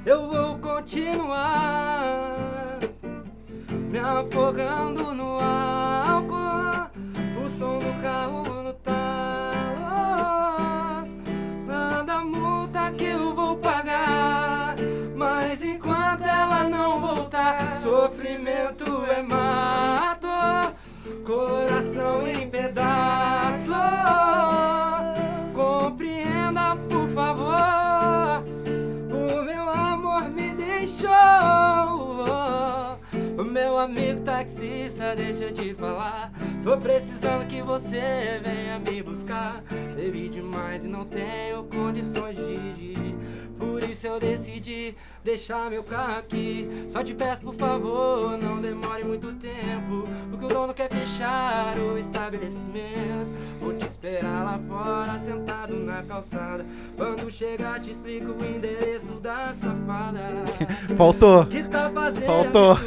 [0.05, 2.33] Eu vou continuar
[3.93, 6.89] me afogando no álcool,
[7.45, 9.03] o som do carro no talo.
[12.91, 14.75] Que eu vou pagar,
[15.15, 20.27] mas enquanto ela não voltar, sofrimento é mato,
[21.25, 23.73] coração em pedaço.
[25.53, 28.43] Compreenda, por favor,
[29.09, 31.09] o meu amor me deixou.
[33.83, 36.31] Amigo taxista, deixa eu te falar.
[36.63, 39.63] Tô precisando que você venha me buscar.
[39.95, 43.15] Bebi demais e não tenho condições de dirigir.
[43.57, 46.67] Por isso eu decidi deixar meu carro aqui.
[46.89, 50.07] Só te peço, por favor, não demore muito tempo.
[50.29, 53.31] Porque o dono quer fechar o estabelecimento.
[53.59, 56.65] Vou te esperar lá fora, sentado na calçada.
[56.97, 60.21] Quando chegar, te explico o endereço da safada.
[60.97, 61.45] Faltou.
[61.45, 62.77] Que tá fazendo Faltou.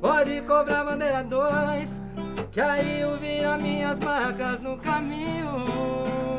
[0.00, 2.02] Pode cobrar bandeira 2
[2.50, 6.35] Que aí eu vi as minhas marcas no caminho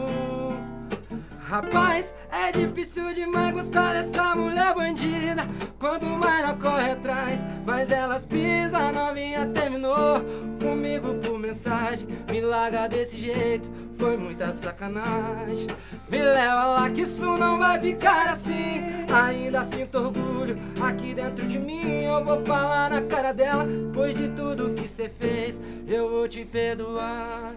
[1.50, 5.48] Rapaz, é difícil demais gostar dessa mulher bandida.
[5.80, 10.22] Quando o Mayra corre atrás Mas elas pisam, a novinha terminou
[10.60, 15.68] Comigo por mensagem Me larga desse jeito, foi muita sacanagem
[16.10, 21.58] Me leva lá que isso não vai ficar assim Ainda sinto orgulho aqui dentro de
[21.58, 26.28] mim Eu vou falar na cara dela Pois de tudo que cê fez Eu vou
[26.28, 27.54] te perdoar?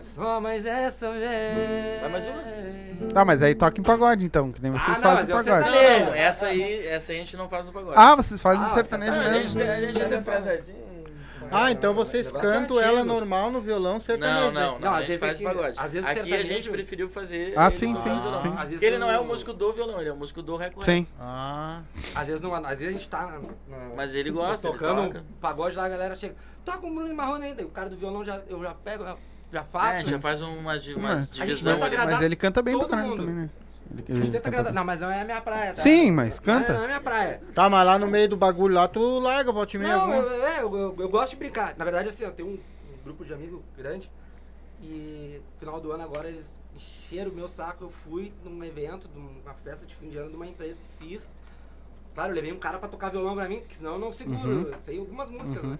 [0.00, 2.42] Só mais essa vez Vai mais uma?
[3.12, 5.50] Tá, mas aí toca em pagode, então, que nem vocês Ah, não, fazem mas em
[5.50, 5.70] é pagode.
[5.74, 7.94] Não, não, essa aí, essa aí a gente não faz no pagode.
[7.96, 9.48] Ah, vocês fazem Ah, sertanejo Não, a mesmo.
[9.60, 10.81] gente, a gente até faz.
[11.52, 14.40] Ah, então vocês Negócio cantam ela normal no violão sertanejo.
[14.40, 14.66] Não, não, né?
[14.66, 15.74] não, Não, às vezes faz aqui- pagode.
[15.78, 17.52] às vezes aqui a gente preferiu fazer.
[17.56, 18.08] Ah, sim, sim, sim.
[18.10, 20.42] Às vezes Porque ele não é o no- músico do violão, ele é o músico
[20.42, 20.84] do recorrente.
[20.84, 21.06] Sim.
[21.20, 21.82] Ah,
[22.14, 23.38] Às vezes, não, às vezes a gente tá na,
[23.76, 25.24] na- Mas ele gosta, ele tocando toca.
[25.40, 26.34] pagode lá, a galera chega,
[26.64, 27.62] toca um Bruno Marrone ainda.
[27.64, 29.04] O cara do violão já, eu já pego,
[29.52, 30.00] já- faço.
[30.00, 33.18] É, já faz umas, Mas- umas agradar Mas ele canta bem pra todo caralho mundo.
[33.20, 33.50] também, né?
[34.08, 34.72] Ele, ele tenta agradar.
[34.72, 35.80] Não, mas não é a minha praia, tá?
[35.80, 36.72] Sim, mas Não é, canta.
[36.72, 37.42] não é a minha praia.
[37.54, 39.92] tá, mas lá no meio do bagulho lá, tu larga, volta e meia.
[39.96, 41.74] Não, alguma- eu, é, eu, eu- eu gosto de brincar.
[41.76, 44.10] Na verdade, assim, eu tenho um, um grupo de amigos grande
[44.82, 47.84] e no final do ano agora eles encheram o meu saco.
[47.84, 51.34] Eu fui num evento, numa festa de fim de ano de uma empresa, fiz.
[52.14, 54.48] Claro, eu levei um cara pra tocar violão pra mim, que senão eu não seguro.
[54.50, 54.72] Uhum.
[54.72, 55.78] Eu sei algumas músicas, né?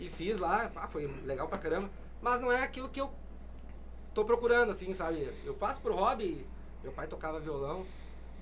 [0.00, 1.88] E fiz lá, pá, foi legal pra caramba.
[2.20, 3.10] Mas não é aquilo que eu
[4.12, 5.30] tô procurando, assim, sabe?
[5.44, 6.44] Eu faço pro hobby,
[6.84, 7.84] meu pai tocava violão,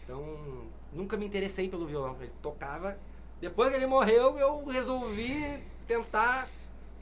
[0.04, 2.16] então nunca me interessei pelo violão.
[2.20, 2.98] Ele tocava.
[3.40, 6.48] Depois que ele morreu, eu resolvi tentar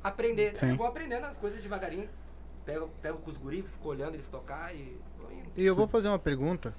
[0.04, 0.54] aprender.
[0.54, 0.70] Sim.
[0.70, 2.08] Eu vou aprendendo as coisas devagarinho.
[2.64, 5.50] Pego, pego com os guris, fico olhando eles tocar e vou indo.
[5.56, 6.74] E eu vou fazer uma pergunta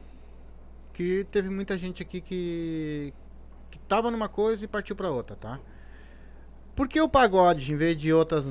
[0.93, 3.13] que teve muita gente aqui que
[3.71, 5.59] que tava numa coisa e partiu pra outra, tá?
[6.75, 8.45] Por que o pagode em vez de outras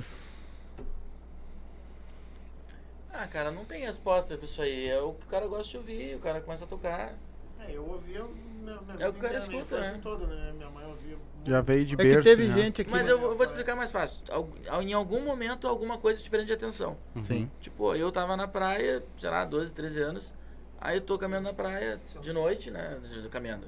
[3.22, 4.88] Ah, cara, não tem resposta pra isso aí.
[4.88, 7.12] É o que o cara gosta de ouvir, o cara começa a tocar.
[7.58, 9.98] É, eu ouvia minha, minha É o que cara inteira, minha escuta, né?
[10.02, 10.52] toda, né?
[10.56, 11.18] Minha mãe ouvia.
[11.46, 12.22] Já veio de É que berço.
[12.22, 12.54] teve já.
[12.56, 13.12] gente aqui, Mas né?
[13.12, 14.22] eu, vou- eu vou te explicar mais fácil.
[14.30, 16.96] Al- Em algum momento, alguma coisa te prende atenção.
[17.20, 17.50] Sim.
[17.60, 20.32] Tipo, eu tava na praia, sei lá, 12, 13 anos.
[20.80, 22.98] Aí eu tô caminhando na praia de noite, né?
[23.02, 23.66] de- Caminhando.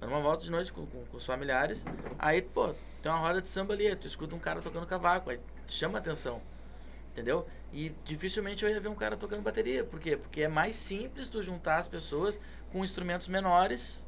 [0.00, 1.84] Dando uma volta de noite com, com, com os familiares.
[2.18, 3.94] Aí, pô, tem uma roda de samba ali.
[3.94, 5.30] Tu escuta um cara tocando cavaco.
[5.30, 6.40] Aí te chama a atenção.
[7.12, 7.46] Entendeu?
[7.72, 9.84] E dificilmente eu ia ver um cara tocando bateria.
[9.84, 10.16] Por quê?
[10.16, 12.40] Porque é mais simples tu juntar as pessoas
[12.72, 14.06] com instrumentos menores.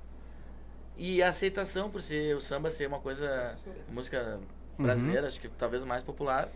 [0.97, 3.57] E a aceitação por ser o samba ser uma coisa.
[3.89, 4.39] música
[4.79, 6.49] brasileira, acho que talvez mais popular.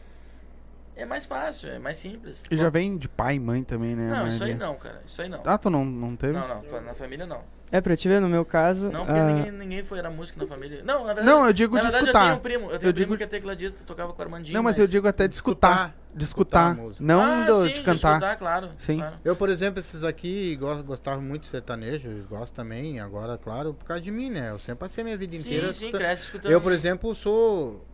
[0.94, 2.44] É mais fácil, é mais simples.
[2.50, 4.08] E já vem de pai e mãe também, né?
[4.08, 5.02] Não, isso aí não, cara.
[5.04, 5.42] Isso aí não.
[5.44, 6.32] Ah, tu não, não teve?
[6.32, 6.80] Não, não.
[6.80, 7.44] Na família não.
[7.72, 8.90] É, pra te ver, no meu caso.
[8.90, 10.82] Não, porque ah, ninguém, ninguém foi, era músico na família.
[10.84, 11.26] Não, na verdade.
[11.26, 12.20] Não, eu digo na de verdade, escutar.
[12.20, 14.18] Eu tenho um primo, eu tenho Eu um primo digo- que é tecladista, tocava com
[14.20, 14.54] o Armandinho.
[14.54, 15.96] Não, mas eu digo até de escutar.
[16.14, 16.70] De escutar.
[16.70, 17.04] escutar a música.
[17.04, 18.12] Não ah, do- sim, de cantar.
[18.14, 18.70] escutar, claro.
[18.78, 18.98] Sim.
[18.98, 19.16] claro.
[19.24, 23.84] Eu, por exemplo, esses aqui go- gostavam muito de sertanejo, gostam também, agora, claro, por
[23.84, 24.50] causa de mim, né?
[24.50, 26.52] Eu sempre passei a minha vida inteira Sim, sim, escutando- cresce escutando.
[26.52, 27.84] Eu, por exemplo, sou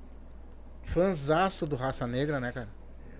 [0.85, 2.69] fãzaço do Raça Negra, né, cara?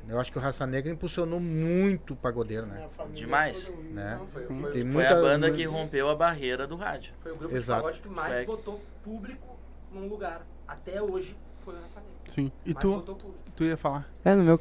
[0.09, 2.77] Eu acho que o Raça Negra impulsionou muito o pagodeiro, né?
[2.77, 3.73] Minha família Demais.
[3.93, 4.17] Né?
[4.19, 7.13] Não, foi, Tem foi, Foi muita, a banda que rompeu a barreira do rádio.
[7.23, 7.81] foi o grupo Exato.
[7.81, 8.45] de pagode que mais É.
[8.45, 9.57] botou público
[9.93, 10.43] num lugar.
[10.67, 12.15] Até hoje foi essa negra.
[12.29, 12.51] Sim.
[12.67, 13.17] E Mais tu,
[13.55, 14.09] tu ia falar?
[14.25, 14.61] É, no meu.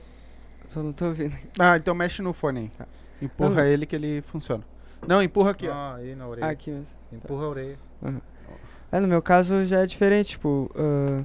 [0.68, 1.36] Só não tô ouvindo.
[1.60, 2.70] Ah, então mexe no fone aí.
[2.70, 2.90] cara.
[3.22, 4.64] Empurra ele que ele funciona.
[5.08, 5.72] Não, empurra aqui, ó.
[5.74, 6.46] Ah, aí na orelha.
[6.48, 6.88] Ah, aqui mesmo.
[7.12, 7.80] Empurra a orelha.
[8.92, 11.24] É, no meu caso já é diferente, tipo, ah,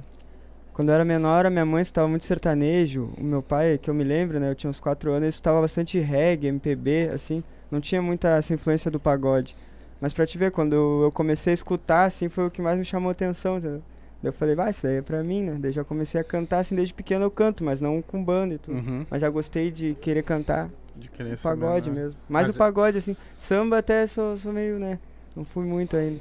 [0.77, 3.95] quando eu era menor, a minha mãe escutava muito sertanejo, o meu pai, que eu
[3.95, 7.81] me lembro, né, eu tinha uns 4 anos, ele escutava bastante reggae, MPB, assim, não
[7.81, 9.55] tinha muita essa influência do pagode.
[9.99, 12.85] Mas pra te ver, quando eu comecei a escutar, assim, foi o que mais me
[12.85, 13.81] chamou a atenção, entendeu?
[14.21, 15.57] Daí eu falei, vai, isso daí é pra mim, né?
[15.59, 18.59] Daí já comecei a cantar, assim, desde pequeno eu canto, mas não com banda e
[18.59, 18.77] tudo.
[18.77, 19.03] Uhum.
[19.09, 22.03] Mas já gostei de querer cantar De querer o pagode né?
[22.03, 22.19] mesmo.
[22.29, 23.15] Mais Mas o pagode, assim.
[23.35, 24.99] Samba até sou, sou meio, né?
[25.35, 26.19] Não fui muito ainda.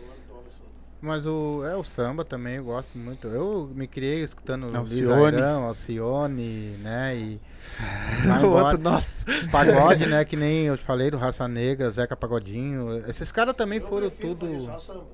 [1.06, 3.28] Mas o, é, o samba também eu gosto muito.
[3.28, 5.36] Eu me criei escutando Alcione.
[5.36, 7.16] Airão, Alcione, né?
[7.16, 7.40] E
[8.44, 9.24] O outro, nossa.
[9.50, 10.24] Pagode, né?
[10.24, 12.98] Que nem eu falei do Raça Negra, Zeca Pagodinho.
[13.08, 14.46] Esses caras também Eu foram tudo.
[14.46, 15.06] fazer só samba.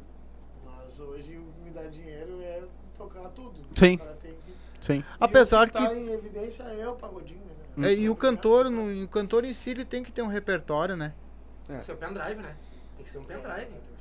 [0.65, 2.63] Mas hoje o que me dá dinheiro é
[2.97, 3.55] tocar tudo.
[3.73, 3.95] Sim.
[3.95, 4.55] O cara tem que...
[4.81, 5.05] Sim.
[5.21, 7.53] Apesar e o que que- tá em evidência é o pagodinho, né?
[7.77, 7.89] velho?
[7.89, 10.97] É, e o cantor, no, o cantor em si, ele tem que ter um repertório,
[10.97, 11.13] né?
[11.67, 12.55] Tem que ser um pendrive, né?
[12.97, 13.67] Tem que ser um pendrive.
[13.67, 13.92] Tem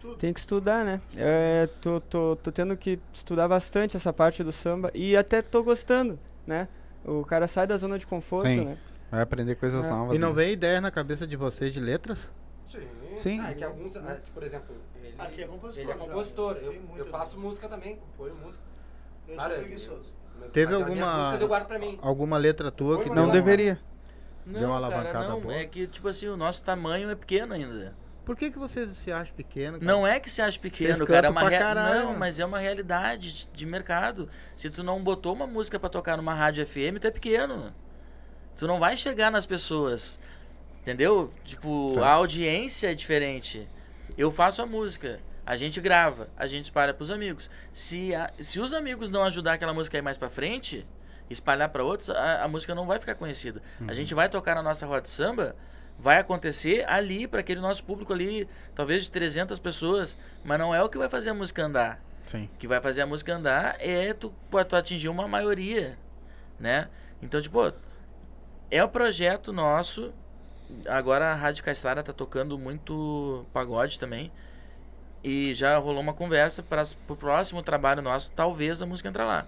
[0.00, 0.16] tudo.
[0.16, 1.00] Tem que estudar, né?
[1.16, 5.62] É, tô, tô, tô tendo que estudar bastante essa parte do samba e até tô
[5.62, 6.68] gostando, né?
[7.04, 8.64] O cara sai da zona de conforto, Sim.
[8.64, 8.78] né?
[9.10, 9.90] Vai aprender coisas É.
[9.90, 10.16] novas.
[10.16, 10.34] E não né?
[10.36, 12.32] vem ideia na cabeça de vocês de letras?
[12.64, 12.88] Sim.
[13.16, 13.40] Sim.
[13.40, 16.54] Ah, é que alguns, ah, tipo, por exemplo, ele, Aqui é compositor ele é compositor.
[16.54, 16.60] né?
[16.64, 17.42] Eu, eu faço músicas.
[17.42, 18.62] música também, componho música.
[19.28, 20.14] Eu Cara, sou preguiçoso.
[20.42, 21.98] eu- Teve alguma- músicas eu guardo pra mim.
[22.02, 23.78] Alguma letra tua que Não Não deveria.
[24.44, 25.54] Não, Deu uma cara, alavancada não, boa?
[25.54, 27.94] É que, tipo assim, o nosso tamanho é pequeno ainda.
[28.24, 29.78] Por que, que você se acha pequeno?
[29.78, 29.84] cara?
[29.92, 31.26] Não é que se acha pequeno, cara.
[31.26, 32.18] É uma rea- caralho, Não, mano.
[32.18, 34.28] mas é uma realidade de, mercado.
[34.56, 37.74] Se tu não botou uma música pra tocar numa rádio FM, tu é pequeno.
[38.56, 40.18] Tu não vai chegar nas pessoas.
[40.80, 41.32] Entendeu?
[41.44, 42.04] Tipo, Certo.
[42.04, 43.66] a audiência é diferente.
[44.18, 47.50] Eu faço a música, a gente grava, a gente espalha pros amigos.
[47.72, 50.86] Se, a- se os amigos não ajudar aquela música a ir mais pra frente,
[51.30, 53.62] espalhar pra outros, a, a música não vai ficar conhecida.
[53.88, 55.56] A gente vai tocar na nossa roda de samba,
[55.98, 60.82] vai acontecer ali para aquele nosso público ali, talvez de 300 pessoas, mas não é
[60.82, 62.00] o que vai fazer a música andar.
[62.26, 62.48] Sim.
[62.54, 64.32] O que vai fazer a música andar é tu,
[64.68, 65.98] tu atingir uma maioria,
[66.58, 66.88] né?
[67.22, 67.72] Então, tipo,
[68.70, 70.12] é o projeto nosso.
[70.86, 74.32] Agora a Rádio Caissara tá tocando muito pagode também.
[75.22, 79.46] E já rolou uma conversa para o próximo trabalho nosso, talvez a música entrar lá.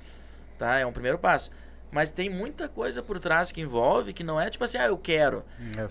[0.58, 0.78] Tá?
[0.78, 1.50] É um primeiro passo.
[1.96, 4.98] Mas tem muita coisa por trás que envolve que não é tipo assim, ah, eu
[4.98, 5.42] quero.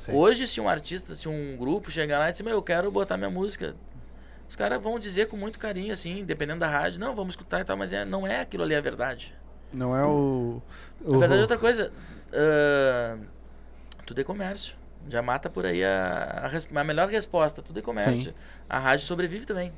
[0.08, 0.16] Eu.
[0.16, 3.18] Hoje, se um artista, se um grupo chegar lá e dizer, meu, eu quero botar
[3.18, 3.76] minha música.
[4.48, 7.64] Os caras vão dizer com muito carinho, assim, dependendo da rádio, não, vamos escutar e
[7.66, 9.34] tal, mas é, não é aquilo ali a verdade.
[9.74, 10.62] Não é o.
[11.02, 11.92] Na o- verdade, outra coisa,
[12.32, 13.18] ah,
[14.06, 14.76] tudo é comércio.
[15.10, 18.26] Já mata por aí a, a, a melhor resposta, tudo é comércio.
[18.32, 18.34] Sim.
[18.70, 19.74] A rádio sobrevive também.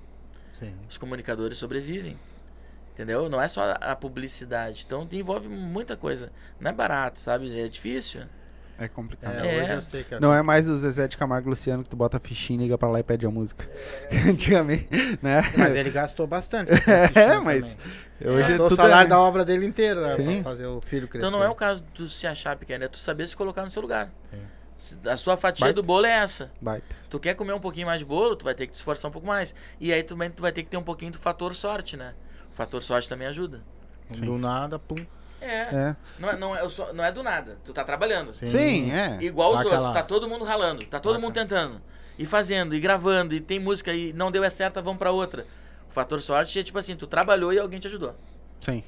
[0.54, 0.76] Sim.
[0.90, 2.20] Os comunicadores sobrevivem.
[2.98, 3.30] Entendeu?
[3.30, 4.84] Não é só a publicidade.
[4.88, 6.32] Então envolve muita coisa.
[6.60, 7.60] Não é barato, sabe?
[7.60, 8.24] É difícil.
[8.80, 9.36] É complicado.
[9.46, 9.62] É, É.
[9.62, 11.96] hoje eu sei que é Não é mais o Zezé de Camargo Luciano que tu
[11.96, 13.70] bota a fichinha, liga pra lá e pede a música.
[14.28, 14.88] Antigamente,
[15.22, 15.44] né?
[15.56, 16.72] Mas ele gastou bastante.
[17.14, 17.78] É, mas
[18.20, 19.10] hoje Gastou o tudo salário é...
[19.10, 20.16] da obra dele inteiro, né?
[20.16, 20.42] Sim.
[20.42, 21.28] Pra fazer o filho crescer.
[21.28, 23.70] Então não é o caso de se achar pequeno, é tu saber se colocar no
[23.70, 24.10] seu lugar.
[25.06, 25.82] A sua fatia Baita.
[25.82, 26.52] do bolo é essa.
[26.60, 26.96] Baita.
[27.04, 29.10] Se tu quer comer um pouquinho mais de bolo, tu vai ter que te esforçar
[29.10, 29.54] um pouco mais.
[29.80, 32.14] E aí também tu vai ter que ter um pouquinho do fator sorte, né?
[32.58, 33.62] O fator sorte também ajuda.
[34.18, 34.96] Do nada, pum.
[35.40, 35.46] É.
[35.62, 35.96] É.
[36.18, 37.60] Não, é, não, é, só- não é do nada.
[37.64, 38.34] Tu tá trabalhando.
[38.34, 39.20] Sim, é.
[39.22, 41.80] Igual os Dá outros, tá todo mundo ralando, tá todo Dá mundo tentando.
[42.18, 45.46] E fazendo, e gravando, e tem música, e não deu é certa, vamos pra outra.
[45.88, 48.16] O fator sorte é tipo assim, tu trabalhou e alguém te ajudou.
[48.60, 48.84] Sim.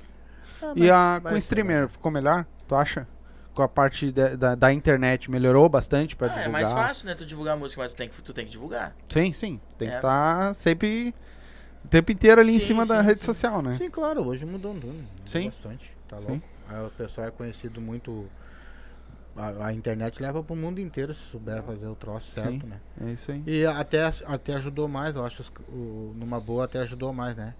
[0.63, 2.43] Ah, E a, com ser, streamer, ficou melhor?
[2.67, 3.07] Tu acha?
[3.53, 6.49] Com a parte da, da, da internet, melhorou bastante pra Ah, divulgar?
[6.49, 8.95] é mais fácil, né, tu divulgar música, mas tu tem que, tu tem que divulgar.
[9.07, 9.61] Sim, sim.
[9.77, 9.97] Tem que É.
[9.97, 11.13] estar sempre
[11.83, 13.25] o tempo inteiro ali em Sim, cima da sim, rede sim.
[13.25, 13.73] social, né?
[13.73, 14.93] Sim, claro, hoje mudou mudou
[15.25, 15.45] Sim.
[15.45, 16.27] Bastante, tá Sim.
[16.27, 16.47] louco.
[16.67, 18.27] Aí o pessoal é conhecido muito.
[19.35, 22.67] A, a internet leva pro mundo inteiro se souber fazer o troço certo, Sim.
[22.67, 22.81] né?
[23.01, 23.43] É isso aí.
[23.47, 25.43] E até, até ajudou mais, eu acho.
[25.69, 27.55] o- numa boa até ajudou mais, né?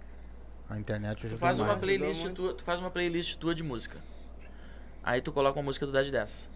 [0.68, 1.80] A internet Tu ajudou faz uma mais.
[1.80, 2.34] playlist muito.
[2.42, 3.98] tua, tu faz uma playlist tua de música.
[5.02, 6.48] Aí tu coloca uma música do 10 de 10.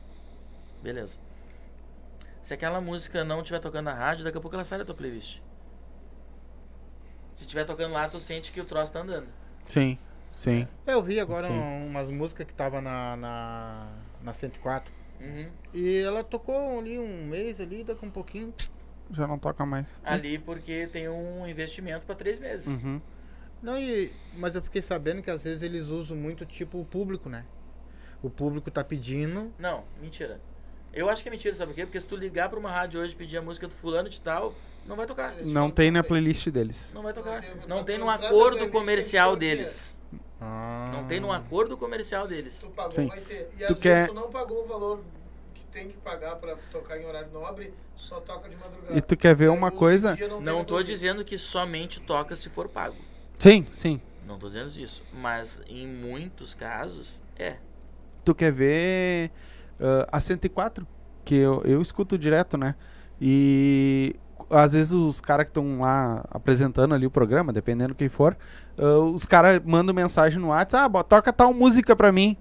[0.82, 1.16] Beleza.
[2.42, 4.94] Se aquela música não estiver tocando na rádio, daqui a pouco ela sai da tua
[4.94, 5.38] playlist.
[7.34, 9.26] Se estiver tocando lá, tu sente que o troço tá andando.
[9.68, 9.98] Sim,
[10.32, 10.68] sim.
[10.86, 13.88] Eu vi agora um- umas músicas que tava na, na,
[14.22, 14.92] na 104.
[15.20, 15.48] Uhum.
[15.72, 18.52] E ela tocou ali um mês ali, daqui um pouquinho.
[18.52, 18.70] pss,
[19.10, 20.00] Já não toca mais.
[20.04, 22.66] Ali porque tem um investimento pra três meses.
[22.66, 23.00] Uhum.
[23.62, 27.28] Não, e, mas eu fiquei sabendo que às vezes eles usam muito tipo o público,
[27.28, 27.44] né?
[28.22, 29.52] O público tá pedindo.
[29.58, 30.40] Não, mentira.
[30.92, 31.84] Eu acho que é mentira, sabe por quê?
[31.86, 34.20] Porque se tu ligar pra uma rádio hoje e pedir a música do fulano de
[34.20, 34.54] tal,
[34.86, 35.32] não vai tocar.
[35.38, 36.92] Eles Não tem na playlist deles.
[36.94, 37.40] Não vai tocar.
[37.40, 39.96] tem- Não tem no acordo comercial deles.
[40.40, 42.60] Ah, Não tem no acordo comercial deles.
[42.62, 43.06] Tu pagou, Sim.
[43.08, 43.50] vai ter.
[43.58, 45.00] E Tu às quer- vezes tu não pagou o valor
[45.54, 48.96] que tem que pagar pra tocar em horário nobre, só toca de madrugada.
[48.96, 50.16] E tu quer ver Aí uma coisa?
[50.42, 52.96] Não na tô dizendo que somente toca se for pago.
[53.38, 54.00] Sim, sim.
[54.26, 55.02] Não tô dizendo isso.
[55.12, 57.56] Mas em muitos casos, é.
[58.24, 59.30] Tu quer ver
[59.80, 60.86] ah, a 104?
[61.24, 62.74] Que eu, eu escuto direto, né?
[63.20, 64.14] E
[64.56, 68.36] às vezes os caras que estão lá apresentando ali o programa, dependendo quem for,
[68.78, 72.36] ah, os caras mandam mensagem no WhatsApp, ah, toca tal música pra mim.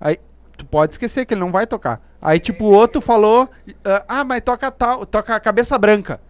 [0.00, 0.18] Aí
[0.56, 2.00] tu pode esquecer que ele não vai tocar.
[2.20, 3.48] Aí tipo o outro falou,
[3.84, 6.20] ah, ah, mas toca tal, toca a cabeça branca.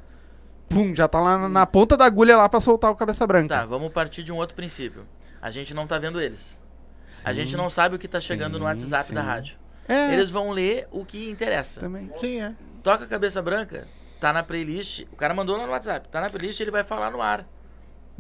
[0.69, 3.55] Pum, já tá lá na, na ponta da agulha lá pra soltar o cabeça branca.
[3.55, 5.07] Tá, vamos partir de um outro princípio.
[5.41, 6.61] A gente não tá vendo eles.
[7.25, 9.27] A Sim, gente não sabe o que tá chegando no sim, WhatsApp da sim.
[9.27, 9.57] rádio.
[9.89, 11.81] É, Eles vão ler o que interessa.
[11.81, 12.11] também.
[12.21, 12.53] Sim, é.
[12.83, 13.89] Toca a cabeça branca,
[14.21, 15.05] tá na playlist.
[15.13, 17.47] O cara mandou lá no WhatsApp, tá na playlist, ele vai falar no ar.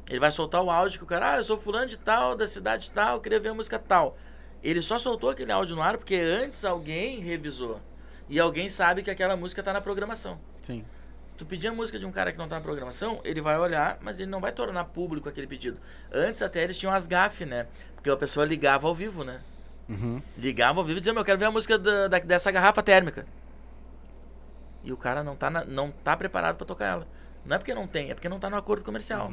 [0.08, 2.46] Ele vai soltar o áudio que o cara, ah, eu sou fulano de tal, da
[2.46, 4.16] cidade tal, queria ver a música tal.
[4.62, 7.80] Ele só soltou aquele áudio no ar porque antes alguém revisou.
[8.28, 10.38] E alguém sabe que aquela música tá na programação.
[10.60, 10.84] Sim.
[11.28, 13.58] Se tu pedir a música de um cara que não tá na programação, ele vai
[13.58, 15.78] olhar, mas ele não vai tornar público aquele pedido.
[16.12, 17.66] Antes até eles tinham as GAF, né?
[17.94, 19.40] Porque a pessoa ligava ao vivo, né?
[19.88, 20.20] Uhum.
[20.36, 22.82] Ligava ao vivo e dizia, meu, eu quero ver a música da, da- dessa garrafa
[22.82, 23.26] térmica.
[24.84, 27.06] E o cara não tá, na- não tá preparado pra tocar ela.
[27.44, 29.32] Não é porque não tem, é porque não tá no acordo comercial.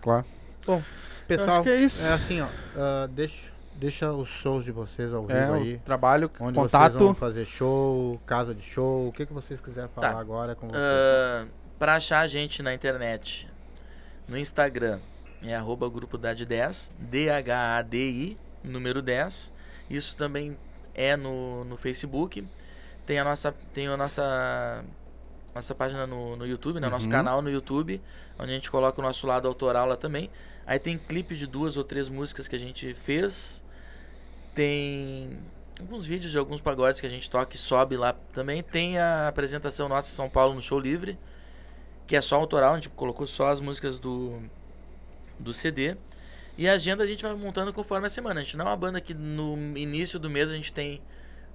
[0.00, 0.24] Claro.
[0.66, 0.82] Bom,
[1.26, 2.06] pessoal, acho que é isso.
[2.12, 2.46] assim, ó.
[2.76, 5.74] ah, deixa, deixa os shows de vocês ao vivo É, aí.
[5.74, 7.14] o trabalho, Onde vocês vão contato.
[7.18, 10.18] fazer show, casa de show, o que, que vocês quiserem falar Tá.
[10.20, 10.82] agora é com vocês.
[10.82, 11.46] Ah,
[11.78, 13.48] pra achar a gente na internet,
[14.28, 15.00] no Instagram,
[15.42, 19.52] é arroba grupo DAD 10, D-H-A-D-I, número 10.
[19.88, 20.56] Isso também
[20.94, 22.46] é no, no Facebook.
[23.10, 24.84] Tem a nossa, tem a nossa,
[25.52, 26.88] nossa página no, no YouTube, né?
[26.88, 27.10] Nosso Uhum.
[27.10, 28.00] canal no YouTube,
[28.38, 30.30] onde a gente coloca o nosso lado autoral lá também.
[30.64, 33.64] Aí tem clipe de duas ou três músicas que a gente fez.
[34.54, 35.36] Tem
[35.80, 38.62] alguns vídeos de alguns pagodes que a gente toca e sobe lá também.
[38.62, 41.18] Tem a apresentação nossa em São Paulo no Show Livre,
[42.06, 44.40] que é só autoral, a gente colocou só as músicas do,
[45.36, 45.96] do CD.
[46.56, 48.38] E a agenda a gente vai montando conforme a semana.
[48.38, 51.02] A gente não é uma banda que no início do mês a gente tem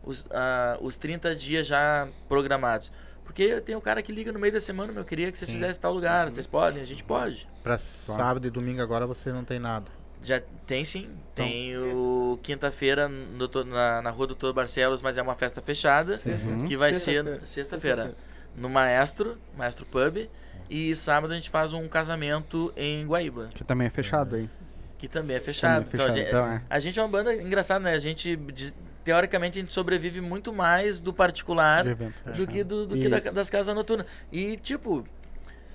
[0.05, 2.91] os, ah, os 30 dias já programados.
[3.23, 5.49] Porque tem o cara que liga no meio da semana, meu, eu queria que vocês
[5.49, 5.55] Sim.
[5.55, 6.81] fizessem tal lugar, vocês podem?
[6.81, 7.47] A gente pode.
[7.63, 9.91] Pra sábado e domingo agora você não tem nada.
[10.21, 11.09] Já tem sim.
[11.33, 16.19] Então, Tem o quinta-feira na, na rua do Doutor Barcelos, mas é uma festa fechada.
[16.25, 16.67] Uhum.
[16.67, 17.39] Que vai Sexta-feira.
[17.41, 18.15] ser sexta-feira
[18.55, 20.27] no Maestro, Maestro Pub.
[20.69, 24.49] E sábado a gente faz um casamento em Guaíba, Que também é fechado aí.
[24.97, 25.81] que também é Também fechado.
[25.83, 26.15] é Então, a fechado.
[26.15, 26.61] gente, Então, é.
[26.69, 27.93] a gente é uma banda engraçada, né?
[27.93, 28.73] A gente, de-
[29.05, 32.47] teoricamente, a gente sobrevive muito mais do particular evento do fechado.
[32.47, 34.05] que, do, do E- que da- das casas noturnas.
[34.31, 35.05] E, tipo,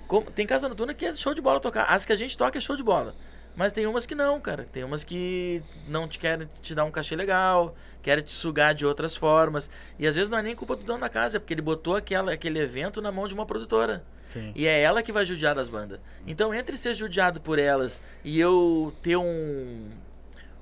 [0.07, 1.85] como- tem casa noturna que é show de bola tocar.
[1.85, 3.15] As que a gente toca é show de bola.
[3.55, 4.65] Mas tem umas que não, cara.
[4.71, 8.85] Tem umas que não te querem te dar um cachê legal, querem te sugar de
[8.85, 9.69] outras formas.
[9.99, 11.95] E às vezes não é nem culpa do dono da casa, é porque ele botou
[11.95, 14.03] aquela, aquele evento na mão de uma produtora.
[14.27, 14.53] Sim.
[14.55, 15.99] E é ela que vai judiar das bandas.
[16.25, 19.89] Então, entre ser judiado por elas e eu ter um,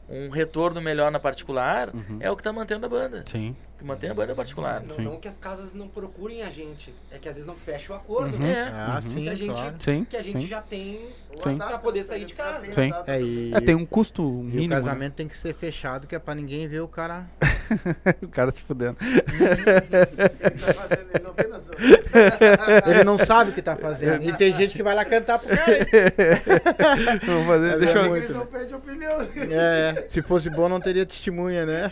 [0.10, 2.18] um retorno melhor na particular, Uhum.
[2.20, 3.24] é o que tá mantendo a banda.
[3.26, 3.56] Sim.
[3.80, 4.84] Que mantém a banda particular.
[4.84, 7.94] Não, não que as casas não procurem a gente, é que às vezes não fecha
[7.94, 8.44] o acordo, Uhum.
[8.44, 8.52] né?
[8.54, 8.72] É.
[8.74, 9.02] Ah, Uhum.
[9.02, 9.76] sim, Que a gente- claro.
[9.80, 10.04] Sim.
[10.10, 10.48] Que a gente sim.
[10.48, 11.08] já tem
[11.42, 11.58] Sim.
[11.58, 12.66] pra poder sair de casa.
[12.74, 12.92] Sim.
[13.08, 14.66] É, e, É, tem um custo e mínimo.
[14.66, 14.76] o né?
[14.76, 17.26] casamento tem que ser fechado, que é pra ninguém ver o cara.
[18.22, 18.98] o cara se fudendo.
[19.02, 21.70] Ele tá fazendo, ele não tem noção.
[22.86, 24.22] Ele não sabe o que tá fazendo.
[24.24, 25.78] E tem gente que vai lá cantar pro cara.
[27.26, 27.70] Vamos fazer.
[27.70, 28.10] Mas Deixa é eu.
[28.10, 28.76] muito, não né?
[28.76, 29.22] opinião.
[29.52, 31.90] É, se fosse bom não teria testemunha, né?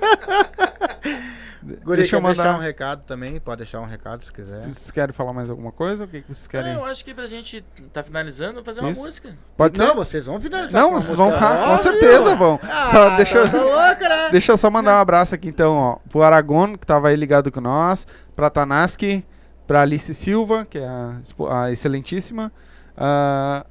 [1.84, 2.58] Guri, Deixa eu quer deixar mandar.
[2.58, 3.38] um recado também?
[3.38, 4.62] Pode deixar um recado se quiser.
[4.62, 6.04] Vocês querem falar mais alguma coisa?
[6.04, 6.72] O que que vocês querem?
[6.74, 7.62] Não, eu acho que pra gente
[7.92, 9.02] tá finalizando, fazer uma Isso.
[9.02, 9.36] música.
[9.56, 9.84] Pode ser?
[9.86, 10.80] Não, vocês vão finalizar.
[10.80, 12.58] Não, vocês vão ah, com certeza vão.
[12.62, 14.30] Ah, deixa eu- tá louca, né?
[14.32, 17.50] Deixa eu só mandar um abraço aqui então, ó, pro Aragon, que tava aí ligado
[17.52, 19.24] com nós, pra Tanaski,
[19.66, 21.16] pra Alice Silva, que é a,
[21.62, 22.50] a excelentíssima.
[22.96, 23.66] ah,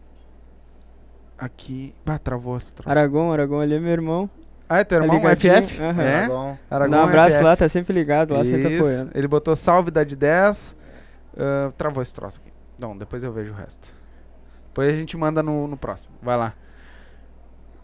[1.38, 1.96] aqui.
[2.06, 2.84] Ah, travou troço.
[2.90, 4.30] Aragon, Aragon ali é meu irmão.
[4.70, 5.64] Ah, é teu irmão, ligadinho?
[5.64, 5.82] FF?
[5.82, 6.02] Aham.
[6.04, 6.58] É.
[6.70, 7.44] Aragon, Dá um abraço FF.
[7.44, 8.84] lá, tá sempre ligado lá, sempre Isso.
[8.84, 9.12] apoiando.
[9.16, 10.76] Ele botou salve da de 10.
[11.38, 12.54] ah, travou esse troço aqui.
[12.78, 13.92] Não, depois eu vejo o resto.
[14.68, 16.14] Depois a gente manda no, no próximo.
[16.22, 16.54] Vai lá.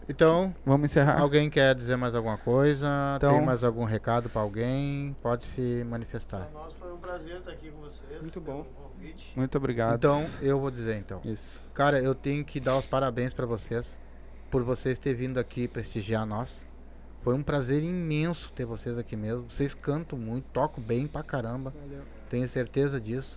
[0.08, 1.20] Então, Vamos encerrar.
[1.20, 2.86] alguém quer dizer mais alguma coisa?
[3.16, 5.16] Então- Tem mais algum recado pra alguém?
[5.20, 6.42] Pode se manifestar.
[6.52, 8.20] Pra nós foi um prazer estar aqui com vocês.
[8.22, 8.64] Muito bom.
[8.96, 9.32] convite.
[9.36, 9.96] Muito obrigado.
[9.96, 11.20] Então, eu vou dizer então.
[11.24, 11.68] Isso.
[11.74, 13.98] Cara, eu tenho que dar os parabéns pra vocês
[14.50, 16.64] por vocês terem vindo aqui prestigiar nós.
[17.26, 19.50] Foi um prazer imenso ter vocês aqui mesmo.
[19.50, 21.74] Vocês cantam muito, tocam bem pra caramba.
[22.30, 23.36] Tenho certeza disso.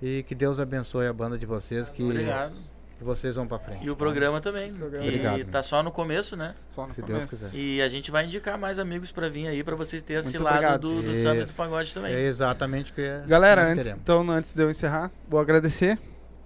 [0.00, 2.54] E que Deus abençoe a banda de vocês, que, Obrigado.
[2.96, 3.84] que vocês vão pra frente.
[3.84, 3.98] E o tá?
[3.98, 4.72] programa também.
[4.72, 5.04] Programa.
[5.04, 5.44] E Obrigado.
[5.50, 6.54] tá só no começo, né?
[6.70, 7.28] Só no Se Deus começo.
[7.28, 7.54] quiser.
[7.58, 10.42] E a gente vai indicar mais amigos pra vir aí, pra vocês terem esse Muito
[10.44, 10.80] lado obrigado.
[10.80, 12.14] do, do samba e do pagode também.
[12.14, 15.98] É exatamente o que é- Galera, nós antes, então, antes de eu encerrar, vou agradecer,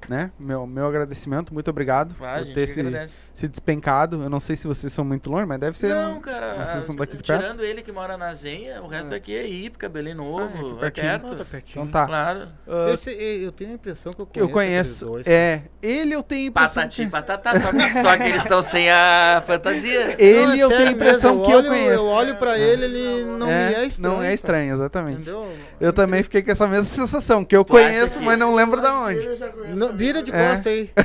[0.08, 0.30] né?
[0.40, 2.72] Meu, meu agradecimento, muito obrigado Claro, a por gente ter que
[3.08, 4.22] se, se despencado.
[4.22, 5.94] Eu não sei se vocês são muito longe, mas deve ser.
[5.94, 7.40] Não, cara, vocês são daqui de perto?
[7.40, 10.86] tirando ele que mora na Zenha, o resto aqui é Ípica, Belém Novo, Ah, é
[10.86, 10.88] é.
[10.88, 11.36] Ah, perto.
[11.36, 11.84] tá pertinho.
[11.84, 12.06] Então tá.
[12.06, 12.48] Claro.
[12.66, 13.10] Ah, Esse,
[13.44, 14.48] eu tenho a impressão que eu que conheço.
[14.48, 15.04] eu conheço.
[15.06, 15.26] dois.
[15.26, 17.10] É, ele eu tenho a impressão Patati e que...
[17.10, 20.06] patatá, só que, só que eles estão sem a fantasia.
[20.12, 21.94] Não, Ele é eu tenho a impressão mesmo, que eu olho- conheço.
[21.94, 24.14] Eu olho pra ele, ele não É, me é estranho.
[24.16, 25.20] Não é estranho, exatamente.
[25.22, 25.52] Entendeu?
[25.80, 28.80] Eu também fiquei com essa mesma sensação, que eu Tu conheço, que- mas não lembro
[28.80, 29.18] da que onde.
[29.18, 30.50] ele eu já conheço Não, vira de É.
[30.50, 30.90] costa aí.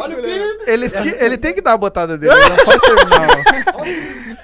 [0.00, 0.70] Olha o clipe!
[0.70, 0.86] Ele,
[1.18, 3.28] ele tem que dar a botada dele, ele não pode terminar.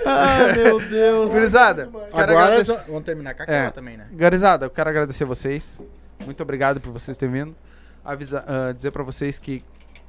[0.05, 1.31] Ah, meu Deus.
[1.31, 2.73] Gurizada, quero Agora agradecer.
[2.73, 3.71] só- vamos terminar com aquela É.
[3.71, 4.07] também, né?
[4.13, 5.83] Garizada, eu quero agradecer vocês.
[6.25, 7.57] Muito obrigado por vocês terem vindo.
[8.05, 9.65] Avisa, ah, dizer pra vocês que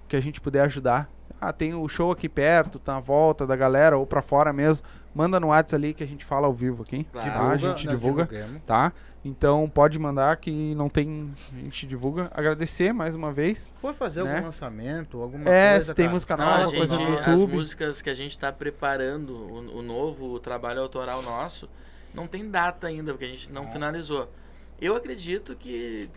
[0.07, 1.09] que a gente puder ajudar.
[1.39, 4.85] Ah, tem o show aqui perto, tá na volta da galera ou pra fora mesmo.
[5.14, 7.03] Manda no WhatsApp ali que a gente fala ao vivo aqui.
[7.11, 7.27] Claro.
[7.31, 7.47] Tá?
[7.49, 8.61] A gente nós divulga, divulguemos.
[8.65, 8.91] tá?
[9.26, 12.30] Então pode mandar que não tem, a gente divulga.
[12.34, 13.72] Agradecer mais uma vez.
[13.77, 14.34] For fazer Né?
[14.35, 16.14] algum lançamento, alguma É, coisa, se tem cara.
[16.14, 17.53] música Não, nova, alguma coisa no gente- as YouTube.
[17.53, 21.68] músicas que a gente tá preparando, o, o novo o trabalho autoral nosso,
[22.14, 24.31] não tem data ainda, porque a gente não finalizou.
[24.80, 26.09] Eu acredito que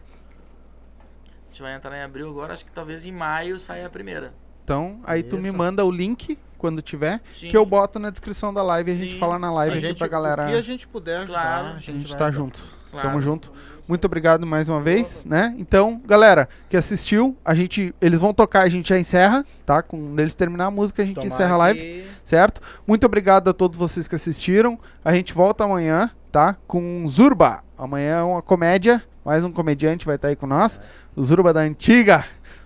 [1.48, 4.32] a gente vai entrar em abril agora, acho que talvez em maio saia a primeira.
[4.70, 5.56] Então, aí tu me Isso.
[5.58, 7.48] manda o link quando tiver, Sim.
[7.48, 9.18] que eu boto na descrição da live e a gente Sim.
[9.18, 10.46] fala na live A aqui gente, pra galera.
[10.46, 11.66] Que a gente puder ajudar, Claro.
[11.66, 12.44] a A gente, gente vai tá ajudar.
[12.44, 12.62] junto.
[12.92, 13.08] Claro.
[13.08, 13.52] Tamo junto.
[13.88, 15.56] Muito obrigado mais uma vez, né?
[15.58, 19.82] Então, galera que assistiu, a gente, eles vão tocar, a gente já encerra, tá?
[19.82, 22.60] Quando eles terminar a música, a gente Tomara encerra a live, que- certo?
[22.86, 24.78] Muito obrigado a todos vocês que assistiram.
[25.04, 26.54] A gente volta amanhã, tá?
[26.68, 27.64] Com Zurba.
[27.76, 30.80] Amanhã é uma comédia, mais um comediante vai estar aí com nós.
[31.16, 32.24] O Zurba da antiga.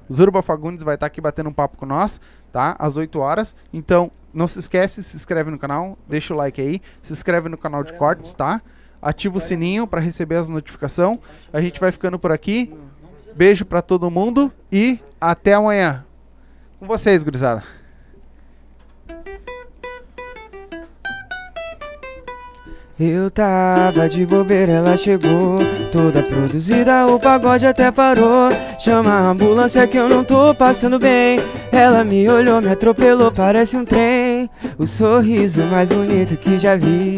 [0.09, 2.21] O Zurba Fagundes vai estar aqui batendo um papo com nós,
[2.53, 2.77] tá?
[2.79, 3.55] Às 8 horas.
[3.73, 7.57] Então, não se esquece, se inscreve no canal, deixa o like aí, se inscreve no
[7.57, 8.61] canal de cortes, tá?
[9.01, 11.19] Ativa o sininho para receber as notificações.
[11.53, 12.75] A gente vai ficando por aqui.
[13.37, 16.05] Beijo pra todo mundo e até amanhã.
[16.79, 17.84] Com vocês, gurizada.
[22.99, 25.59] Eu tava de bobeira, ela chegou
[25.91, 28.51] Toda produzida, o pagode até parou.
[28.79, 31.41] Chama a ambulância que eu não tô passando bem.
[31.73, 34.49] Ela me olhou, me atropelou, parece um trem.
[34.79, 37.17] O sorriso mais bonito que já vi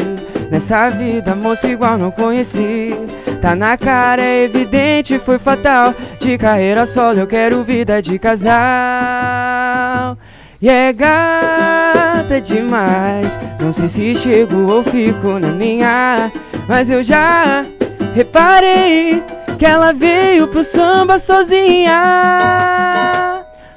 [0.50, 2.90] Nessa vida, moço igual não conheci.
[3.42, 5.94] Tá na cara, é evidente, foi fatal.
[6.20, 8.56] De carreira solo, eu quero vida de casal
[10.60, 13.38] e é gata demais.
[13.60, 16.30] Não sei se chego ou fico na minha
[16.68, 17.64] Mas eu já
[18.14, 19.22] reparei
[19.58, 21.94] Que ela veio pro samba sozinha.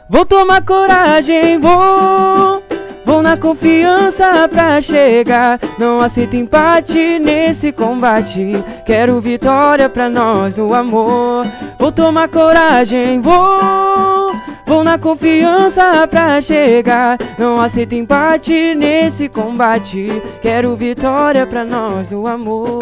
[0.09, 2.63] Vou tomar coragem, vou
[3.09, 5.59] Vou na confiança pra chegar.
[5.79, 8.63] Não aceito empate nesse combate.
[8.85, 11.47] Quero vitória pra nós no amor.
[11.79, 14.31] Vou tomar coragem, vou.
[14.63, 17.17] Vou na confiança pra chegar.
[17.39, 20.21] Não aceito empate nesse combate.
[20.39, 22.79] Quero vitória pra nós no amor.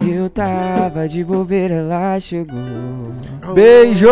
[0.00, 2.56] Eu tava de bobeira, ela chegou.
[3.54, 4.08] Beijo!